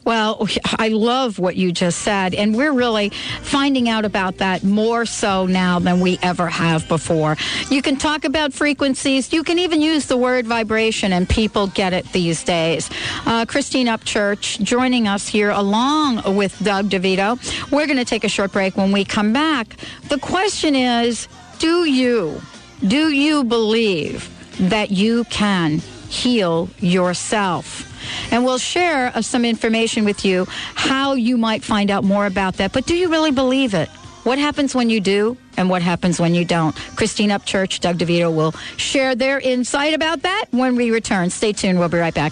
Well, 0.05 0.47
I 0.65 0.89
love 0.89 1.39
what 1.39 1.55
you 1.55 1.71
just 1.71 1.99
said, 1.99 2.34
and 2.34 2.55
we're 2.55 2.73
really 2.73 3.09
finding 3.41 3.89
out 3.89 4.05
about 4.05 4.38
that 4.38 4.63
more 4.63 5.05
so 5.05 5.45
now 5.45 5.79
than 5.79 5.99
we 5.99 6.19
ever 6.21 6.47
have 6.47 6.88
before. 6.88 7.38
You 7.69 7.81
can 7.81 7.95
talk 7.95 8.25
about 8.25 8.53
frequencies, 8.53 9.31
you 9.31 9.43
can 9.43 9.59
even 9.59 9.81
use 9.81 10.07
the 10.07 10.17
word 10.17 10.45
vibration, 10.45 11.13
and 11.13 11.27
people 11.27 11.67
get 11.67 11.93
it 11.93 12.05
these 12.11 12.43
days. 12.43 12.89
Uh, 13.25 13.45
Christine 13.45 13.88
Upchurch 13.88 14.61
joining 14.63 15.07
us 15.07 15.27
here 15.27 15.51
along 15.51 16.36
with 16.36 16.57
Doug 16.63 16.89
DeVito. 16.89 17.39
We're 17.71 17.88
going 17.88 17.97
to 17.97 18.05
take 18.05 18.23
a 18.23 18.29
short 18.29 18.51
break 18.51 18.75
when 18.77 18.91
we 18.91 19.05
come 19.05 19.34
back. 19.34 19.77
The 20.09 20.19
question 20.19 20.75
is 20.75 21.27
do 21.59 21.86
you, 21.86 22.41
do 22.86 23.09
you 23.09 23.43
believe 23.43 24.29
that 24.59 24.91
you 24.91 25.23
can 25.25 25.81
heal 26.14 26.70
yourself? 26.80 27.89
And 28.32 28.45
we'll 28.45 28.57
share 28.57 29.11
uh, 29.16 29.22
some 29.22 29.45
information 29.45 30.05
with 30.05 30.24
you 30.24 30.45
how 30.76 31.14
you 31.14 31.38
might 31.38 31.64
find 31.64 31.89
out 31.89 32.03
more 32.03 32.26
about 32.26 32.55
that. 32.55 32.72
But 32.72 32.86
do 32.86 32.95
you 32.95 33.09
really 33.09 33.32
believe 33.32 33.74
it? 33.74 33.89
What 34.24 34.39
happens 34.39 34.74
when 34.74 34.89
you 34.89 35.01
do 35.01 35.38
and 35.57 35.70
what 35.70 35.82
happens 35.82 36.20
when 36.20 36.34
you 36.34 36.45
don't? 36.45 36.76
Christine 36.95 37.30
Upchurch, 37.30 37.82
Doug 37.82 37.97
DeVito 37.97 38.34
will 38.34 38.53
share 38.78 39.16
their 39.16 39.39
insight 39.39 39.93
about 39.93 40.22
that 40.22 40.45
when 40.51 40.76
we 40.76 40.91
return. 40.91 41.30
Stay 41.30 41.51
tuned. 41.51 41.78
We'll 41.80 41.89
be 41.89 41.97
right 41.97 42.14
back. 42.14 42.32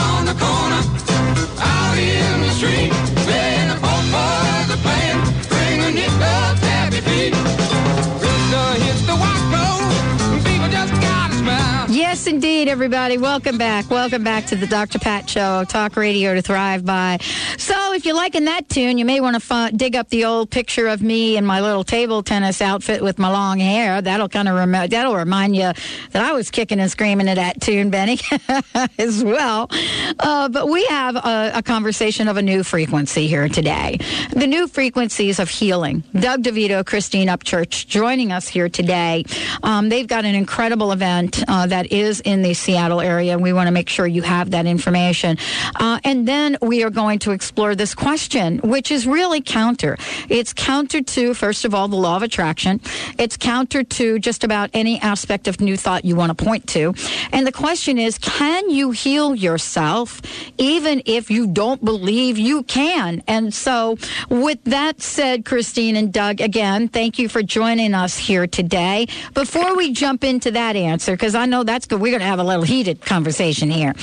on 0.00 0.24
the 0.26 0.34
corner, 0.38 0.82
out 1.58 1.98
in 1.98 2.40
the 2.40 2.50
street, 2.50 2.92
playing 3.26 3.68
the 3.68 3.76
folk 3.82 4.04
boys 4.14 4.70
are 4.70 4.82
playing, 4.86 5.20
bringing 5.50 5.98
it 5.98 6.22
up 6.22 6.56
happy 6.58 7.00
feet. 7.00 7.34
Krista 8.22 8.74
hits 8.76 9.02
the 9.06 9.16
white 9.16 9.46
road, 9.52 9.82
and 10.32 10.40
people 10.46 10.68
just 10.68 10.92
gotta 11.02 11.34
smile. 11.34 11.90
Yes, 11.90 12.26
indeed, 12.26 12.51
everybody. 12.72 13.18
Welcome 13.18 13.58
back. 13.58 13.90
Welcome 13.90 14.24
back 14.24 14.46
to 14.46 14.56
the 14.56 14.66
Dr. 14.66 14.98
Pat 14.98 15.28
Show, 15.28 15.62
talk 15.64 15.94
radio 15.94 16.34
to 16.34 16.40
thrive 16.40 16.86
by. 16.86 17.18
So, 17.58 17.92
if 17.92 18.06
you're 18.06 18.16
liking 18.16 18.46
that 18.46 18.70
tune, 18.70 18.96
you 18.96 19.04
may 19.04 19.20
want 19.20 19.38
to 19.38 19.70
dig 19.76 19.94
up 19.94 20.08
the 20.08 20.24
old 20.24 20.50
picture 20.50 20.86
of 20.88 21.02
me 21.02 21.36
in 21.36 21.44
my 21.44 21.60
little 21.60 21.84
table 21.84 22.22
tennis 22.22 22.62
outfit 22.62 23.02
with 23.02 23.18
my 23.18 23.30
long 23.30 23.58
hair. 23.58 24.00
That'll 24.00 24.30
kind 24.30 24.48
of 24.48 24.54
rem- 24.54 24.88
that'll 24.88 25.14
remind 25.14 25.54
you 25.54 25.70
that 26.12 26.22
I 26.22 26.32
was 26.32 26.50
kicking 26.50 26.80
and 26.80 26.90
screaming 26.90 27.28
at 27.28 27.34
that 27.34 27.60
tune, 27.60 27.90
Benny, 27.90 28.18
as 28.98 29.22
well. 29.22 29.68
Uh, 30.18 30.48
but 30.48 30.66
we 30.70 30.82
have 30.86 31.16
a, 31.16 31.52
a 31.56 31.62
conversation 31.62 32.26
of 32.26 32.38
a 32.38 32.42
new 32.42 32.62
frequency 32.64 33.26
here 33.26 33.50
today. 33.50 33.98
The 34.30 34.46
new 34.46 34.66
frequencies 34.66 35.38
of 35.38 35.50
healing. 35.50 36.04
Doug 36.18 36.42
DeVito, 36.42 36.86
Christine 36.86 37.28
Upchurch, 37.28 37.86
joining 37.86 38.32
us 38.32 38.48
here 38.48 38.70
today. 38.70 39.24
Um, 39.62 39.90
they've 39.90 40.08
got 40.08 40.24
an 40.24 40.34
incredible 40.34 40.90
event 40.92 41.44
uh, 41.46 41.66
that 41.66 41.92
is 41.92 42.20
in 42.20 42.40
the 42.40 42.54
Seattle 42.62 43.00
area. 43.00 43.38
We 43.38 43.52
want 43.52 43.66
to 43.66 43.72
make 43.72 43.88
sure 43.88 44.06
you 44.06 44.22
have 44.22 44.50
that 44.52 44.66
information. 44.66 45.36
Uh, 45.76 45.98
and 46.04 46.26
then 46.26 46.56
we 46.62 46.84
are 46.84 46.90
going 46.90 47.18
to 47.20 47.32
explore 47.32 47.74
this 47.74 47.94
question, 47.94 48.58
which 48.58 48.90
is 48.90 49.06
really 49.06 49.40
counter. 49.40 49.96
It's 50.28 50.52
counter 50.52 51.02
to, 51.02 51.34
first 51.34 51.64
of 51.64 51.74
all, 51.74 51.88
the 51.88 51.96
law 51.96 52.16
of 52.16 52.22
attraction. 52.22 52.80
It's 53.18 53.36
counter 53.36 53.82
to 53.82 54.18
just 54.18 54.44
about 54.44 54.70
any 54.72 55.00
aspect 55.00 55.48
of 55.48 55.60
new 55.60 55.76
thought 55.76 56.04
you 56.04 56.16
want 56.16 56.36
to 56.36 56.44
point 56.44 56.66
to. 56.68 56.94
And 57.32 57.46
the 57.46 57.52
question 57.52 57.98
is, 57.98 58.18
can 58.18 58.70
you 58.70 58.92
heal 58.92 59.34
yourself 59.34 60.20
even 60.58 61.02
if 61.04 61.30
you 61.30 61.46
don't 61.46 61.84
believe 61.84 62.38
you 62.38 62.62
can? 62.62 63.22
And 63.26 63.52
so 63.52 63.98
with 64.30 64.62
that 64.64 65.02
said, 65.02 65.44
Christine 65.44 65.96
and 65.96 66.12
Doug, 66.12 66.40
again, 66.40 66.88
thank 66.88 67.18
you 67.18 67.28
for 67.28 67.42
joining 67.42 67.94
us 67.94 68.16
here 68.16 68.46
today. 68.46 69.06
Before 69.34 69.76
we 69.76 69.92
jump 69.92 70.24
into 70.24 70.50
that 70.52 70.76
answer, 70.76 71.12
because 71.12 71.34
I 71.34 71.46
know 71.46 71.64
that's 71.64 71.86
good, 71.86 72.00
we're 72.00 72.12
going 72.12 72.20
to 72.20 72.26
have 72.26 72.38
a 72.38 72.44
little 72.58 72.64
heated 72.64 73.00
conversation 73.00 73.70
here. 73.70 73.94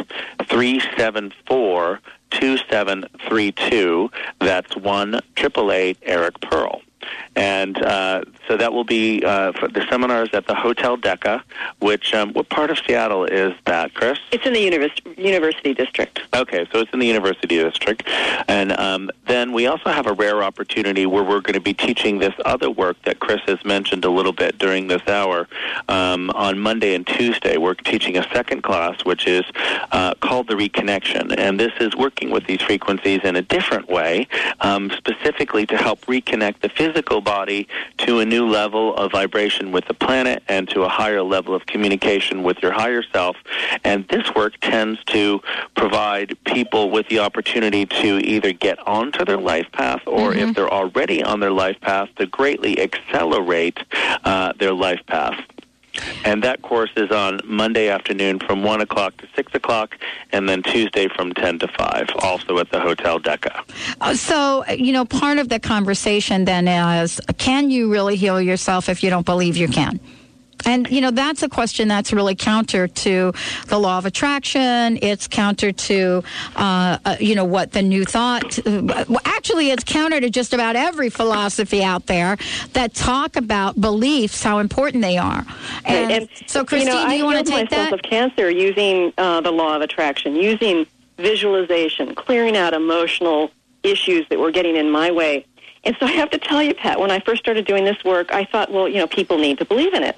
three 0.47 0.81
seven 0.97 1.33
four 1.45 1.99
two 2.31 2.57
seven 2.69 3.05
three 3.27 3.51
two. 3.51 4.09
That's 4.39 4.75
one 4.75 5.19
triple 5.35 5.71
eight 5.71 5.97
Eric 6.03 6.39
Pearl. 6.41 6.81
And 7.35 7.81
uh, 7.81 8.23
so 8.47 8.57
that 8.57 8.73
will 8.73 8.83
be 8.83 9.23
uh, 9.23 9.51
for 9.53 9.67
the 9.67 9.85
seminars 9.89 10.29
at 10.33 10.47
the 10.47 10.55
Hotel 10.55 10.97
Deca, 10.97 11.41
which 11.79 12.13
um, 12.13 12.33
what 12.33 12.49
part 12.49 12.71
of 12.71 12.79
Seattle 12.79 13.25
is 13.25 13.53
that, 13.65 13.93
Chris? 13.93 14.19
It's 14.31 14.45
in 14.45 14.53
the 14.53 14.61
univers- 14.61 15.17
University 15.17 15.73
District. 15.73 16.21
Okay, 16.33 16.65
so 16.71 16.79
it's 16.79 16.91
in 16.93 16.99
the 16.99 17.07
University 17.07 17.57
District. 17.57 18.03
And 18.47 18.71
um, 18.73 19.11
then 19.27 19.53
we 19.53 19.67
also 19.67 19.89
have 19.89 20.07
a 20.07 20.13
rare 20.13 20.43
opportunity 20.43 21.05
where 21.05 21.23
we're 21.23 21.41
going 21.41 21.53
to 21.53 21.59
be 21.59 21.73
teaching 21.73 22.19
this 22.19 22.33
other 22.45 22.69
work 22.69 22.97
that 23.03 23.19
Chris 23.19 23.41
has 23.47 23.63
mentioned 23.65 24.05
a 24.05 24.09
little 24.09 24.33
bit 24.33 24.57
during 24.57 24.87
this 24.87 25.05
hour. 25.07 25.47
Um, 25.89 26.29
on 26.31 26.59
Monday 26.59 26.95
and 26.95 27.05
Tuesday, 27.05 27.57
we're 27.57 27.73
teaching 27.73 28.17
a 28.17 28.23
second 28.33 28.63
class, 28.63 29.03
which 29.05 29.27
is 29.27 29.43
uh, 29.91 30.13
called 30.21 30.47
the 30.47 30.55
Reconnection. 30.55 31.37
And 31.37 31.59
this 31.59 31.73
is 31.79 31.95
working 31.95 32.31
with 32.31 32.45
these 32.45 32.61
frequencies 32.61 33.21
in 33.23 33.35
a 33.35 33.41
different 33.41 33.89
way, 33.89 34.27
um, 34.61 34.89
specifically 34.91 35.65
to 35.67 35.77
help 35.77 36.01
reconnect 36.05 36.61
the 36.61 36.69
physical 36.69 36.94
body 37.01 37.67
to 37.97 38.19
a 38.19 38.25
new 38.25 38.47
level 38.47 38.95
of 38.95 39.11
vibration 39.11 39.71
with 39.71 39.85
the 39.85 39.93
planet 39.93 40.43
and 40.47 40.69
to 40.69 40.83
a 40.83 40.89
higher 40.89 41.21
level 41.21 41.53
of 41.53 41.65
communication 41.65 42.43
with 42.43 42.57
your 42.61 42.71
higher 42.71 43.03
self. 43.13 43.35
And 43.83 44.07
this 44.07 44.33
work 44.35 44.53
tends 44.61 45.03
to 45.05 45.41
provide 45.75 46.37
people 46.45 46.89
with 46.89 47.07
the 47.09 47.19
opportunity 47.19 47.85
to 47.85 48.19
either 48.19 48.51
get 48.53 48.79
onto 48.87 49.25
their 49.25 49.37
life 49.37 49.71
path 49.71 50.01
or 50.05 50.25
Mm-hmm. 50.25 50.49
if 50.49 50.55
they're 50.55 50.73
already 50.73 51.23
on 51.23 51.39
their 51.39 51.51
life 51.51 51.79
path 51.81 52.09
to 52.15 52.25
greatly 52.25 52.81
accelerate 52.81 53.79
uh, 54.23 54.53
their 54.57 54.73
life 54.73 54.99
path. 55.07 55.39
And 56.23 56.43
that 56.43 56.61
course 56.61 56.91
is 56.95 57.11
on 57.11 57.41
Monday 57.45 57.89
afternoon 57.89 58.39
from 58.39 58.63
1 58.63 58.81
o'clock 58.81 59.17
to 59.17 59.27
6 59.35 59.55
o'clock, 59.55 59.97
and 60.31 60.47
then 60.49 60.63
Tuesday 60.63 61.07
from 61.07 61.33
10 61.33 61.59
to 61.59 61.67
5, 61.67 62.09
also 62.19 62.57
at 62.57 62.71
the 62.71 62.79
Hotel 62.79 63.19
Deca. 63.19 63.63
Uh, 64.01 64.13
so, 64.15 64.65
you 64.67 64.91
know, 64.91 65.05
part 65.05 65.37
of 65.37 65.49
the 65.49 65.59
conversation 65.59 66.45
then 66.45 66.67
is 66.67 67.19
can 67.37 67.69
you 67.69 67.91
really 67.91 68.15
heal 68.15 68.41
yourself 68.41 68.89
if 68.89 69.03
you 69.03 69.09
don't 69.09 69.25
believe 69.25 69.57
you 69.57 69.67
can? 69.67 69.99
And, 70.65 70.89
you 70.89 71.01
know, 71.01 71.11
that's 71.11 71.43
a 71.43 71.49
question 71.49 71.87
that's 71.87 72.11
really 72.11 72.35
counter 72.35 72.87
to 72.87 73.33
the 73.67 73.77
law 73.77 73.97
of 73.97 74.05
attraction. 74.05 74.97
It's 75.01 75.27
counter 75.27 75.71
to, 75.71 76.23
uh, 76.55 76.97
uh, 77.05 77.15
you 77.19 77.35
know, 77.35 77.45
what 77.45 77.71
the 77.71 77.81
new 77.81 78.03
thought, 78.05 78.57
uh, 78.65 78.81
well, 79.07 79.19
actually, 79.25 79.69
it's 79.69 79.83
counter 79.83 80.19
to 80.19 80.29
just 80.29 80.53
about 80.53 80.75
every 80.75 81.09
philosophy 81.09 81.83
out 81.83 82.07
there 82.07 82.37
that 82.73 82.93
talk 82.93 83.35
about 83.35 83.79
beliefs, 83.79 84.41
how 84.41 84.59
important 84.59 85.03
they 85.03 85.17
are. 85.17 85.45
And, 85.85 86.27
so, 86.47 86.65
Christine, 86.65 86.93
you 86.93 86.99
know, 86.99 87.09
do 87.09 87.15
you 87.15 87.25
want 87.25 87.45
to 87.45 87.51
take 87.51 87.69
myself 87.69 87.91
that? 87.91 87.93
of 87.93 88.01
cancer 88.01 88.49
using 88.49 89.13
uh, 89.17 89.41
the 89.41 89.51
law 89.51 89.75
of 89.75 89.81
attraction, 89.81 90.35
using 90.35 90.87
visualization, 91.17 92.15
clearing 92.15 92.57
out 92.57 92.73
emotional 92.73 93.51
issues 93.83 94.27
that 94.29 94.39
were 94.39 94.51
getting 94.51 94.75
in 94.75 94.89
my 94.89 95.11
way. 95.11 95.45
And 95.85 95.95
so 95.99 96.07
I 96.07 96.11
have 96.13 96.31
to 96.31 96.39
tell 96.39 96.63
you, 96.63 96.73
Pat, 96.73 96.99
when 96.99 97.11
I 97.11 97.19
first 97.19 97.41
started 97.41 97.65
doing 97.65 97.85
this 97.85 98.03
work, 98.03 98.33
I 98.33 98.43
thought, 98.45 98.71
well, 98.71 98.87
you 98.87 98.97
know, 98.97 99.07
people 99.07 99.37
need 99.37 99.59
to 99.59 99.65
believe 99.65 99.93
in 99.93 100.03
it. 100.03 100.17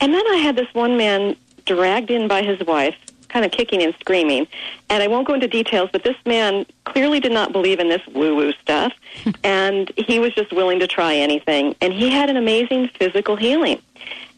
And 0.00 0.14
then 0.14 0.26
I 0.28 0.36
had 0.36 0.56
this 0.56 0.72
one 0.72 0.96
man 0.96 1.36
dragged 1.66 2.10
in 2.10 2.28
by 2.28 2.42
his 2.42 2.60
wife, 2.60 2.94
kind 3.28 3.44
of 3.44 3.50
kicking 3.50 3.82
and 3.82 3.94
screaming. 4.00 4.46
And 4.88 5.02
I 5.02 5.08
won't 5.08 5.26
go 5.26 5.34
into 5.34 5.48
details, 5.48 5.90
but 5.92 6.04
this 6.04 6.16
man 6.24 6.64
clearly 6.84 7.18
did 7.18 7.32
not 7.32 7.52
believe 7.52 7.80
in 7.80 7.88
this 7.88 8.06
woo 8.08 8.36
woo 8.36 8.52
stuff. 8.52 8.92
and 9.44 9.90
he 9.96 10.20
was 10.20 10.32
just 10.34 10.52
willing 10.52 10.78
to 10.78 10.86
try 10.86 11.14
anything. 11.14 11.74
And 11.80 11.92
he 11.92 12.08
had 12.10 12.30
an 12.30 12.36
amazing 12.36 12.88
physical 12.98 13.34
healing. 13.34 13.82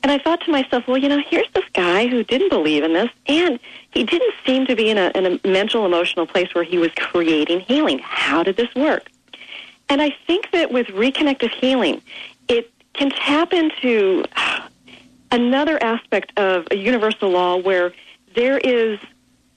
And 0.03 0.11
I 0.11 0.19
thought 0.19 0.41
to 0.43 0.51
myself, 0.51 0.89
well, 0.89 0.99
you 0.99 1.09
know, 1.09 1.23
here's 1.29 1.49
this 1.55 1.65
guy 1.75 2.09
who 2.09 2.25
didn't 2.25 2.49
believe 2.49 2.83
in 2.83 2.93
this, 2.93 3.09
and 3.27 3.61
he 3.93 4.03
didn't 4.03 4.35
seem 4.45 4.67
to 4.67 4.75
be 4.75 4.91
in 4.91 4.99
a, 4.99 5.13
in 5.15 5.27
a 5.27 5.49
mental, 5.49 5.87
emotional 5.87 6.27
place 6.27 6.53
where 6.55 6.65
he 6.65 6.77
was 6.77 6.91
creating 6.97 7.61
healing. 7.61 8.01
How 8.01 8.43
did 8.43 8.57
this 8.57 8.75
work? 8.75 9.12
And 9.93 10.01
I 10.01 10.09
think 10.27 10.53
that 10.53 10.73
with 10.73 10.87
reconnective 10.87 11.51
healing, 11.51 12.01
it 12.49 12.73
can 12.95 13.11
tap 13.11 13.53
into 13.53 14.25
another 15.31 15.83
aspect 15.83 16.33
of 16.39 16.67
a 16.71 16.77
universal 16.77 17.29
law 17.29 17.59
where 17.59 17.93
there 18.35 18.57
is 18.57 18.99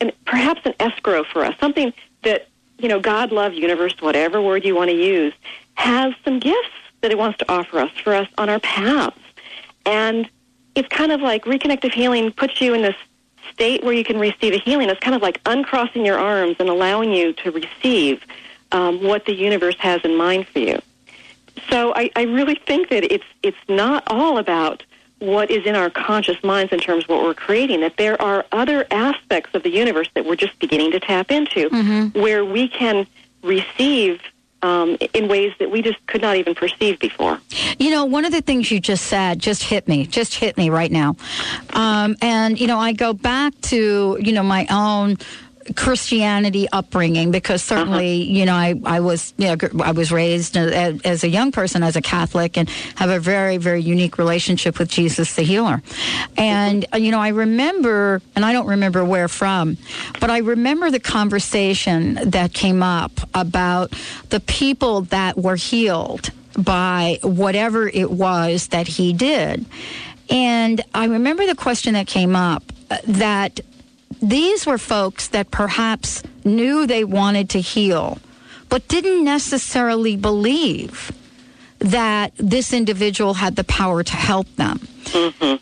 an, 0.02 0.12
perhaps 0.26 0.60
an 0.66 0.74
escrow 0.78 1.24
for 1.24 1.46
us, 1.46 1.56
something 1.58 1.94
that, 2.24 2.50
you 2.78 2.90
know, 2.90 3.00
God, 3.00 3.32
love, 3.32 3.54
universe, 3.54 3.96
whatever 4.02 4.42
word 4.42 4.66
you 4.66 4.76
want 4.76 4.90
to 4.90 4.98
use, 4.98 5.34
has 5.76 6.14
some 6.26 6.40
gifts 6.40 6.68
that 7.00 7.12
it 7.12 7.18
wants 7.18 7.38
to 7.38 7.50
offer 7.50 7.80
us 7.80 7.92
for 8.04 8.14
us 8.14 8.28
on 8.38 8.50
our 8.50 8.60
paths. 8.60 9.16
And 9.86 10.30
it's 10.76 10.90
kind 10.90 11.14
of 11.14 11.22
like 11.22 11.46
reconnective 11.46 11.94
healing 11.94 12.34
puts 12.34 12.60
you 12.60 12.74
in 12.74 12.82
this 12.82 12.98
state 13.54 13.86
where 13.86 13.94
you 13.94 14.04
can 14.04 14.20
receive 14.20 14.52
a 14.52 14.58
healing. 14.58 14.90
It's 14.90 15.00
kind 15.00 15.16
of 15.16 15.22
like 15.22 15.40
uncrossing 15.46 16.06
your 16.06 16.20
arms 16.20 16.58
and 16.60 16.68
allowing 16.68 17.14
you 17.14 17.32
to 17.32 17.52
receive 17.52 18.22
um, 18.76 19.02
what 19.10 19.26
the 19.26 19.34
universe 19.50 19.78
has 19.80 20.00
in 20.04 20.14
mind 20.18 20.48
for 20.52 20.60
you. 20.60 20.78
So 21.70 21.80
I, 21.96 22.04
I 22.16 22.24
really 22.24 22.60
think 22.70 22.90
that 22.90 23.04
it's 23.16 23.30
it's 23.42 23.64
not 23.70 24.04
all 24.08 24.38
about 24.38 24.84
what 25.20 25.50
is 25.50 25.66
in 25.66 25.76
our 25.76 25.90
conscious 25.90 26.40
minds 26.44 26.74
in 26.74 26.80
terms 26.80 27.06
of 27.06 27.10
what 27.10 27.24
we're 27.24 27.34
creating. 27.48 27.80
That 27.86 27.96
there 27.98 28.22
are 28.22 28.46
other 28.52 28.86
aspects 28.92 29.52
of 29.56 29.64
the 29.64 29.70
universe 29.84 30.10
that 30.16 30.26
we're 30.26 30.36
just 30.36 30.60
beginning 30.60 30.92
to 30.92 31.00
tap 31.00 31.32
into, 31.32 31.70
Mhm. 31.70 32.14
where 32.26 32.44
we 32.44 32.68
can 32.68 33.08
receive 33.42 34.20
um, 34.62 34.98
in 35.14 35.28
ways 35.28 35.54
that 35.60 35.70
we 35.70 35.82
just 35.84 36.00
could 36.08 36.22
not 36.22 36.36
even 36.38 36.56
perceive 36.56 36.98
before. 37.00 37.40
You 37.78 37.92
know, 37.92 38.04
one 38.06 38.26
of 38.26 38.32
the 38.32 38.42
things 38.42 38.72
you 38.72 38.80
just 38.80 39.06
said 39.06 39.40
just 39.40 39.62
hit 39.64 39.88
me, 39.88 40.08
just 40.08 40.34
hit 40.34 40.58
me 40.58 40.72
right 40.72 40.92
now. 40.92 41.16
Um, 41.74 42.16
and, 42.20 42.60
you 42.60 42.66
know, 42.66 42.80
I 42.80 42.92
go 42.92 43.14
back 43.14 43.54
to, 43.72 44.18
you 44.20 44.32
know, 44.34 44.42
my 44.44 44.66
own 44.72 45.18
Christianity 45.76 46.68
upbringing 46.72 47.32
because 47.32 47.64
certainly, 47.64 48.22
you 48.24 48.46
know, 48.46 48.54
I, 48.54 48.76
I 48.86 49.00
was, 49.00 49.34
you 49.38 49.48
know, 49.48 49.84
I 49.84 49.92
was 49.92 50.12
raised 50.12 50.56
as, 50.58 51.02
as 51.02 51.24
a 51.24 51.28
young 51.28 51.52
person 51.52 51.82
as 51.82 51.96
a 51.96 52.02
Catholic 52.02 52.58
and 52.58 52.70
have 52.96 53.10
a 53.10 53.20
very, 53.20 53.58
very 53.58 53.82
unique 53.82 54.20
relationship 54.20 54.78
with 54.78 54.90
Jesus 54.90 55.36
the 55.36 55.42
healer. 55.42 55.82
And, 56.38 56.86
uh, 56.94 56.98
you 56.98 57.10
know, 57.10 57.20
I 57.20 57.30
remember, 57.30 58.22
and 58.36 58.46
I 58.46 58.54
don't 58.54 58.68
remember 58.68 59.04
where 59.04 59.28
from, 59.28 59.78
but 60.20 60.30
I 60.30 60.40
remember 60.40 60.92
the 60.92 61.00
conversation 61.00 62.20
that 62.30 62.54
came 62.54 62.84
up 62.84 63.12
about 63.34 63.92
the 64.30 64.40
people 64.42 65.02
that 65.02 65.38
were 65.38 65.56
healed 65.56 66.30
by 66.58 67.20
whatever 67.24 67.88
it 67.88 68.12
was 68.12 68.68
that 68.68 68.88
he 68.88 69.14
did. 69.14 69.66
And 70.30 70.84
I 70.94 71.06
remember 71.06 71.46
the 71.46 71.56
question 71.56 71.94
that 71.96 72.08
came 72.08 72.36
up 72.36 72.64
uh, 72.90 72.98
that 73.06 73.60
these 74.22 74.66
were 74.66 74.78
folks 74.78 75.28
that 75.30 75.52
perhaps 75.52 76.24
knew 76.44 76.88
they 76.88 77.04
wanted 77.04 77.50
to 77.52 77.62
heal, 77.62 78.20
but 78.70 78.88
didn't 78.88 79.24
necessarily 79.24 80.16
believe 80.16 81.12
that 81.80 82.32
this 82.38 82.74
individual 82.74 83.34
had 83.36 83.56
the 83.56 83.64
power 83.64 84.02
to 84.04 84.16
help 84.16 84.48
them. 84.56 84.88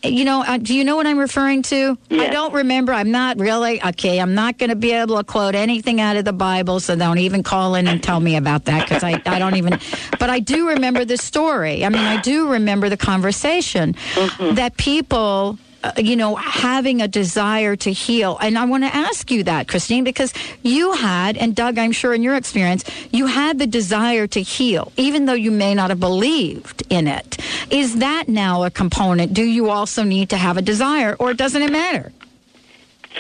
You 0.04 0.24
know, 0.26 0.42
uh, 0.42 0.58
do 0.58 0.74
you 0.74 0.84
know 0.84 0.96
what 0.96 1.06
I'm 1.06 1.18
referring 1.18 1.64
to? 1.64 1.98
I 2.10 2.30
don't 2.30 2.54
remember. 2.54 2.94
I'm 2.94 3.12
not 3.12 3.40
really, 3.40 3.84
okay, 3.84 4.20
I'm 4.20 4.34
not 4.34 4.58
going 4.58 4.70
to 4.70 4.76
be 4.76 4.92
able 4.92 5.18
to 5.18 5.24
quote 5.24 5.54
anything 5.54 6.00
out 6.00 6.16
of 6.16 6.24
the 6.24 6.34
Bible, 6.34 6.80
so 6.80 6.96
don't 6.96 7.18
even 7.18 7.44
call 7.44 7.76
in 7.76 7.88
and 7.88 8.02
tell 8.02 8.20
me 8.20 8.36
about 8.36 8.66
that 8.66 8.88
because 8.88 9.04
I, 9.04 9.22
I 9.26 9.40
don't 9.40 9.56
even, 9.56 9.80
but 10.20 10.30
I 10.30 10.40
do 10.40 10.70
remember 10.70 11.04
the 11.04 11.18
story. 11.18 11.84
I 11.84 11.90
mean, 11.90 12.02
I 12.02 12.22
do 12.22 12.52
remember 12.52 12.90
the 12.90 12.98
conversation 12.98 13.96
that 14.40 14.78
people 14.78 15.58
uh, 15.84 15.92
you 15.98 16.16
know, 16.16 16.36
having 16.36 17.02
a 17.02 17.08
desire 17.08 17.76
to 17.76 17.92
heal. 17.92 18.38
And 18.42 18.58
I 18.58 18.66
want 18.66 18.84
to 18.84 18.96
ask 18.96 19.30
you 19.30 19.44
that, 19.44 19.68
Christine, 19.68 20.04
because 20.04 20.34
you 20.62 20.94
had, 20.94 21.38
and 21.38 21.56
Doug, 21.56 21.78
I'm 21.78 21.92
sure 21.92 22.14
in 22.14 22.24
your 22.24 22.36
experience, 22.36 22.84
you 23.12 23.26
had 23.26 23.60
the 23.60 23.68
desire 23.68 24.26
to 24.28 24.42
heal, 24.42 24.92
even 24.98 25.26
though 25.26 25.34
you 25.34 25.52
may 25.52 25.76
not 25.76 25.90
have 25.90 26.00
believed 26.00 26.84
in 26.90 27.08
it. 27.08 27.38
Is 27.70 27.98
that 27.98 28.30
now 28.30 28.64
a 28.64 28.72
component? 28.72 29.34
Do 29.34 29.44
you 29.44 29.70
also 29.70 30.04
need 30.04 30.30
to 30.30 30.38
have 30.38 30.58
a 30.58 30.62
desire, 30.62 31.16
or 31.20 31.34
doesn't 31.34 31.62
it 31.62 31.72
matter? 31.72 32.12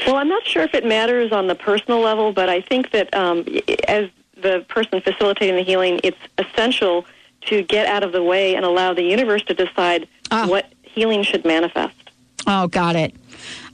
Well, 0.07 0.15
I'm 0.15 0.29
not 0.29 0.45
sure 0.45 0.63
if 0.63 0.73
it 0.73 0.85
matters 0.85 1.31
on 1.31 1.47
the 1.47 1.55
personal 1.55 1.99
level, 1.99 2.33
but 2.33 2.49
I 2.49 2.61
think 2.61 2.91
that 2.91 3.13
um, 3.13 3.45
as 3.87 4.09
the 4.41 4.65
person 4.67 5.01
facilitating 5.01 5.55
the 5.55 5.63
healing, 5.63 5.99
it's 6.03 6.17
essential 6.37 7.05
to 7.47 7.61
get 7.63 7.87
out 7.87 8.03
of 8.03 8.11
the 8.11 8.23
way 8.23 8.55
and 8.55 8.65
allow 8.65 8.93
the 8.93 9.03
universe 9.03 9.43
to 9.43 9.53
decide 9.53 10.07
what 10.31 10.71
healing 10.81 11.23
should 11.23 11.45
manifest. 11.45 12.02
Oh, 12.45 12.67
got 12.67 12.95
it. 12.95 13.13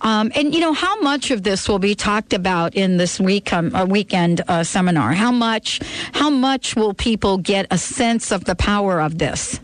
Um, 0.02 0.32
and 0.36 0.54
you 0.54 0.62
know 0.62 0.74
how 0.74 1.00
much 1.02 1.32
of 1.32 1.44
this 1.44 1.68
will 1.68 1.80
be 1.80 1.96
talked 1.96 2.34
about 2.34 2.76
in 2.76 2.98
this 2.98 3.20
week 3.20 3.52
um, 3.52 3.76
uh, 3.76 3.86
weekend 3.86 4.42
uh, 4.48 4.64
seminar? 4.64 5.14
How 5.14 5.32
much? 5.32 5.82
How 6.14 6.30
much 6.30 6.76
will 6.76 6.94
people 6.94 7.38
get 7.38 7.68
a 7.72 7.78
sense 7.78 8.32
of 8.32 8.46
the 8.46 8.56
power 8.56 9.02
of 9.02 9.18
this? 9.18 9.60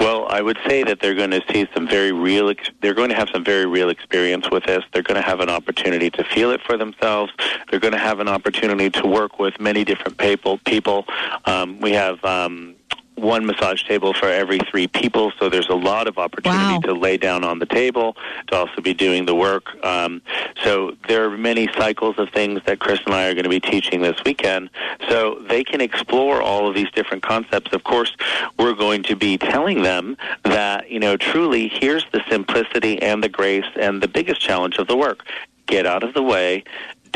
Well, 0.00 0.26
I 0.30 0.40
would 0.40 0.58
say 0.66 0.84
that 0.84 1.00
they're 1.00 1.14
going 1.14 1.32
to 1.32 1.42
see 1.52 1.66
some 1.74 1.88
very 1.88 2.12
real. 2.12 2.48
Ex- 2.50 2.70
they're 2.80 2.94
going 2.94 3.10
to 3.10 3.16
have 3.16 3.28
some 3.32 3.44
very 3.44 3.66
real 3.66 3.88
experience 3.90 4.48
with 4.50 4.64
this. 4.64 4.84
They're 4.92 5.02
going 5.02 5.20
to 5.20 5.26
have 5.28 5.40
an 5.40 5.50
opportunity 5.50 6.08
to 6.10 6.24
feel 6.24 6.50
it 6.52 6.60
for 6.62 6.76
themselves. 6.76 7.32
They're 7.70 7.80
going 7.80 7.92
to 7.92 7.98
have 7.98 8.20
an 8.20 8.28
opportunity 8.28 8.90
to 8.90 9.06
work 9.06 9.38
with 9.38 9.58
many 9.60 9.84
different 9.84 10.16
people. 10.18 10.58
People. 10.58 11.04
Um, 11.44 11.80
we 11.80 11.92
have. 11.92 12.24
Um, 12.24 12.76
one 13.20 13.44
massage 13.46 13.82
table 13.84 14.12
for 14.12 14.28
every 14.28 14.58
three 14.70 14.86
people, 14.86 15.32
so 15.38 15.48
there's 15.48 15.68
a 15.68 15.74
lot 15.74 16.06
of 16.06 16.18
opportunity 16.18 16.80
to 16.86 16.94
lay 16.94 17.16
down 17.16 17.44
on 17.44 17.58
the 17.58 17.66
table, 17.66 18.16
to 18.48 18.56
also 18.56 18.80
be 18.80 18.94
doing 18.94 19.26
the 19.26 19.34
work. 19.34 19.74
Um, 19.84 20.22
so 20.64 20.96
there 21.08 21.24
are 21.24 21.36
many 21.36 21.68
cycles 21.76 22.18
of 22.18 22.30
things 22.30 22.60
that 22.66 22.78
Chris 22.78 23.00
and 23.06 23.14
I 23.14 23.28
are 23.28 23.34
going 23.34 23.44
to 23.44 23.50
be 23.50 23.60
teaching 23.60 24.02
this 24.02 24.22
weekend, 24.24 24.70
so 25.08 25.42
they 25.48 25.64
can 25.64 25.80
explore 25.80 26.40
all 26.42 26.68
of 26.68 26.74
these 26.74 26.90
different 26.92 27.22
concepts. 27.22 27.72
Of 27.72 27.84
course, 27.84 28.16
we're 28.58 28.74
going 28.74 29.02
to 29.04 29.16
be 29.16 29.38
telling 29.38 29.82
them 29.82 30.16
that, 30.44 30.90
you 30.90 31.00
know, 31.00 31.16
truly 31.16 31.68
here's 31.68 32.04
the 32.12 32.22
simplicity 32.28 33.00
and 33.02 33.22
the 33.22 33.28
grace 33.28 33.66
and 33.76 34.02
the 34.02 34.08
biggest 34.08 34.40
challenge 34.40 34.78
of 34.78 34.86
the 34.86 34.96
work. 34.96 35.24
Get 35.66 35.84
out 35.84 36.02
of 36.02 36.14
the 36.14 36.22
way, 36.22 36.64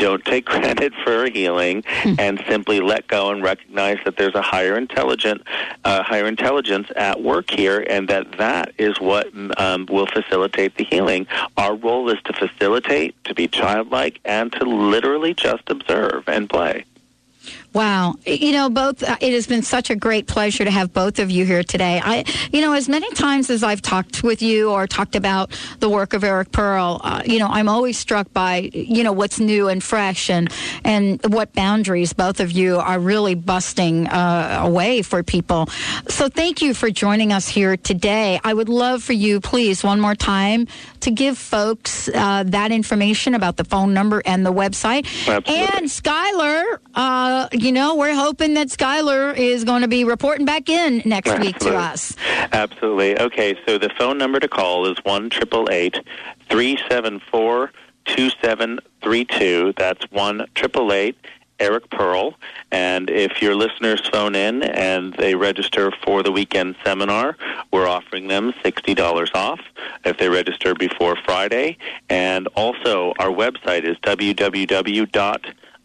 don't 0.03 0.25
take 0.25 0.45
credit 0.53 0.93
for 1.03 1.29
healing 1.29 1.83
and 2.03 2.43
simply 2.47 2.79
let 2.79 3.07
go 3.07 3.31
and 3.31 3.41
recognize 3.41 3.97
that 4.05 4.17
there's 4.17 4.35
a 4.35 4.41
higher 4.41 4.77
intelligent 4.77 5.41
uh, 5.85 6.03
higher 6.03 6.27
intelligence 6.27 6.87
at 6.95 7.21
work 7.21 7.49
here 7.49 7.85
and 7.89 8.07
that 8.09 8.37
that 8.37 8.73
is 8.77 8.99
what 8.99 9.27
um, 9.57 9.85
will 9.89 10.07
facilitate 10.07 10.75
the 10.75 10.83
healing. 10.83 11.25
Our 11.57 11.75
role 11.75 12.09
is 12.09 12.21
to 12.25 12.33
facilitate 12.33 13.15
to 13.25 13.33
be 13.33 13.47
childlike 13.47 14.19
and 14.25 14.51
to 14.53 14.65
literally 14.65 15.33
just 15.33 15.69
observe 15.69 16.27
and 16.27 16.49
play 16.49 16.85
Wow. 17.73 18.15
You 18.25 18.51
know, 18.51 18.69
both, 18.69 19.01
uh, 19.01 19.17
it 19.19 19.33
has 19.33 19.47
been 19.47 19.63
such 19.63 19.89
a 19.89 19.95
great 19.95 20.27
pleasure 20.27 20.63
to 20.63 20.69
have 20.69 20.93
both 20.93 21.17
of 21.17 21.31
you 21.31 21.43
here 21.43 21.63
today. 21.63 21.99
I, 22.03 22.23
you 22.51 22.61
know, 22.61 22.73
as 22.73 22.87
many 22.87 23.09
times 23.13 23.49
as 23.49 23.63
I've 23.63 23.81
talked 23.81 24.23
with 24.23 24.43
you 24.43 24.69
or 24.69 24.85
talked 24.85 25.15
about 25.15 25.51
the 25.79 25.89
work 25.89 26.13
of 26.13 26.23
Eric 26.23 26.51
Pearl, 26.51 27.01
uh, 27.03 27.23
you 27.25 27.39
know, 27.39 27.47
I'm 27.47 27.67
always 27.67 27.97
struck 27.97 28.31
by, 28.31 28.69
you 28.73 29.03
know, 29.03 29.11
what's 29.11 29.39
new 29.39 29.69
and 29.69 29.83
fresh 29.83 30.29
and, 30.29 30.53
and 30.83 31.19
what 31.33 31.53
boundaries 31.53 32.13
both 32.13 32.39
of 32.39 32.51
you 32.51 32.77
are 32.77 32.99
really 32.99 33.33
busting 33.33 34.07
uh, 34.07 34.59
away 34.63 35.01
for 35.01 35.23
people. 35.23 35.67
So 36.07 36.29
thank 36.29 36.61
you 36.61 36.75
for 36.75 36.91
joining 36.91 37.33
us 37.33 37.47
here 37.47 37.75
today. 37.75 38.39
I 38.43 38.53
would 38.53 38.69
love 38.69 39.01
for 39.01 39.13
you, 39.13 39.41
please, 39.41 39.83
one 39.83 39.99
more 39.99 40.15
time 40.15 40.67
to 40.99 41.11
give 41.11 41.37
folks 41.39 42.07
uh, 42.09 42.43
that 42.45 42.71
information 42.71 43.33
about 43.33 43.57
the 43.57 43.63
phone 43.63 43.93
number 43.93 44.21
and 44.25 44.45
the 44.45 44.53
website. 44.53 45.05
Absolutely. 45.27 45.55
And 45.55 45.87
Skylar, 45.87 46.77
uh, 46.93 47.47
you 47.63 47.71
know, 47.71 47.95
we're 47.95 48.13
hoping 48.13 48.53
that 48.55 48.67
Skylar 48.67 49.35
is 49.37 49.63
going 49.63 49.81
to 49.83 49.87
be 49.87 50.03
reporting 50.03 50.45
back 50.45 50.69
in 50.69 51.01
next 51.05 51.39
week 51.39 51.57
to 51.59 51.75
us. 51.75 52.15
Absolutely. 52.51 53.17
Okay, 53.19 53.57
so 53.65 53.77
the 53.77 53.89
phone 53.97 54.17
number 54.17 54.39
to 54.39 54.49
call 54.49 54.85
is 54.85 54.97
one 55.03 55.29
triple 55.29 55.69
eight 55.71 55.97
three 56.49 56.77
seven 56.89 57.21
four 57.31 57.71
two 58.05 58.29
seven 58.41 58.79
three 59.01 59.23
two. 59.23 59.73
That's 59.77 60.03
one 60.11 60.45
triple 60.55 60.91
eight. 60.91 61.15
Eric 61.59 61.89
Pearl, 61.91 62.33
and 62.71 63.09
if 63.09 63.41
your 63.41 63.55
listeners 63.55 64.01
phone 64.11 64.35
in 64.35 64.63
and 64.63 65.13
they 65.13 65.35
register 65.35 65.93
for 66.03 66.21
the 66.21 66.31
weekend 66.31 66.75
seminar, 66.83 67.37
we're 67.71 67.87
offering 67.87 68.27
them 68.27 68.53
sixty 68.63 68.93
dollars 68.93 69.29
off 69.33 69.61
if 70.03 70.17
they 70.17 70.27
register 70.27 70.73
before 70.73 71.15
Friday. 71.23 71.77
And 72.09 72.47
also, 72.55 73.13
our 73.19 73.29
website 73.29 73.85
is 73.85 73.97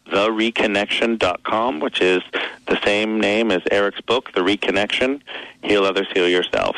www.thereconnection.com, 0.09 1.81
which 1.81 2.01
is 2.01 2.23
the 2.67 2.81
same 2.85 3.21
name 3.21 3.51
as 3.51 3.63
Eric's 3.71 4.01
book, 4.01 4.33
The 4.33 4.41
Reconnection. 4.41 5.21
Heal 5.63 5.85
others, 5.85 6.07
heal 6.13 6.29
yourself. 6.29 6.77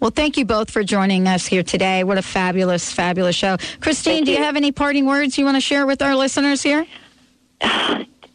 Well, 0.00 0.10
thank 0.10 0.36
you 0.36 0.44
both 0.44 0.70
for 0.70 0.84
joining 0.84 1.26
us 1.26 1.46
here 1.46 1.62
today. 1.62 2.04
What 2.04 2.18
a 2.18 2.22
fabulous, 2.22 2.92
fabulous 2.92 3.34
show. 3.34 3.56
Christine, 3.80 4.24
do 4.24 4.30
you 4.30 4.38
have 4.38 4.56
any 4.56 4.70
parting 4.70 5.06
words 5.06 5.38
you 5.38 5.44
want 5.44 5.56
to 5.56 5.60
share 5.60 5.86
with 5.86 6.02
our 6.02 6.14
listeners 6.14 6.62
here? 6.62 6.86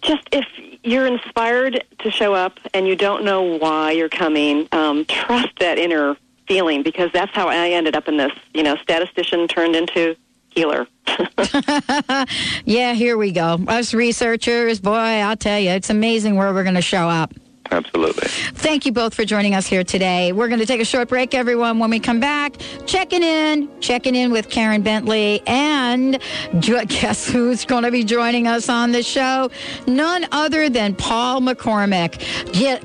just 0.01 0.27
if 0.31 0.45
you're 0.83 1.05
inspired 1.05 1.83
to 1.99 2.09
show 2.09 2.33
up 2.33 2.59
and 2.73 2.87
you 2.87 2.95
don't 2.95 3.23
know 3.23 3.57
why 3.57 3.91
you're 3.91 4.09
coming, 4.09 4.67
um, 4.71 5.05
trust 5.05 5.49
that 5.59 5.77
inner 5.77 6.17
feeling 6.47 6.81
because 6.81 7.11
that's 7.13 7.33
how 7.35 7.47
I 7.47 7.69
ended 7.69 7.95
up 7.95 8.07
in 8.07 8.17
this. 8.17 8.31
You 8.55 8.63
know, 8.63 8.75
statistician 8.77 9.47
turned 9.47 9.75
into 9.75 10.15
healer. 10.51 10.87
Yeah, 12.65 12.93
here 12.93 13.17
we 13.17 13.31
go. 13.31 13.59
Us 13.67 13.93
researchers, 13.93 14.79
boy, 14.79 14.91
I'll 14.93 15.35
tell 15.35 15.59
you, 15.59 15.71
it's 15.71 15.89
amazing 15.89 16.35
where 16.35 16.53
we're 16.53 16.63
going 16.63 16.75
to 16.75 16.81
show 16.81 17.09
up. 17.09 17.33
Absolutely. 17.71 18.27
Thank 18.27 18.85
you 18.85 18.91
both 18.91 19.13
for 19.13 19.23
joining 19.23 19.55
us 19.55 19.65
here 19.65 19.83
today. 19.83 20.33
We're 20.33 20.49
going 20.49 20.59
to 20.59 20.65
take 20.65 20.81
a 20.81 20.85
short 20.85 21.07
break, 21.07 21.33
everyone. 21.33 21.79
When 21.79 21.89
we 21.89 22.01
come 22.01 22.19
back, 22.19 22.57
checking 22.85 23.23
in, 23.23 23.69
checking 23.79 24.13
in 24.13 24.31
with 24.31 24.49
Karen 24.49 24.81
Bentley, 24.81 25.41
and 25.47 26.21
guess 26.59 27.29
who's 27.29 27.63
going 27.63 27.83
to 27.83 27.91
be 27.91 28.03
joining 28.03 28.45
us 28.45 28.67
on 28.67 28.91
the 28.91 29.01
show? 29.01 29.49
None 29.87 30.27
other 30.33 30.67
than 30.67 30.95
Paul 30.95 31.39
McCormick. 31.39 32.19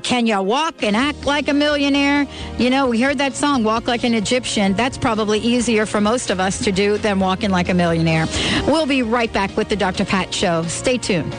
Can 0.03 0.25
you 0.25 0.41
walk 0.41 0.81
and 0.83 0.95
act 0.95 1.25
like 1.25 1.49
a 1.49 1.53
millionaire? 1.53 2.25
You 2.57 2.69
know, 2.69 2.87
we 2.87 3.01
heard 3.01 3.17
that 3.17 3.33
song, 3.33 3.65
Walk 3.65 3.87
Like 3.87 4.05
an 4.05 4.13
Egyptian. 4.13 4.73
That's 4.73 4.97
probably 4.97 5.39
easier 5.39 5.85
for 5.85 5.99
most 5.99 6.29
of 6.29 6.39
us 6.39 6.63
to 6.63 6.71
do 6.71 6.97
than 6.97 7.19
walking 7.19 7.49
like 7.49 7.67
a 7.67 7.73
millionaire. 7.73 8.25
We'll 8.65 8.85
be 8.85 9.03
right 9.03 9.31
back 9.33 9.55
with 9.57 9.67
the 9.67 9.75
Dr. 9.75 10.05
Pat 10.05 10.33
Show. 10.33 10.63
Stay 10.63 10.97
tuned. 10.97 11.35